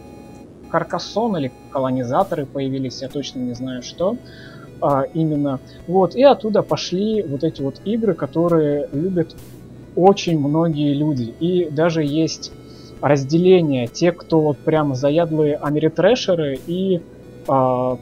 Каркасон 0.72 1.36
или 1.36 1.52
колонизаторы 1.70 2.46
появились, 2.46 3.02
я 3.02 3.08
точно 3.08 3.40
не 3.40 3.52
знаю 3.52 3.82
что 3.82 4.16
а, 4.80 5.02
именно. 5.02 5.60
Вот, 5.86 6.16
и 6.16 6.22
оттуда 6.22 6.62
пошли 6.62 7.22
вот 7.22 7.44
эти 7.44 7.60
вот 7.60 7.80
игры, 7.84 8.14
которые 8.14 8.88
любят 8.92 9.36
очень 9.94 10.38
многие 10.38 10.94
люди. 10.94 11.34
И 11.38 11.68
даже 11.70 12.02
есть 12.02 12.52
разделение, 13.02 13.86
те, 13.86 14.12
кто 14.12 14.40
вот 14.40 14.58
прям 14.58 14.94
заядлые 14.94 15.56
америтрэшеры 15.56 16.58
и 16.66 17.02
а, 17.46 17.98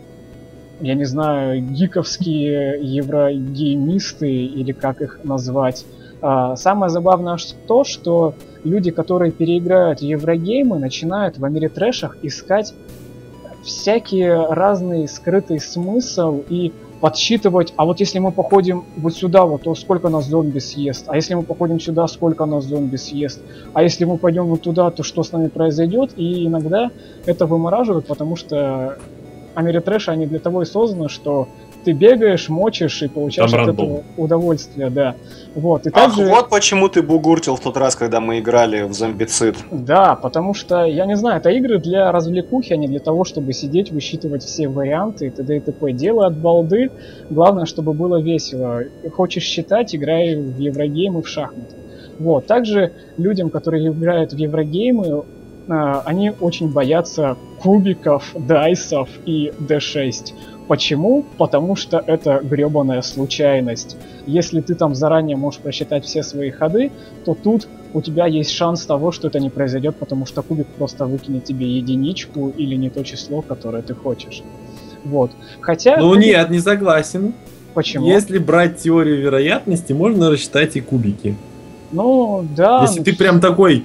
я 0.81 0.95
не 0.95 1.05
знаю, 1.05 1.62
гиковские 1.62 2.78
еврогеймисты 2.83 4.31
или 4.31 4.72
как 4.72 5.01
их 5.03 5.20
назвать. 5.24 5.85
А, 6.22 6.57
самое 6.57 6.91
забавное 6.91 7.39
то, 7.66 7.85
что 7.85 8.35
люди, 8.64 8.91
которые 8.91 9.33
переиграют 9.33 10.01
еврогеймы, 10.01 10.78
начинают 10.78 11.39
в 11.39 11.45
Америтрэшах 11.45 12.18
искать 12.22 12.74
всякие 13.62 14.47
разные 14.47 15.07
скрытый 15.09 15.61
смысл 15.61 16.43
и 16.49 16.72
подсчитывать, 17.01 17.72
а 17.76 17.87
вот 17.87 17.99
если 18.01 18.18
мы 18.18 18.31
походим 18.31 18.85
вот 18.97 19.14
сюда, 19.14 19.45
вот, 19.45 19.62
то 19.62 19.74
сколько 19.74 20.11
нас 20.11 20.26
зомби 20.26 20.59
съест, 20.59 21.05
а 21.07 21.16
если 21.16 21.35
мы 21.35 21.43
походим 21.43 21.81
сюда, 21.81 22.07
сколько 22.07 22.45
нас 22.45 22.64
зомби 22.64 22.97
съест, 22.97 23.41
а 23.72 23.83
если 23.83 24.05
мы 24.05 24.18
пойдем 24.18 24.47
вот 24.47 24.61
туда, 24.61 24.91
то 24.91 25.03
что 25.03 25.22
с 25.22 25.33
нами 25.33 25.49
произойдет, 25.49 26.12
и 26.16 26.47
иногда 26.47 26.91
это 27.24 27.47
вымораживает, 27.47 28.07
потому 28.07 28.37
что 28.37 28.99
Америтрэши, 29.55 30.11
они 30.11 30.26
для 30.26 30.38
того 30.38 30.62
и 30.62 30.64
созданы, 30.64 31.09
что 31.09 31.48
ты 31.84 31.92
бегаешь, 31.92 32.48
мочишь 32.48 33.03
и 33.03 33.09
получаешь 33.09 33.51
Там 33.51 33.61
от 33.61 33.66
рандом. 33.68 33.86
этого 33.86 34.05
удовольствие, 34.16 34.90
да. 34.90 35.14
Вот, 35.55 35.86
и 35.86 35.90
Ах, 35.92 35.94
также... 35.94 36.26
вот 36.28 36.48
почему 36.51 36.88
ты 36.88 37.03
бугуртил 37.03 37.57
в 37.57 37.61
тот 37.61 37.76
раз, 37.76 37.96
когда 37.96 38.20
мы 38.20 38.38
играли 38.38 38.82
в 38.82 38.92
зомбицид. 38.92 39.57
Да, 39.70 40.14
потому 40.14 40.55
что, 40.55 40.84
я 40.84 41.07
не 41.07 41.16
знаю, 41.16 41.38
это 41.38 41.51
игры 41.51 41.78
для 41.78 42.12
развлекухи, 42.12 42.74
а 42.74 42.76
не 42.76 42.86
для 42.86 43.01
того, 43.01 43.24
чтобы 43.24 43.53
сидеть, 43.53 43.90
высчитывать 43.90 44.44
все 44.44 44.68
варианты 44.68 45.28
и 45.28 45.30
т.д. 45.30 45.57
и 45.57 45.61
т.п. 45.61 45.92
Дело 45.92 46.26
от 46.26 46.36
балды, 46.36 46.90
главное, 47.30 47.64
чтобы 47.64 47.94
было 47.94 48.20
весело. 48.20 48.82
Хочешь 49.14 49.44
считать, 49.44 49.94
играй 49.94 50.36
в 50.36 50.59
Еврогейм 50.59 51.18
и 51.18 51.22
в 51.22 51.28
шахматы. 51.28 51.76
Вот, 52.18 52.46
также 52.46 52.92
людям, 53.16 53.48
которые 53.48 53.88
играют 53.88 54.34
в 54.34 54.36
Еврогеймы, 54.36 55.07
а, 55.07 55.24
они 55.71 56.33
очень 56.41 56.71
боятся 56.71 57.37
кубиков, 57.61 58.33
дайсов 58.35 59.09
и 59.25 59.53
D6. 59.61 60.35
Почему? 60.66 61.25
Потому 61.37 61.77
что 61.77 62.03
это 62.07 62.41
гребаная 62.43 63.03
случайность. 63.03 63.97
Если 64.27 64.61
ты 64.61 64.75
там 64.75 64.95
заранее 64.95 65.37
можешь 65.37 65.61
просчитать 65.61 66.05
все 66.05 66.23
свои 66.23 66.51
ходы, 66.51 66.93
то 67.25 67.35
тут 67.35 67.68
у 67.93 68.01
тебя 68.03 68.27
есть 68.27 68.53
шанс 68.53 68.87
того, 68.87 69.11
что 69.11 69.29
это 69.29 69.41
не 69.41 69.51
произойдет, 69.51 69.97
потому 69.97 70.27
что 70.27 70.43
кубик 70.43 70.68
просто 70.68 71.07
выкинет 71.07 71.45
тебе 71.45 71.66
единичку 71.66 72.51
или 72.51 72.77
не 72.77 72.89
то 72.89 73.03
число, 73.03 73.43
которое 73.43 73.83
ты 73.83 73.95
хочешь. 73.95 74.43
Вот. 75.05 75.33
Хотя... 75.61 75.97
Ну 75.97 76.14
кубик- 76.14 76.21
нет, 76.21 76.51
не 76.51 76.61
согласен. 76.61 77.35
Почему? 77.75 78.07
Если 78.07 78.39
брать 78.39 78.79
теорию 78.79 79.21
вероятности, 79.21 79.93
можно 79.93 80.31
рассчитать 80.31 80.77
и 80.77 80.81
кубики. 80.81 81.37
Ну, 81.93 82.47
да. 82.57 82.83
Если 82.83 82.99
ну, 83.01 83.05
ты 83.05 83.16
прям 83.16 83.41
такой, 83.41 83.85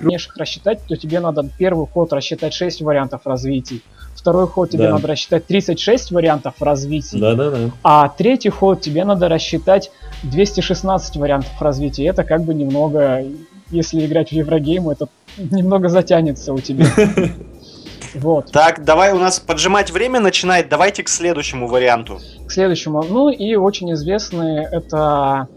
умеешь 0.00 0.26
их 0.26 0.36
рассчитать, 0.36 0.80
то 0.88 0.96
тебе 0.96 1.20
надо 1.20 1.48
первый 1.58 1.86
ход 1.86 2.12
рассчитать 2.12 2.52
6 2.54 2.82
вариантов 2.82 3.22
развитий. 3.24 3.82
Второй 4.14 4.46
ход 4.48 4.70
тебе 4.70 4.84
Да. 4.84 4.92
надо 4.92 5.08
рассчитать 5.08 5.46
36 5.46 6.10
вариантов 6.10 6.54
развитий. 6.60 7.20
да-да-да. 7.20 7.70
А 7.84 8.08
третий 8.08 8.48
ход 8.50 8.80
тебе 8.80 9.04
надо 9.04 9.28
рассчитать 9.28 9.90
216 10.22 11.16
вариантов 11.16 11.60
развития. 11.60 12.06
Это 12.06 12.24
как 12.24 12.42
бы 12.42 12.54
немного, 12.54 13.24
если 13.70 14.04
играть 14.04 14.30
в 14.30 14.32
Еврогейм, 14.32 14.88
это 14.88 15.08
немного 15.38 15.88
затянется 15.88 16.52
у 16.52 16.58
тебя. 16.60 16.86
Вот. 18.14 18.50
Так, 18.50 18.82
давай 18.84 19.12
у 19.12 19.18
нас 19.18 19.38
поджимать 19.40 19.90
время 19.90 20.20
начинает. 20.20 20.70
Давайте 20.70 21.02
к 21.02 21.08
следующему 21.08 21.66
варианту. 21.68 22.18
К 22.46 22.50
следующему. 22.50 23.02
Ну 23.02 23.28
и 23.28 23.56
очень 23.56 23.92
известные 23.92 24.66
это 24.72 25.48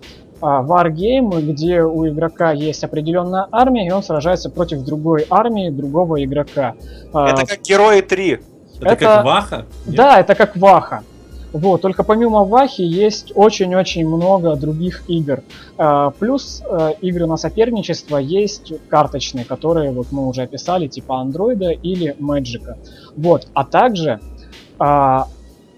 а, 0.41 0.63
Wargame, 0.63 1.41
где 1.41 1.81
у 1.81 2.07
игрока 2.07 2.51
есть 2.51 2.83
определенная 2.83 3.47
армия, 3.51 3.87
и 3.87 3.91
он 3.91 4.03
сражается 4.03 4.49
против 4.49 4.83
другой 4.83 5.25
армии, 5.29 5.69
другого 5.69 6.23
игрока. 6.23 6.75
А, 7.13 7.29
Это 7.29 7.45
как 7.45 7.61
Герои 7.61 8.01
3. 8.01 8.39
Это, 8.81 8.87
Это- 8.87 8.95
как 9.05 9.25
Ваха? 9.25 9.65
Нет? 9.85 9.95
Да, 9.95 10.19
это 10.19 10.35
как 10.35 10.55
Ваха. 10.55 11.03
Вот, 11.51 11.81
только 11.81 12.03
помимо 12.03 12.43
Вахи 12.43 12.81
есть 12.81 13.31
очень-очень 13.35 14.07
много 14.07 14.55
других 14.55 15.03
игр. 15.09 15.41
А, 15.77 16.11
Плюс 16.11 16.61
э, 16.63 16.91
игры 17.01 17.25
на 17.25 17.37
соперничество 17.37 18.17
есть 18.17 18.71
карточные, 18.87 19.45
которые 19.45 19.91
вот 19.91 20.07
мы 20.11 20.27
уже 20.27 20.43
описали, 20.43 20.87
типа 20.87 21.19
Андроида 21.19 21.71
или 21.71 22.15
Мэджика. 22.19 22.77
Вот, 23.15 23.47
а 23.53 23.63
также 23.63 24.19
а, 24.77 25.27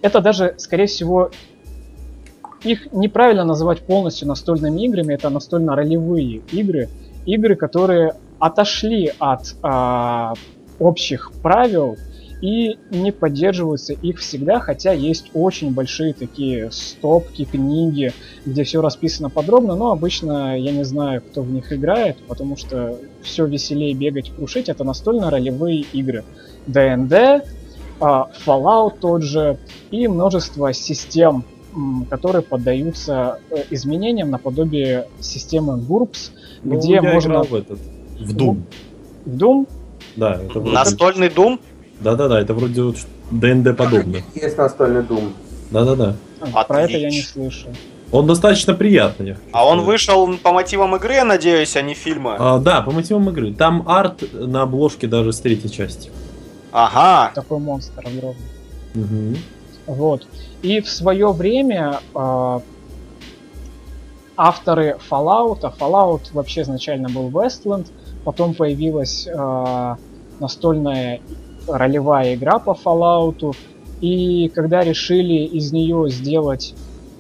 это 0.02 0.20
даже, 0.20 0.56
скорее 0.58 0.88
всего, 0.88 1.32
их 2.64 2.92
неправильно 2.92 3.44
называть 3.44 3.82
полностью 3.82 4.28
настольными 4.28 4.82
играми, 4.86 5.14
это 5.14 5.30
настольно-ролевые 5.30 6.42
игры, 6.52 6.90
игры, 7.26 7.56
которые 7.56 8.16
отошли 8.40 9.12
от 9.20 9.56
а, 9.62 10.34
общих 10.80 11.32
правил 11.42 11.98
и 12.42 12.78
не 12.90 13.12
поддерживаются 13.12 13.94
их 13.94 14.18
всегда, 14.18 14.60
хотя 14.60 14.94
есть 14.94 15.30
очень 15.36 15.74
большие 15.74 16.14
такие 16.14 16.72
стопки, 16.72 17.46
книги, 17.46 18.14
где 18.46 18.64
все 18.64 18.82
расписано 18.82 19.30
подробно, 19.30 19.76
но 19.76 19.92
обычно 19.92 20.58
я 20.58 20.72
не 20.72 20.84
знаю, 20.84 21.22
кто 21.22 21.44
в 21.44 21.52
них 21.52 21.72
играет, 21.72 22.18
потому 22.28 22.58
что 22.58 22.98
все 23.22 23.46
веселее 23.46 23.94
бегать, 23.94 24.32
крушить, 24.36 24.70
это 24.70 24.84
настольно-ролевые 24.84 25.82
игры. 25.94 26.24
D&D, 26.66 27.44
а, 28.00 28.32
Fallout 28.46 28.96
тот 29.00 29.22
же 29.22 29.60
и 29.92 30.08
множество 30.08 30.74
систем, 30.74 31.46
которые 32.10 32.42
поддаются 32.42 33.40
э, 33.50 33.64
изменениям 33.70 34.30
наподобие 34.30 35.08
системы 35.20 35.80
GURPS, 35.80 36.32
Ну, 36.64 36.78
где 36.78 36.94
я 36.94 37.02
можно 37.02 37.30
играл 37.30 37.44
в 37.46 37.56
этот. 37.56 37.80
В 38.20 38.36
Doom. 38.36 38.62
в 39.26 39.38
Doom 39.38 39.68
Да, 40.16 40.42
это 40.44 40.60
вроде... 40.60 40.76
Настольный 40.76 41.30
Дум. 41.30 41.60
Да-да-да, 42.02 42.42
это 42.42 42.54
вроде 42.54 42.82
вот 42.82 42.98
ДНД 43.30 43.78
подобно. 43.78 44.18
Есть 44.36 44.58
настольный 44.58 45.04
дум. 45.04 45.34
Да-да-да. 45.70 46.16
А, 46.54 46.64
Про 46.64 46.82
это 46.82 46.98
я 46.98 47.10
не 47.10 47.22
слышал. 47.22 47.70
Он 48.12 48.28
достаточно 48.28 48.74
приятный. 48.74 49.28
я 49.28 49.34
хочу 49.36 49.48
А 49.54 49.66
он 49.66 49.82
вышел 49.82 50.38
по 50.38 50.52
мотивам 50.52 50.96
игры, 50.96 51.14
я 51.14 51.26
надеюсь, 51.26 51.76
а 51.78 51.82
не 51.82 51.94
фильма. 51.94 52.36
А, 52.40 52.60
да, 52.60 52.82
по 52.82 52.92
мотивам 52.92 53.30
игры. 53.30 53.54
Там 53.54 53.88
арт 53.88 54.24
на 54.34 54.64
обложке 54.64 55.08
даже 55.08 55.32
с 55.32 55.40
третьей 55.40 55.72
части. 55.72 56.10
Ага. 56.72 57.32
Такой 57.36 57.60
монстр 57.60 58.06
огромный. 58.06 58.42
Мгм. 58.96 59.38
Вот. 59.92 60.26
И 60.62 60.80
в 60.80 60.90
свое 60.90 61.32
время 61.34 62.00
а, 62.16 62.62
авторы 64.38 64.98
Fallout, 65.10 65.62
Fallout 65.78 66.22
вообще 66.32 66.62
изначально 66.62 67.10
был 67.10 67.30
Westland, 67.30 67.88
потом 68.24 68.54
появилась 68.54 69.28
а, 69.28 69.98
настольная 70.40 71.20
ролевая 71.68 72.36
игра 72.36 72.60
по 72.60 72.72
Fallout, 72.72 73.56
и 74.00 74.50
когда 74.56 74.82
решили 74.82 75.46
из 75.46 75.74
нее 75.74 76.10
сделать 76.10 76.74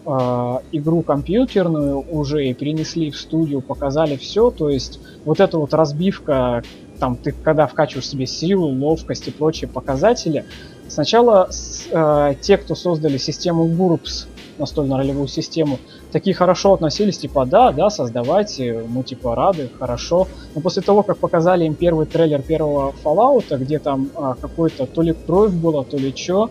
а, 0.05 0.61
игру 0.71 1.01
компьютерную 1.01 1.99
уже 2.09 2.47
и 2.47 2.53
перенесли 2.53 3.11
в 3.11 3.17
студию, 3.17 3.61
показали 3.61 4.15
все, 4.15 4.49
то 4.49 4.69
есть 4.69 5.01
вот 5.25 5.41
эта 5.41 5.57
вот 5.57 5.73
разбивка, 5.73 6.63
там 6.99 7.17
ты 7.17 7.33
когда 7.33 7.67
вкачиваешь 7.67 8.07
себе 8.07 8.27
силу, 8.27 8.69
ловкость 8.69 9.27
и 9.27 9.31
прочие 9.31 9.67
показатели, 9.67 10.45
Сначала 10.93 11.47
э, 11.93 12.35
те, 12.41 12.57
кто 12.57 12.75
создали 12.75 13.15
систему 13.15 13.65
GURPS, 13.73 14.27
настольно-ролевую 14.57 15.27
систему, 15.27 15.79
такие 16.11 16.35
хорошо 16.35 16.73
относились, 16.73 17.17
типа, 17.17 17.45
да, 17.45 17.71
да, 17.71 17.89
создавайте, 17.89 18.83
мы 18.89 19.05
типа 19.05 19.33
рады, 19.33 19.69
хорошо. 19.69 20.27
Но 20.53 20.59
после 20.59 20.83
того, 20.83 21.03
как 21.03 21.21
показали 21.21 21.63
им 21.63 21.77
первый 21.77 22.07
трейлер 22.07 22.43
первого 22.43 22.93
Fallout, 23.05 23.45
где 23.51 23.79
там 23.79 24.11
а, 24.13 24.35
какой-то 24.35 24.85
то 24.85 25.01
ли 25.01 25.15
кровь 25.25 25.53
была, 25.53 25.85
то 25.85 25.97
ли 25.97 26.13
чё, 26.13 26.49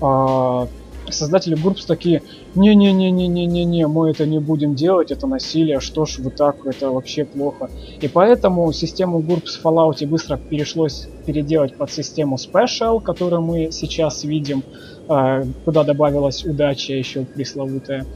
а, 0.00 0.68
создатели 1.10 1.56
GURPS 1.56 1.86
такие, 1.86 2.22
не-не-не-не-не-не-не, 2.54 3.86
мы 3.86 4.10
это 4.10 4.26
не 4.26 4.38
будем 4.38 4.74
делать, 4.74 5.10
это 5.10 5.26
насилие, 5.26 5.80
что 5.80 6.04
ж 6.06 6.18
вы 6.18 6.30
так, 6.30 6.64
это 6.66 6.90
вообще 6.90 7.24
плохо. 7.24 7.70
И 8.00 8.08
поэтому 8.08 8.72
систему 8.72 9.20
GURPS 9.20 9.60
в 9.60 9.64
Fallout 9.64 10.06
быстро 10.06 10.36
перешлось 10.36 11.08
переделать 11.26 11.76
под 11.76 11.90
систему 11.90 12.36
Special, 12.36 13.00
которую 13.00 13.42
мы 13.42 13.70
сейчас 13.72 14.24
видим, 14.24 14.62
э, 15.08 15.44
куда 15.64 15.84
добавилась 15.84 16.44
удача 16.44 16.92
еще 16.92 17.24
пресловутая. 17.24 18.06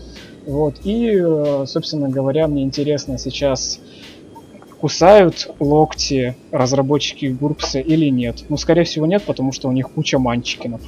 Вот. 0.47 0.77
И, 0.85 1.11
э, 1.17 1.65
собственно 1.67 2.09
говоря, 2.09 2.47
мне 2.47 2.63
интересно 2.63 3.19
сейчас 3.19 3.81
кусают 4.81 5.49
локти 5.59 6.37
разработчики 6.53 7.27
Гурпса 7.27 7.81
или 7.81 8.09
нет. 8.09 8.45
Ну, 8.49 8.57
скорее 8.57 8.85
всего, 8.85 9.07
нет, 9.07 9.23
потому 9.23 9.53
что 9.53 9.69
у 9.69 9.73
них 9.73 9.91
куча 9.91 10.19
манчикинов. 10.19 10.83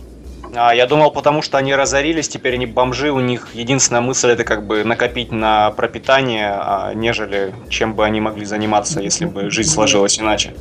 А, 0.55 0.75
я 0.75 0.87
думал, 0.87 1.11
потому 1.11 1.43
что 1.43 1.59
они 1.59 1.75
разорились, 1.75 2.29
теперь 2.29 2.55
они 2.55 2.67
бомжи, 2.67 3.11
у 3.11 3.21
них 3.21 3.49
единственная 3.55 4.01
мысль 4.01 4.31
это 4.31 4.45
как 4.45 4.67
бы 4.67 4.85
накопить 4.85 5.33
на 5.33 5.71
пропитание, 5.73 6.51
а, 6.53 6.93
нежели 6.95 7.55
чем 7.69 7.95
бы 7.95 8.05
они 8.05 8.21
могли 8.21 8.45
заниматься, 8.45 9.01
если 9.01 9.27
бы 9.27 9.51
жизнь 9.51 9.71
сложилась 9.71 10.19
иначе. 10.19 10.55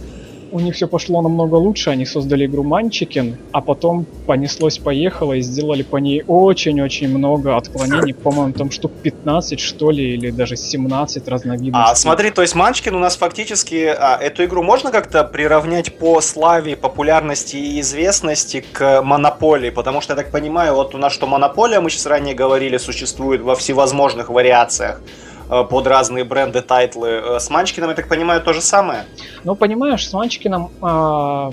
У 0.52 0.60
них 0.60 0.76
все 0.76 0.88
пошло 0.88 1.22
намного 1.22 1.56
лучше, 1.56 1.90
они 1.90 2.06
создали 2.06 2.46
игру 2.46 2.64
Манчкин, 2.64 3.38
а 3.52 3.62
потом 3.62 4.06
понеслось-поехало 4.26 5.34
и 5.34 5.42
сделали 5.42 5.84
по 5.84 5.98
ней 5.98 6.24
очень-очень 6.28 7.10
много 7.10 7.58
ответвлений, 7.58 8.14
по-моему, 8.14 8.54
там 8.54 8.72
штук 8.72 8.92
15, 9.04 9.60
что 9.60 9.92
ли, 9.92 10.16
или 10.16 10.32
даже 10.32 10.56
17 10.56 11.28
разновидностей. 11.28 11.92
А 11.92 11.96
смотри, 11.96 12.32
то 12.32 12.42
есть 12.42 12.56
Манчкин 12.56 12.96
у 12.96 13.00
нас 13.00 13.16
фактически 13.16 13.86
а, 13.86 14.18
эту 14.18 14.46
игру 14.46 14.64
можно 14.64 14.92
как-то 14.92 15.24
приравнять 15.24 15.98
по 15.98 16.22
славе, 16.22 16.76
популярности 16.76 17.58
и 17.58 17.80
известности 17.82 18.64
к 18.72 19.02
монополии, 19.02 19.70
потому 19.70 20.02
что 20.02 20.14
я 20.14 20.18
так 20.18 20.32
понимаю, 20.32 20.76
вот 20.76 20.96
у 20.96 20.98
нас 20.98 21.14
что 21.14 21.28
монополия, 21.28 21.80
мы 21.80 21.90
сейчас 21.90 22.06
ранее 22.06 22.36
говорили, 22.36 22.78
существует 22.78 23.42
во 23.42 23.56
всевозможных 23.56 24.30
вариациях 24.30 25.02
под 25.48 25.88
разные 25.88 26.24
бренды, 26.24 26.62
тайтлы. 26.62 27.10
Э, 27.10 27.40
С 27.40 27.50
Манчкиным, 27.50 27.90
я 27.90 27.96
так 27.96 28.08
понимаю, 28.08 28.42
то 28.42 28.54
же 28.54 28.62
самое. 28.62 29.06
Ну, 29.44 29.56
понимаешь, 29.56 30.08
с 30.08 30.14
Манчикиным 30.14 30.70
а, 30.82 31.52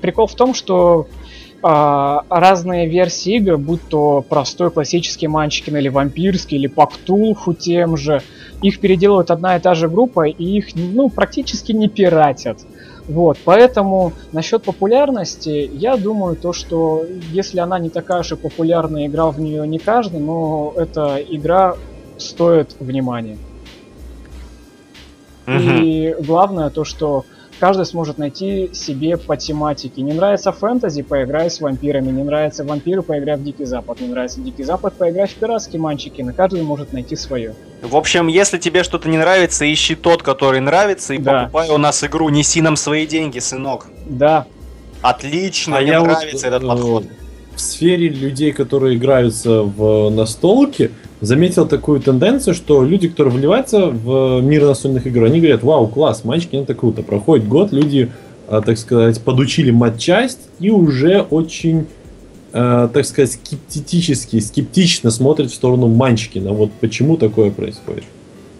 прикол 0.00 0.26
в 0.26 0.34
том, 0.34 0.54
что 0.54 1.06
а, 1.62 2.24
разные 2.28 2.88
версии 2.88 3.36
игр, 3.36 3.56
будь 3.56 3.86
то 3.88 4.24
простой 4.28 4.70
классический 4.70 5.28
Манчикин 5.28 5.76
или 5.76 5.88
вампирский, 5.88 6.56
или 6.56 6.66
по 6.66 6.86
Ктулху 6.86 7.54
тем 7.54 7.96
же, 7.96 8.22
их 8.62 8.80
переделывает 8.80 9.30
одна 9.30 9.56
и 9.56 9.60
та 9.60 9.74
же 9.74 9.88
группа, 9.88 10.26
и 10.26 10.44
их, 10.44 10.74
ну, 10.74 11.08
практически 11.08 11.72
не 11.72 11.88
пиратят. 11.88 12.58
Вот, 13.08 13.36
поэтому 13.44 14.12
насчет 14.30 14.62
популярности, 14.62 15.68
я 15.72 15.96
думаю, 15.96 16.36
то, 16.36 16.52
что 16.52 17.04
если 17.32 17.58
она 17.58 17.78
не 17.80 17.90
такая 17.90 18.22
же 18.22 18.36
популярная, 18.36 19.06
играл 19.06 19.32
в 19.32 19.40
нее 19.40 19.66
не 19.66 19.78
каждый, 19.78 20.20
но 20.20 20.72
эта 20.76 21.16
игра 21.28 21.76
стоит 22.26 22.76
внимания. 22.80 23.38
И 25.46 26.14
главное 26.20 26.70
то, 26.70 26.84
что 26.84 27.24
каждый 27.58 27.86
сможет 27.86 28.18
найти 28.18 28.70
себе 28.72 29.16
по 29.16 29.36
тематике. 29.36 30.02
Не 30.02 30.12
нравится 30.12 30.50
фэнтези, 30.50 31.02
поиграй 31.02 31.50
с 31.50 31.60
вампирами. 31.60 32.10
Не 32.10 32.24
нравится 32.24 32.64
вампиры, 32.64 33.02
поиграй 33.02 33.36
в 33.36 33.44
Дикий 33.44 33.64
Запад. 33.64 34.00
Не 34.00 34.08
нравится 34.08 34.40
Дикий 34.40 34.64
Запад, 34.64 34.94
поиграй 34.94 35.26
в 35.26 35.34
пиратские 35.34 35.80
манчики. 35.80 36.22
На 36.22 36.32
каждый 36.32 36.62
может 36.62 36.92
найти 36.92 37.14
свое. 37.16 37.54
В 37.80 37.94
общем, 37.96 38.26
если 38.26 38.58
тебе 38.58 38.82
что-то 38.82 39.08
не 39.08 39.18
нравится, 39.18 39.70
ищи 39.72 39.94
тот, 39.94 40.22
который 40.22 40.60
нравится, 40.60 41.14
и 41.14 41.18
да. 41.18 41.42
покупай 41.42 41.70
у 41.70 41.78
нас 41.78 42.02
игру. 42.02 42.28
Неси 42.30 42.60
нам 42.62 42.76
свои 42.76 43.06
деньги, 43.06 43.38
сынок. 43.38 43.86
Да. 44.06 44.46
Отлично, 45.02 45.78
а 45.78 45.80
мне 45.82 46.00
нравится 46.00 46.46
вот, 46.46 46.54
этот 46.54 46.68
подход. 46.68 47.04
В 47.54 47.60
сфере 47.60 48.08
людей, 48.08 48.52
которые 48.52 48.96
играются 48.96 49.62
в 49.62 50.10
настолки, 50.10 50.90
заметил 51.22 51.66
такую 51.66 52.00
тенденцию, 52.00 52.54
что 52.54 52.82
люди, 52.82 53.08
которые 53.08 53.32
вливаются 53.32 53.86
в 53.86 54.40
мир 54.42 54.66
настольных 54.66 55.06
игр, 55.06 55.24
они 55.24 55.38
говорят, 55.38 55.62
вау, 55.62 55.86
класс, 55.86 56.24
мальчики, 56.24 56.56
это 56.56 56.74
круто. 56.74 57.02
Проходит 57.02 57.48
год, 57.48 57.72
люди, 57.72 58.10
а, 58.48 58.60
так 58.60 58.76
сказать, 58.76 59.22
подучили 59.22 59.70
матчасть 59.70 60.40
и 60.58 60.70
уже 60.70 61.22
очень, 61.22 61.86
а, 62.52 62.88
так 62.88 63.06
сказать, 63.06 63.32
скептически, 63.32 64.40
скептично 64.40 65.10
смотрят 65.10 65.52
в 65.52 65.54
сторону 65.54 65.86
Манчкина. 65.86 66.52
Вот 66.52 66.72
почему 66.80 67.16
такое 67.16 67.52
происходит? 67.52 68.04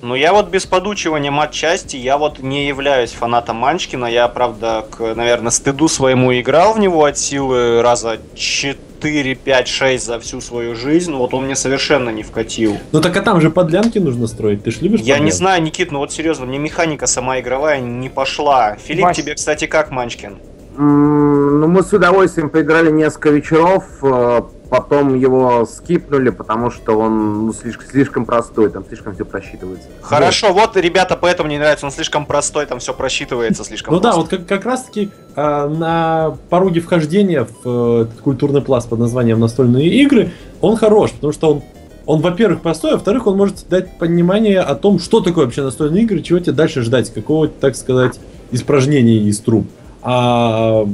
Ну, 0.01 0.15
я 0.15 0.33
вот 0.33 0.49
без 0.49 0.65
подучивания 0.67 1.31
матчасти, 1.31 1.97
я 1.97 2.17
вот 2.17 2.41
не 2.41 2.67
являюсь 2.67 3.11
фанатом 3.11 3.57
Манчкина. 3.57 4.07
Я, 4.07 4.27
правда, 4.29 4.85
к, 4.91 5.15
наверное, 5.15 5.51
стыду 5.51 5.89
своему 5.89 6.33
играл 6.33 6.75
в 6.75 6.81
него 6.81 7.05
от 7.05 7.19
силы 7.19 7.83
раза 7.83 8.19
4 8.35 8.77
4, 9.03 9.35
5, 9.35 9.69
6 9.69 10.07
за 10.07 10.21
всю 10.21 10.41
свою 10.41 10.77
жизнь, 10.77 11.13
вот 11.13 11.35
он 11.35 11.45
мне 11.47 11.57
совершенно 11.57 12.11
не 12.11 12.23
вкатил. 12.23 12.79
Ну 12.93 13.01
так 13.01 13.17
а 13.17 13.21
там 13.21 13.41
же 13.41 13.51
подлянки 13.51 13.99
нужно 13.99 14.29
строить, 14.29 14.63
ты 14.63 14.71
ж 14.71 14.81
любишь 14.81 15.01
Я 15.01 15.15
подлянки? 15.15 15.25
не 15.25 15.31
знаю, 15.33 15.63
Никит, 15.63 15.91
ну 15.91 15.99
вот 15.99 16.13
серьезно, 16.13 16.47
мне 16.47 16.59
механика 16.59 17.07
сама 17.07 17.41
игровая 17.41 17.81
не 17.81 18.09
пошла. 18.09 18.77
Филипп, 18.77 19.05
Вась. 19.07 19.17
тебе, 19.17 19.35
кстати, 19.35 19.67
как, 19.67 19.91
Манчкин? 19.91 20.39
Ну, 20.79 21.67
мы 21.67 21.83
с 21.83 21.93
удовольствием 21.93 22.49
поиграли 22.49 22.91
несколько 22.91 23.31
вечеров, 23.31 23.85
э, 24.03 24.43
потом 24.73 25.14
его 25.14 25.66
скипнули, 25.66 26.31
потому 26.31 26.70
что 26.70 26.99
он 26.99 27.45
ну, 27.45 27.53
слишком, 27.53 27.87
слишком 27.91 28.25
простой, 28.25 28.70
там 28.70 28.87
слишком 28.89 29.14
все 29.14 29.27
просчитывается. 29.27 29.87
Хорошо, 30.01 30.51
вот. 30.51 30.75
вот, 30.75 30.77
ребята, 30.79 31.14
поэтому 31.14 31.49
мне 31.49 31.59
нравится, 31.59 31.85
он 31.85 31.93
слишком 31.93 32.25
простой, 32.25 32.64
там 32.64 32.79
все 32.79 32.95
просчитывается 32.95 33.64
слишком 33.64 33.93
Ну 33.93 34.01
да, 34.01 34.12
вот 34.16 34.29
как, 34.31 34.47
как 34.47 34.64
раз 34.64 34.85
таки 34.85 35.11
э, 35.37 35.68
на 35.68 36.39
пороге 36.49 36.81
вхождения 36.81 37.45
в 37.45 37.68
э, 37.68 38.03
этот 38.05 38.23
культурный 38.23 38.62
пласт 38.62 38.89
под 38.89 38.99
названием 38.99 39.41
настольные 39.41 39.89
игры, 39.89 40.33
он 40.62 40.79
хорош, 40.79 41.11
потому 41.12 41.35
что 41.35 41.53
он 41.53 41.62
он, 42.05 42.20
во-первых, 42.20 42.62
простой, 42.62 42.93
а 42.93 42.95
во-вторых, 42.95 43.27
он 43.27 43.37
может 43.37 43.68
дать 43.68 43.99
понимание 43.99 44.61
о 44.61 44.75
том, 44.75 44.99
что 44.99 45.20
такое 45.20 45.45
вообще 45.45 45.62
настольные 45.62 46.03
игры, 46.03 46.20
чего 46.20 46.41
тебе 46.41 46.53
дальше 46.53 46.81
ждать, 46.81 47.12
какого-то, 47.12 47.53
так 47.61 47.77
сказать, 47.77 48.18
испражнения 48.51 49.18
из 49.18 49.39
труб. 49.39 49.66
А 50.03 50.85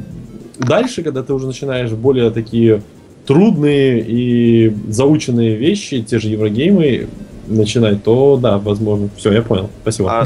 дальше, 0.58 1.02
когда 1.02 1.22
ты 1.22 1.32
уже 1.32 1.46
начинаешь 1.46 1.92
более 1.92 2.30
такие 2.30 2.82
трудные 3.28 4.00
и 4.00 4.74
заученные 4.88 5.54
вещи, 5.54 6.00
те 6.00 6.18
же 6.18 6.28
Еврогеймы, 6.28 7.08
начинать, 7.46 8.02
то 8.02 8.38
да, 8.38 8.56
возможно. 8.56 9.10
Все, 9.18 9.32
я 9.32 9.42
понял. 9.42 9.68
Спасибо. 9.82 10.20
А, 10.20 10.24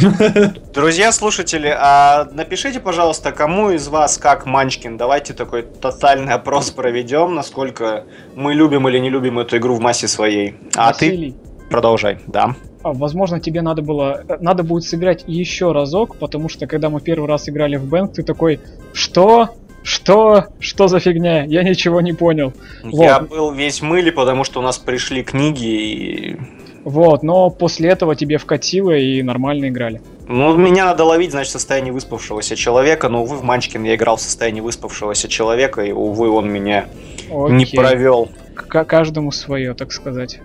друзья, 0.73 1.11
слушатели, 1.11 1.67
а 1.77 2.29
напишите, 2.33 2.79
пожалуйста, 2.79 3.33
кому 3.33 3.71
из 3.71 3.89
вас 3.89 4.19
как 4.19 4.47
Манчкин. 4.47 4.97
Давайте 4.97 5.35
такой 5.35 5.63
тотальный 5.63 6.33
опрос 6.33 6.71
проведем, 6.71 7.35
насколько 7.35 8.05
мы 8.37 8.55
любим 8.55 8.89
или 8.89 8.99
не 8.99 9.11
любим 9.11 9.41
эту 9.41 9.57
игру 9.57 9.75
в 9.75 9.81
массе 9.81 10.07
своей. 10.07 10.55
А 10.77 10.93
Василий. 10.93 11.33
ты 11.33 11.69
продолжай, 11.71 12.21
да. 12.29 12.55
А, 12.85 12.93
возможно, 12.93 13.41
тебе 13.41 13.63
надо 13.63 13.83
было, 13.83 14.23
надо 14.41 14.63
будет 14.63 14.85
сыграть 14.85 15.25
еще 15.27 15.73
разок, 15.73 16.19
потому 16.19 16.49
что 16.49 16.69
когда 16.69 16.89
мы 16.89 17.01
первый 17.01 17.29
раз 17.29 17.49
играли 17.49 17.77
в 17.77 17.89
Бэнк, 17.89 18.13
ты 18.13 18.23
такой, 18.23 18.61
что? 18.93 19.51
Что? 19.83 20.47
Что 20.61 20.89
за 20.89 21.01
фигня? 21.01 21.45
Я 21.45 21.63
ничего 21.63 22.01
не 22.01 22.13
понял. 22.13 22.53
Я 22.85 23.21
вот. 23.21 23.29
был 23.29 23.53
весь 23.53 23.83
мыле, 23.83 24.13
потому 24.13 24.45
что 24.45 24.61
у 24.61 24.63
нас 24.63 24.79
пришли 24.79 25.23
книги 25.23 25.67
и... 25.67 26.37
Вот, 26.85 27.23
но 27.23 27.49
после 27.49 27.91
этого 27.91 28.17
тебе 28.17 28.39
вкатило 28.39 28.91
и 28.91 29.23
нормально 29.23 29.69
играли. 29.69 30.03
Ну, 30.27 30.57
меня 30.57 30.87
надо 30.87 31.05
ловить, 31.05 31.31
значит, 31.31 31.53
состояние 31.53 31.93
выспавшегося 31.93 32.57
человека, 32.57 33.09
но, 33.09 33.23
увы, 33.23 33.37
в 33.37 33.45
Манчкин 33.45 33.85
я 33.85 33.95
играл 33.95 34.17
в 34.17 34.21
состоянии 34.21 34.61
выспавшегося 34.61 35.29
человека, 35.29 35.83
и, 35.83 35.93
увы, 35.93 36.29
он 36.29 36.49
меня 36.49 36.87
Окей. 37.31 37.57
не 37.57 37.67
провел. 37.67 38.31
К 38.55 38.85
каждому 38.85 39.31
свое, 39.31 39.75
так 39.75 39.93
сказать. 39.93 40.41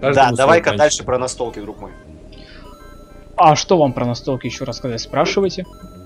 Каждому 0.00 0.30
да, 0.30 0.36
давай-ка 0.36 0.76
дальше 0.76 1.04
про 1.04 1.18
настолки, 1.18 1.60
друг 1.60 1.80
мой. 1.80 1.90
А 3.36 3.54
что 3.54 3.76
вам 3.76 3.92
про 3.92 4.06
настолки 4.06 4.46
еще 4.46 4.64
рассказать? 4.64 5.00
Спрашивайте. 5.00 5.64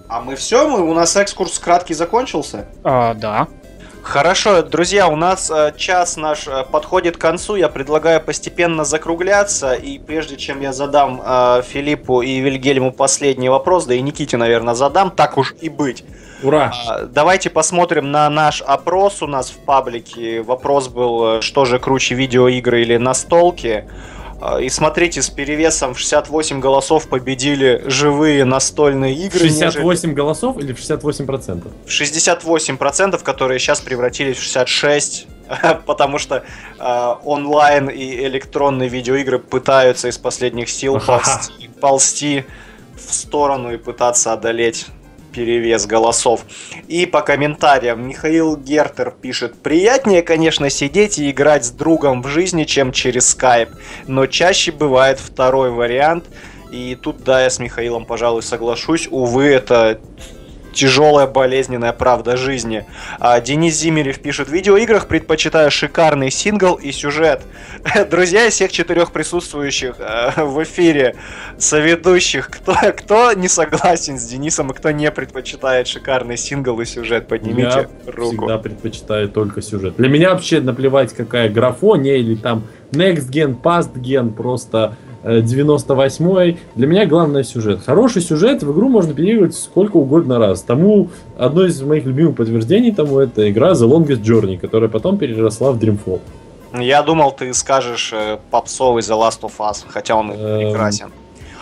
А 0.08 0.20
мы 0.20 0.36
все, 0.36 0.68
мы, 0.68 0.82
у 0.82 0.94
нас 0.94 1.16
экскурс 1.16 1.58
краткий 1.58 1.94
закончился? 1.94 2.66
А, 2.84 3.14
да. 3.14 3.48
Хорошо, 4.02 4.62
друзья, 4.62 5.08
у 5.08 5.16
нас 5.16 5.50
э, 5.50 5.72
час 5.76 6.16
наш 6.16 6.46
э, 6.46 6.64
подходит 6.70 7.16
к 7.16 7.20
концу. 7.20 7.56
Я 7.56 7.68
предлагаю 7.68 8.20
постепенно 8.20 8.84
закругляться. 8.84 9.74
И 9.74 9.98
прежде 9.98 10.36
чем 10.36 10.60
я 10.60 10.72
задам 10.72 11.20
э, 11.24 11.62
Филиппу 11.66 12.22
и 12.22 12.38
Вильгельму 12.38 12.92
последний 12.92 13.48
вопрос, 13.48 13.84
да 13.84 13.94
и 13.94 14.00
Никите, 14.00 14.36
наверное, 14.36 14.74
задам, 14.74 15.10
так 15.10 15.36
уж 15.38 15.56
и 15.60 15.68
быть. 15.68 16.04
Ура! 16.44 16.72
Э, 16.88 17.06
давайте 17.06 17.50
посмотрим 17.50 18.12
на 18.12 18.30
наш 18.30 18.62
опрос 18.62 19.22
у 19.22 19.26
нас 19.26 19.50
в 19.50 19.58
паблике. 19.64 20.40
Вопрос 20.40 20.86
был, 20.86 21.42
что 21.42 21.64
же 21.64 21.80
круче, 21.80 22.14
видеоигры 22.14 22.82
или 22.82 22.98
настолки. 22.98 23.86
А, 23.88 24.15
и 24.60 24.68
смотрите, 24.68 25.22
с 25.22 25.30
перевесом 25.30 25.94
в 25.94 25.98
68 25.98 26.60
голосов 26.60 27.08
победили 27.08 27.82
живые 27.86 28.44
настольные 28.44 29.14
игры. 29.14 29.40
68 29.40 29.86
нежели... 29.86 30.14
голосов 30.14 30.58
или 30.58 30.72
в 30.72 30.78
68%? 30.78 31.66
68%, 31.86 33.22
которые 33.22 33.58
сейчас 33.58 33.80
превратились 33.80 34.36
в 34.36 34.42
66 34.42 35.28
потому 35.86 36.18
что 36.18 36.44
э, 36.78 37.14
онлайн 37.24 37.88
и 37.88 38.26
электронные 38.26 38.88
видеоигры 38.88 39.38
пытаются 39.38 40.08
из 40.08 40.18
последних 40.18 40.68
сил 40.68 41.00
ползти, 41.00 41.68
ползти 41.80 42.44
в 42.96 43.14
сторону 43.14 43.72
и 43.72 43.76
пытаться 43.76 44.32
одолеть 44.32 44.86
перевес 45.36 45.84
голосов. 45.84 46.46
И 46.88 47.04
по 47.04 47.20
комментариям 47.20 48.08
Михаил 48.08 48.56
Гертер 48.56 49.10
пишет, 49.10 49.60
приятнее, 49.60 50.22
конечно, 50.22 50.70
сидеть 50.70 51.18
и 51.18 51.30
играть 51.30 51.66
с 51.66 51.70
другом 51.70 52.22
в 52.22 52.28
жизни, 52.28 52.64
чем 52.64 52.90
через 52.90 53.28
скайп, 53.28 53.68
но 54.06 54.26
чаще 54.26 54.72
бывает 54.72 55.20
второй 55.20 55.70
вариант. 55.70 56.24
И 56.72 56.96
тут, 57.00 57.22
да, 57.22 57.42
я 57.42 57.50
с 57.50 57.58
Михаилом, 57.58 58.06
пожалуй, 58.06 58.42
соглашусь. 58.42 59.08
Увы, 59.10 59.44
это 59.44 60.00
тяжелая 60.76 61.26
болезненная 61.26 61.92
правда 61.92 62.36
жизни. 62.36 62.84
А 63.18 63.40
Денис 63.40 63.74
Зимерев 63.74 64.20
пишет, 64.20 64.48
в 64.48 64.52
видеоиграх 64.52 65.08
предпочитаю 65.08 65.70
шикарный 65.70 66.30
сингл 66.30 66.74
и 66.74 66.92
сюжет. 66.92 67.42
Друзья 68.10 68.46
из 68.46 68.52
всех 68.52 68.70
четырех 68.70 69.10
присутствующих 69.10 69.96
э, 69.98 70.44
в 70.44 70.62
эфире, 70.62 71.16
соведущих, 71.58 72.50
кто, 72.50 72.74
кто 72.96 73.32
не 73.32 73.48
согласен 73.48 74.18
с 74.18 74.26
Денисом 74.26 74.70
и 74.70 74.74
кто 74.74 74.90
не 74.90 75.10
предпочитает 75.10 75.88
шикарный 75.88 76.36
сингл 76.36 76.78
и 76.80 76.84
сюжет, 76.84 77.26
поднимите 77.26 77.88
Я 78.06 78.12
руку. 78.12 78.36
всегда 78.36 78.58
предпочитаю 78.58 79.28
только 79.30 79.62
сюжет. 79.62 79.96
Для 79.96 80.08
меня 80.08 80.32
вообще 80.34 80.60
наплевать, 80.60 81.14
какая 81.14 81.48
графония 81.48 82.16
или 82.16 82.34
там 82.34 82.64
next 82.92 83.30
gen, 83.30 83.60
past 83.60 83.94
gen, 83.94 84.32
просто 84.32 84.96
98-й. 85.26 86.58
Для 86.74 86.86
меня 86.86 87.06
главное 87.06 87.42
сюжет. 87.42 87.80
Хороший 87.84 88.22
сюжет 88.22 88.62
в 88.62 88.72
игру 88.72 88.88
можно 88.88 89.14
переигрывать 89.14 89.54
сколько 89.54 89.96
угодно 89.96 90.38
раз. 90.38 90.62
Тому 90.62 91.10
одно 91.36 91.66
из 91.66 91.80
моих 91.82 92.04
любимых 92.04 92.36
подтверждений 92.36 92.92
тому 92.92 93.18
это 93.18 93.50
игра 93.50 93.72
The 93.72 93.88
Longest 93.88 94.22
Journey, 94.22 94.58
которая 94.58 94.88
потом 94.88 95.18
переросла 95.18 95.72
в 95.72 95.78
Dreamfall. 95.78 96.20
Я 96.74 97.02
думал, 97.02 97.32
ты 97.32 97.52
скажешь 97.54 98.12
э, 98.12 98.38
попсовый 98.50 99.02
The 99.02 99.18
Last 99.18 99.40
of 99.42 99.52
Us, 99.58 99.84
хотя 99.88 100.14
он 100.16 100.30
эм, 100.30 100.70
прекрасен. 100.70 101.10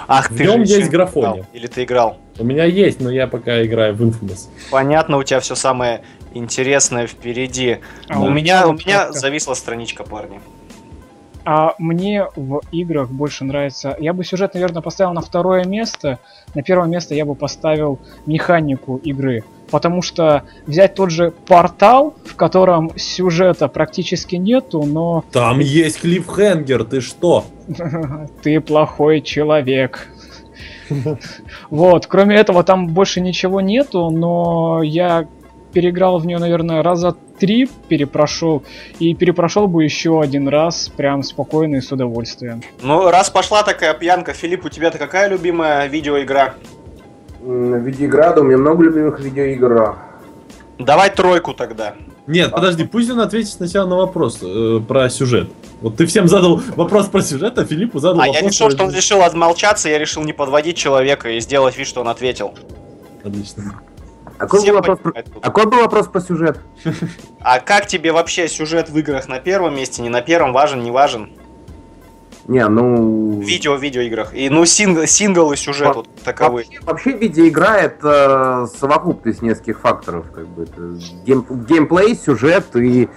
Ах, 0.09 0.31
в 0.31 0.37
ты 0.37 0.45
нем 0.45 0.63
есть 0.63 0.91
графония. 0.91 1.47
Или 1.53 1.67
ты 1.67 1.85
играл? 1.85 2.19
У 2.39 2.45
меня 2.45 2.65
есть, 2.65 3.01
но 3.01 3.11
я 3.11 3.27
пока 3.27 3.65
играю 3.65 3.95
в 3.95 4.03
Infamous. 4.03 4.49
Понятно, 4.71 5.19
у 5.19 5.23
тебя 5.23 5.41
все 5.41 5.55
самое 5.55 6.03
интересное 6.35 7.07
впереди. 7.07 7.79
А 8.09 8.21
у 8.21 8.29
меня, 8.29 8.67
у 8.67 8.73
меня 8.73 9.13
зависла 9.13 9.55
страничка, 9.55 10.03
парни. 10.05 10.41
А 11.45 11.75
мне 11.79 12.27
в 12.37 12.63
играх 12.73 13.11
больше 13.11 13.45
нравится... 13.45 13.97
Я 14.01 14.15
бы 14.15 14.25
сюжет, 14.25 14.55
наверное, 14.55 14.81
поставил 14.81 15.13
на 15.13 15.21
второе 15.21 15.65
место. 15.65 16.19
На 16.55 16.63
первое 16.63 16.89
место 16.89 17.15
я 17.15 17.27
бы 17.27 17.35
поставил 17.35 17.99
механику 18.25 18.97
игры. 19.05 19.45
Потому 19.71 20.01
что 20.01 20.45
взять 20.67 20.95
тот 20.95 21.11
же 21.11 21.33
портал, 21.47 22.15
в 22.25 22.35
котором 22.37 22.93
сюжета 22.97 23.69
практически 23.69 24.37
нету, 24.37 24.85
но... 24.85 25.25
Там 25.33 25.59
есть 25.59 26.01
клиффхенгер, 26.01 26.85
ты 26.85 27.01
что? 27.01 27.45
Ты 28.43 28.61
плохой 28.61 29.21
человек. 29.21 30.09
Вот, 31.71 32.07
кроме 32.07 32.37
этого 32.37 32.63
там 32.63 32.89
больше 32.89 33.21
ничего 33.21 33.61
нету, 33.61 34.11
но 34.11 34.83
я 34.83 35.27
переиграл 35.75 36.19
в 36.19 36.27
нее, 36.27 36.39
наверное, 36.39 36.83
раза 36.83 37.15
три 37.39 37.69
перепрошел, 37.89 38.63
и 39.01 39.15
перепрошел 39.15 39.67
бы 39.67 39.85
еще 39.85 40.23
один 40.23 40.49
раз, 40.49 40.89
прям 40.97 41.23
спокойно 41.23 41.77
и 41.77 41.81
с 41.81 41.93
удовольствием. 41.93 42.63
Ну, 42.83 43.11
раз 43.11 43.29
пошла 43.29 43.63
такая 43.63 43.93
пьянка, 43.93 44.33
Филипп, 44.33 44.65
у 44.65 44.69
тебя-то 44.71 44.97
какая 44.99 45.29
любимая 45.29 45.87
видеоигра? 45.87 46.55
Видеоигра, 47.43 48.33
да, 48.35 48.41
у 48.41 48.45
меня 48.45 48.57
много 48.57 48.85
любимых 48.85 49.21
видеоигр. 49.21 49.97
Давай 50.79 51.11
тройку 51.11 51.53
тогда. 51.53 51.95
Нет, 52.27 52.53
подожди, 52.53 52.85
пусть 52.85 53.11
он 53.11 53.21
ответит 53.21 53.51
сначала 53.53 53.87
на 53.87 53.97
вопрос 53.97 54.39
э, 54.43 54.81
про 54.89 55.11
сюжет. 55.11 55.51
Вот 55.83 55.97
ты 55.97 56.07
всем 56.07 56.27
задал 56.27 56.63
вопрос 56.75 57.07
про 57.09 57.21
сюжет, 57.21 57.59
а 57.59 57.67
Филиппу 57.67 57.99
задал 57.99 58.23
А 58.23 58.27
вопрос 58.27 58.37
я 58.43 58.49
решил, 58.49 58.67
про- 58.69 58.75
что 58.75 58.85
он 58.85 58.95
решил 58.95 59.23
отмолчаться, 59.23 59.91
я 59.91 59.99
решил 59.99 60.25
не 60.25 60.33
подводить 60.33 60.77
человека 60.79 61.29
и 61.29 61.41
сделать 61.41 61.77
вид, 61.77 61.87
что 61.87 62.01
он 62.01 62.09
ответил. 62.09 62.55
Отлично. 63.23 63.81
А 64.37 64.41
какой, 64.41 64.61
Все 64.61 64.71
был 64.71 64.77
вопрос 64.79 64.99
про... 64.99 65.13
а 65.13 65.41
какой 65.41 65.67
был 65.67 65.79
вопрос 65.79 66.09
про 66.09 66.21
сюжет? 66.21 66.61
А 67.41 67.61
как 67.61 67.87
тебе 67.87 68.11
вообще 68.11 68.49
сюжет 68.49 68.89
в 68.89 68.99
играх 68.99 69.29
на 69.29 69.39
первом 69.39 69.77
месте, 69.77 70.01
не 70.01 70.09
на 70.09 70.23
первом, 70.23 70.55
важен, 70.55 70.83
не 70.83 70.91
важен? 70.91 71.31
Не, 72.49 72.67
ну... 72.69 73.41
Видео 73.41 73.77
в 73.77 73.83
видеоиграх. 73.83 74.35
И 74.35 74.49
ну 74.49 74.65
сингл, 74.65 75.05
сингл 75.07 75.53
и 75.53 75.57
сюжет 75.57 75.95
вот 75.95 76.09
таковы. 76.25 76.65
Вообще, 76.65 76.81
вообще 76.83 77.13
видеоигра 77.13 77.77
это 77.77 78.67
совокупность 78.79 79.43
нескольких 79.43 79.81
факторов, 79.81 80.31
как 80.31 80.47
бы 80.49 80.65
это 80.65 80.81
гейм- 81.27 81.47
геймплей, 81.67 82.17
сюжет 82.17 82.75
и 82.77 83.09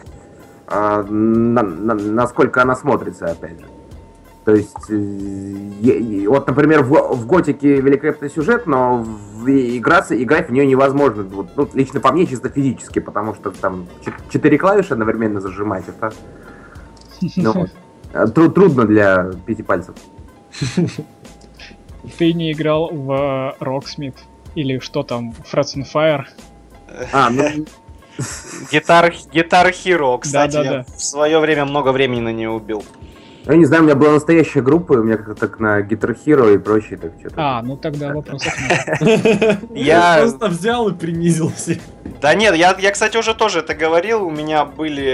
а, 0.67 1.03
на- 1.03 1.63
на- 1.63 1.93
насколько 1.95 2.61
она 2.61 2.75
смотрится, 2.75 3.25
опять 3.27 3.59
же. 3.59 3.65
То 4.47 4.55
есть, 4.55 4.89
э, 4.89 6.25
вот, 6.25 6.47
например, 6.47 6.81
в, 6.81 7.15
в 7.17 7.27
Готике 7.27 7.81
великолепный 7.81 8.29
сюжет, 8.29 8.65
но 8.65 9.03
в 9.03 9.45
играться, 9.49 10.15
играть 10.15 10.47
в 10.47 10.53
нее 10.53 10.65
невозможно. 10.65 11.23
Вот, 11.23 11.49
ну, 11.57 11.67
лично 11.73 11.99
по 11.99 12.13
мне, 12.13 12.25
чисто 12.25 12.47
физически, 12.47 12.99
потому 12.99 13.35
что 13.35 13.51
там 13.51 13.87
чет- 14.05 14.13
четыре 14.31 14.57
клавиши 14.57 14.93
одновременно 14.93 15.41
зажимать, 15.41 15.83
это 15.89 16.13
ну. 17.35 17.67
Э, 18.13 18.25
тру- 18.33 18.49
трудно 18.49 18.85
для 18.85 19.31
пяти 19.45 19.63
пальцев. 19.63 19.95
Ты 22.17 22.31
не 22.31 22.53
играл 22.53 22.87
в 22.89 23.57
Rocksmith 23.59 24.15
или 24.55 24.79
что 24.79 25.03
там, 25.03 25.33
Frets 25.51 25.75
and 25.75 25.85
Fire? 25.93 26.23
А, 27.11 27.29
ну, 27.29 27.43
Гитар, 28.71 29.13
Гитар 29.33 29.67
Hero, 29.71 30.17
кстати, 30.17 30.53
Да-да-да. 30.53 30.77
я 30.77 30.83
в 30.83 31.03
свое 31.03 31.39
время 31.39 31.65
много 31.65 31.91
времени 31.91 32.21
на 32.21 32.31
нее 32.31 32.49
убил. 32.49 32.85
Я 33.47 33.55
не 33.55 33.65
знаю, 33.65 33.83
у 33.83 33.85
меня 33.85 33.95
была 33.95 34.11
настоящая 34.11 34.61
группа, 34.61 34.93
у 34.93 35.03
меня 35.03 35.15
как-то 35.17 35.35
так 35.35 35.59
на 35.59 35.79
Guitar 35.81 36.17
Hero 36.25 36.53
и 36.53 36.57
прочее, 36.57 36.97
так 36.97 37.13
что-то. 37.19 37.35
А, 37.37 37.61
ну 37.61 37.77
тогда 37.77 38.13
вопросов 38.13 38.53
нет. 38.99 39.59
Я- 39.73 40.17
просто 40.21 40.47
взял 40.47 40.89
и 40.89 40.93
принизил 40.93 41.51
всех. 41.55 41.77
Да 42.21 42.33
нет, 42.33 42.55
я, 42.55 42.75
я, 42.79 42.91
кстати, 42.91 43.15
уже 43.15 43.33
тоже 43.35 43.59
это 43.59 43.73
говорил. 43.75 44.25
У 44.25 44.31
меня 44.31 44.65
были... 44.65 45.05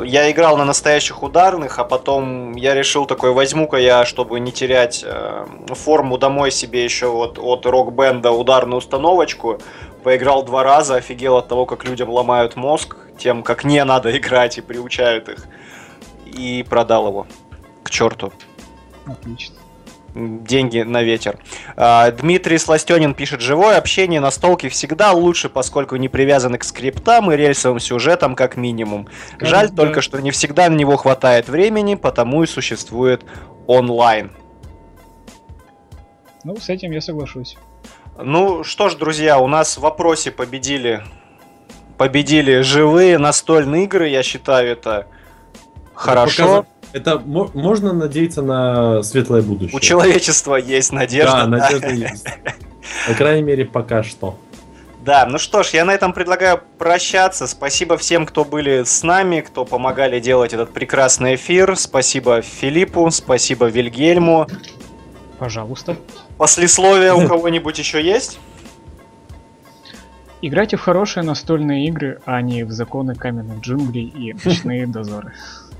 э, 0.00 0.02
Я 0.06 0.30
играл 0.30 0.56
на 0.56 0.64
настоящих 0.64 1.22
ударных, 1.22 1.78
а 1.78 1.84
потом 1.84 2.52
я 2.56 2.74
решил 2.74 3.06
такой, 3.06 3.32
возьму-ка 3.32 3.76
я, 3.76 4.04
чтобы 4.04 4.40
не 4.40 4.52
терять 4.52 5.04
э, 5.06 5.44
форму 5.68 6.18
домой 6.18 6.50
себе 6.50 6.84
еще 6.84 7.06
вот 7.06 7.38
от 7.38 7.66
рок-бенда 7.66 8.30
ударную 8.32 8.78
установочку. 8.78 9.58
Поиграл 10.02 10.42
два 10.44 10.62
раза, 10.64 10.96
офигел 10.96 11.36
от 11.36 11.48
того, 11.48 11.66
как 11.66 11.84
людям 11.84 12.10
ломают 12.10 12.56
мозг, 12.56 12.96
тем, 13.18 13.42
как 13.42 13.64
не 13.64 13.82
надо 13.84 14.10
играть 14.18 14.58
и 14.58 14.60
приучают 14.60 15.28
их. 15.28 15.46
И 16.36 16.62
продал 16.68 17.08
его. 17.08 17.26
К 17.82 17.90
черту. 17.90 18.32
Отлично. 19.06 19.56
Деньги 20.14 20.80
на 20.80 21.02
ветер. 21.02 21.38
А, 21.76 22.10
Дмитрий 22.10 22.56
Сластенин 22.56 23.14
пишет, 23.14 23.42
живое 23.42 23.76
общение 23.76 24.18
на 24.18 24.30
столке 24.30 24.70
всегда 24.70 25.12
лучше, 25.12 25.50
поскольку 25.50 25.96
не 25.96 26.08
привязаны 26.08 26.56
к 26.56 26.64
скриптам 26.64 27.30
и 27.30 27.36
рельсовым 27.36 27.80
сюжетам 27.80 28.34
как 28.34 28.56
минимум. 28.56 29.08
Жаль 29.40 29.68
Да. 29.68 29.76
только, 29.84 30.00
что 30.00 30.20
не 30.20 30.30
всегда 30.30 30.70
на 30.70 30.74
него 30.74 30.96
хватает 30.96 31.48
времени, 31.48 31.96
потому 31.96 32.42
и 32.42 32.46
существует 32.46 33.24
онлайн. 33.66 34.30
Ну, 36.44 36.56
с 36.56 36.68
этим 36.70 36.92
я 36.92 37.00
соглашусь. 37.02 37.56
Ну 38.18 38.64
что 38.64 38.88
ж, 38.88 38.94
друзья, 38.94 39.38
у 39.38 39.46
нас 39.46 39.76
в 39.76 39.80
вопросе 39.82 40.30
победили 40.30 41.02
победили 41.98 42.60
живые 42.60 43.18
настольные 43.18 43.84
игры, 43.84 44.08
я 44.08 44.22
считаю 44.22 44.70
это 44.70 45.06
хорошо. 45.96 46.42
Показа- 46.46 46.66
Это 46.92 47.18
мо- 47.18 47.50
можно 47.52 47.92
надеяться 47.92 48.42
на 48.42 49.02
светлое 49.02 49.42
будущее. 49.42 49.76
У 49.76 49.80
человечества 49.80 50.56
есть 50.56 50.92
надежда. 50.92 51.32
Да, 51.42 51.46
надежда 51.46 51.88
есть. 51.90 52.26
По 53.08 53.14
крайней 53.14 53.42
мере, 53.42 53.64
пока 53.64 54.02
что. 54.02 54.38
Да, 55.04 55.26
ну 55.26 55.38
что 55.38 55.62
ж, 55.62 55.68
я 55.70 55.84
на 55.84 55.92
этом 55.92 56.12
предлагаю 56.12 56.60
прощаться. 56.78 57.46
Спасибо 57.46 57.96
всем, 57.96 58.26
кто 58.26 58.44
были 58.44 58.82
с 58.84 59.02
нами, 59.02 59.40
кто 59.40 59.64
помогали 59.64 60.18
делать 60.20 60.52
этот 60.52 60.72
прекрасный 60.72 61.34
эфир. 61.36 61.76
Спасибо 61.76 62.40
Филиппу, 62.42 63.10
спасибо 63.10 63.66
Вильгельму. 63.66 64.46
Пожалуйста. 65.38 65.96
Послесловие 66.38 67.14
у 67.14 67.28
кого-нибудь 67.28 67.78
еще 67.78 68.02
есть? 68.02 68.38
Играйте 70.42 70.76
в 70.76 70.80
хорошие 70.80 71.22
настольные 71.24 71.86
игры, 71.86 72.20
а 72.26 72.40
не 72.42 72.62
в 72.64 72.70
законы 72.70 73.14
каменных 73.14 73.60
джунглей 73.60 74.04
и 74.06 74.34
ночные 74.44 74.86
дозоры. 74.86 75.32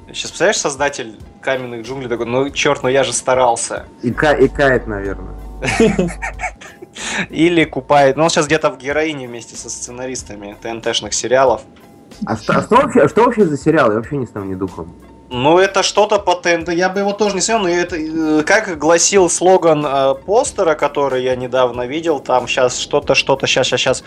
Сейчас, 0.09 0.31
представляешь, 0.31 0.59
создатель 0.59 1.19
каменных 1.41 1.85
джунглей 1.85 2.09
такой, 2.09 2.27
ну 2.27 2.49
черт, 2.51 2.83
ну 2.83 2.89
я 2.89 3.03
же 3.05 3.13
старался. 3.13 3.87
И, 4.03 4.11
ка- 4.13 4.33
и 4.35 4.49
кает, 4.49 4.87
наверное. 4.87 5.35
Или 7.31 7.65
купает, 7.65 8.17
ну 8.17 8.25
он 8.25 8.31
сейчас 8.31 8.47
где-то 8.47 8.71
в 8.71 8.79
героине 8.79 9.27
вместе 9.27 9.57
со 9.57 9.69
сценаристами 9.69 10.57
ТНТшных 10.61 11.13
сериалов. 11.13 11.63
А 12.25 12.37
что, 12.37 12.55
а 12.59 12.63
что 12.63 12.77
вообще, 12.77 13.09
что 13.09 13.25
вообще 13.25 13.45
за 13.45 13.59
сериал? 13.59 13.91
Я 13.91 13.97
вообще 13.97 14.17
не 14.17 14.27
знаю 14.27 14.47
ни 14.47 14.55
духом. 14.55 14.95
Ну, 15.29 15.59
это 15.59 15.83
что-то 15.83 16.21
по 16.21 16.35
ТНТ. 16.37 16.69
Я 16.73 16.89
бы 16.89 17.01
его 17.01 17.13
тоже 17.13 17.35
не 17.35 17.41
смотрел, 17.41 17.67
но 17.67 17.75
это, 17.75 17.97
э, 17.97 18.43
как 18.45 18.79
гласил 18.79 19.29
слоган 19.29 19.85
э, 19.85 20.15
постера, 20.25 20.77
который 20.77 21.25
я 21.25 21.35
недавно 21.35 21.87
видел, 21.87 22.21
там 22.21 22.47
сейчас 22.47 22.79
что-то, 22.79 23.17
что-то, 23.17 23.49
сейчас, 23.49 23.67
сейчас, 23.67 23.81
сейчас, 23.81 24.05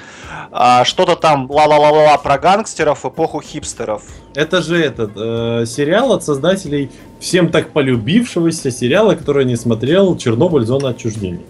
а, 0.51 0.85
что-то 0.85 1.17
там 1.17 1.51
ла-ла-ла-ла 1.51 2.17
про 2.19 2.37
гангстеров, 2.37 3.05
эпоху 3.05 3.41
хипстеров. 3.41 4.03
Это 4.33 4.61
же 4.61 4.81
этот 4.81 5.11
э, 5.17 5.65
сериал 5.65 6.13
от 6.13 6.23
создателей 6.23 6.89
всем 7.19 7.51
так 7.51 7.71
полюбившегося 7.71 8.71
сериала, 8.71 9.15
который 9.15 9.43
не 9.43 9.57
смотрел 9.57 10.15
Чернобыль 10.15 10.65
зона 10.65 10.89
отчуждения. 10.89 11.41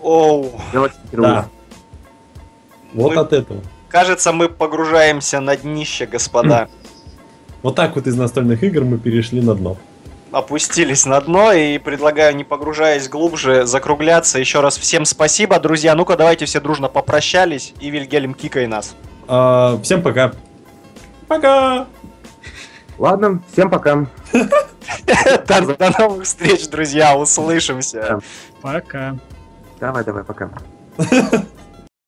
Оу, 0.00 0.52
Да. 1.12 1.48
Вот 2.92 3.14
Мы- 3.14 3.20
от 3.20 3.32
этого. 3.32 3.60
кажется, 3.88 4.32
мы 4.32 4.48
погружаемся 4.48 5.40
на 5.40 5.56
днище, 5.56 6.06
господа. 6.06 6.68
Вот 7.62 7.74
так 7.74 7.96
вот 7.96 8.06
из 8.06 8.16
настольных 8.16 8.62
игр 8.62 8.84
мы 8.84 8.98
перешли 8.98 9.40
на 9.40 9.54
дно. 9.54 9.76
Опустились 10.32 11.06
на 11.06 11.20
дно 11.20 11.52
и 11.52 11.78
предлагаю, 11.78 12.36
не 12.36 12.44
погружаясь 12.44 13.08
глубже, 13.08 13.66
закругляться. 13.66 14.38
Еще 14.38 14.60
раз 14.60 14.78
всем 14.78 15.04
спасибо, 15.04 15.58
друзья. 15.58 15.94
Ну-ка, 15.94 16.16
давайте 16.16 16.44
все 16.44 16.60
дружно 16.60 16.88
попрощались. 16.88 17.74
И 17.80 17.90
Вильгельм, 17.90 18.34
кикай 18.34 18.66
нас. 18.66 18.94
А, 19.26 19.78
всем 19.82 20.02
пока. 20.02 20.32
Пока! 21.26 21.86
Ладно, 22.98 23.42
всем 23.52 23.70
пока. 23.70 24.06
До 24.32 25.76
до 25.76 25.98
новых 25.98 26.24
встреч, 26.24 26.68
друзья. 26.68 27.16
Услышимся. 27.16 28.20
Пока. 28.60 29.16
Давай, 29.80 30.04
давай, 30.04 30.24
пока. 30.24 30.50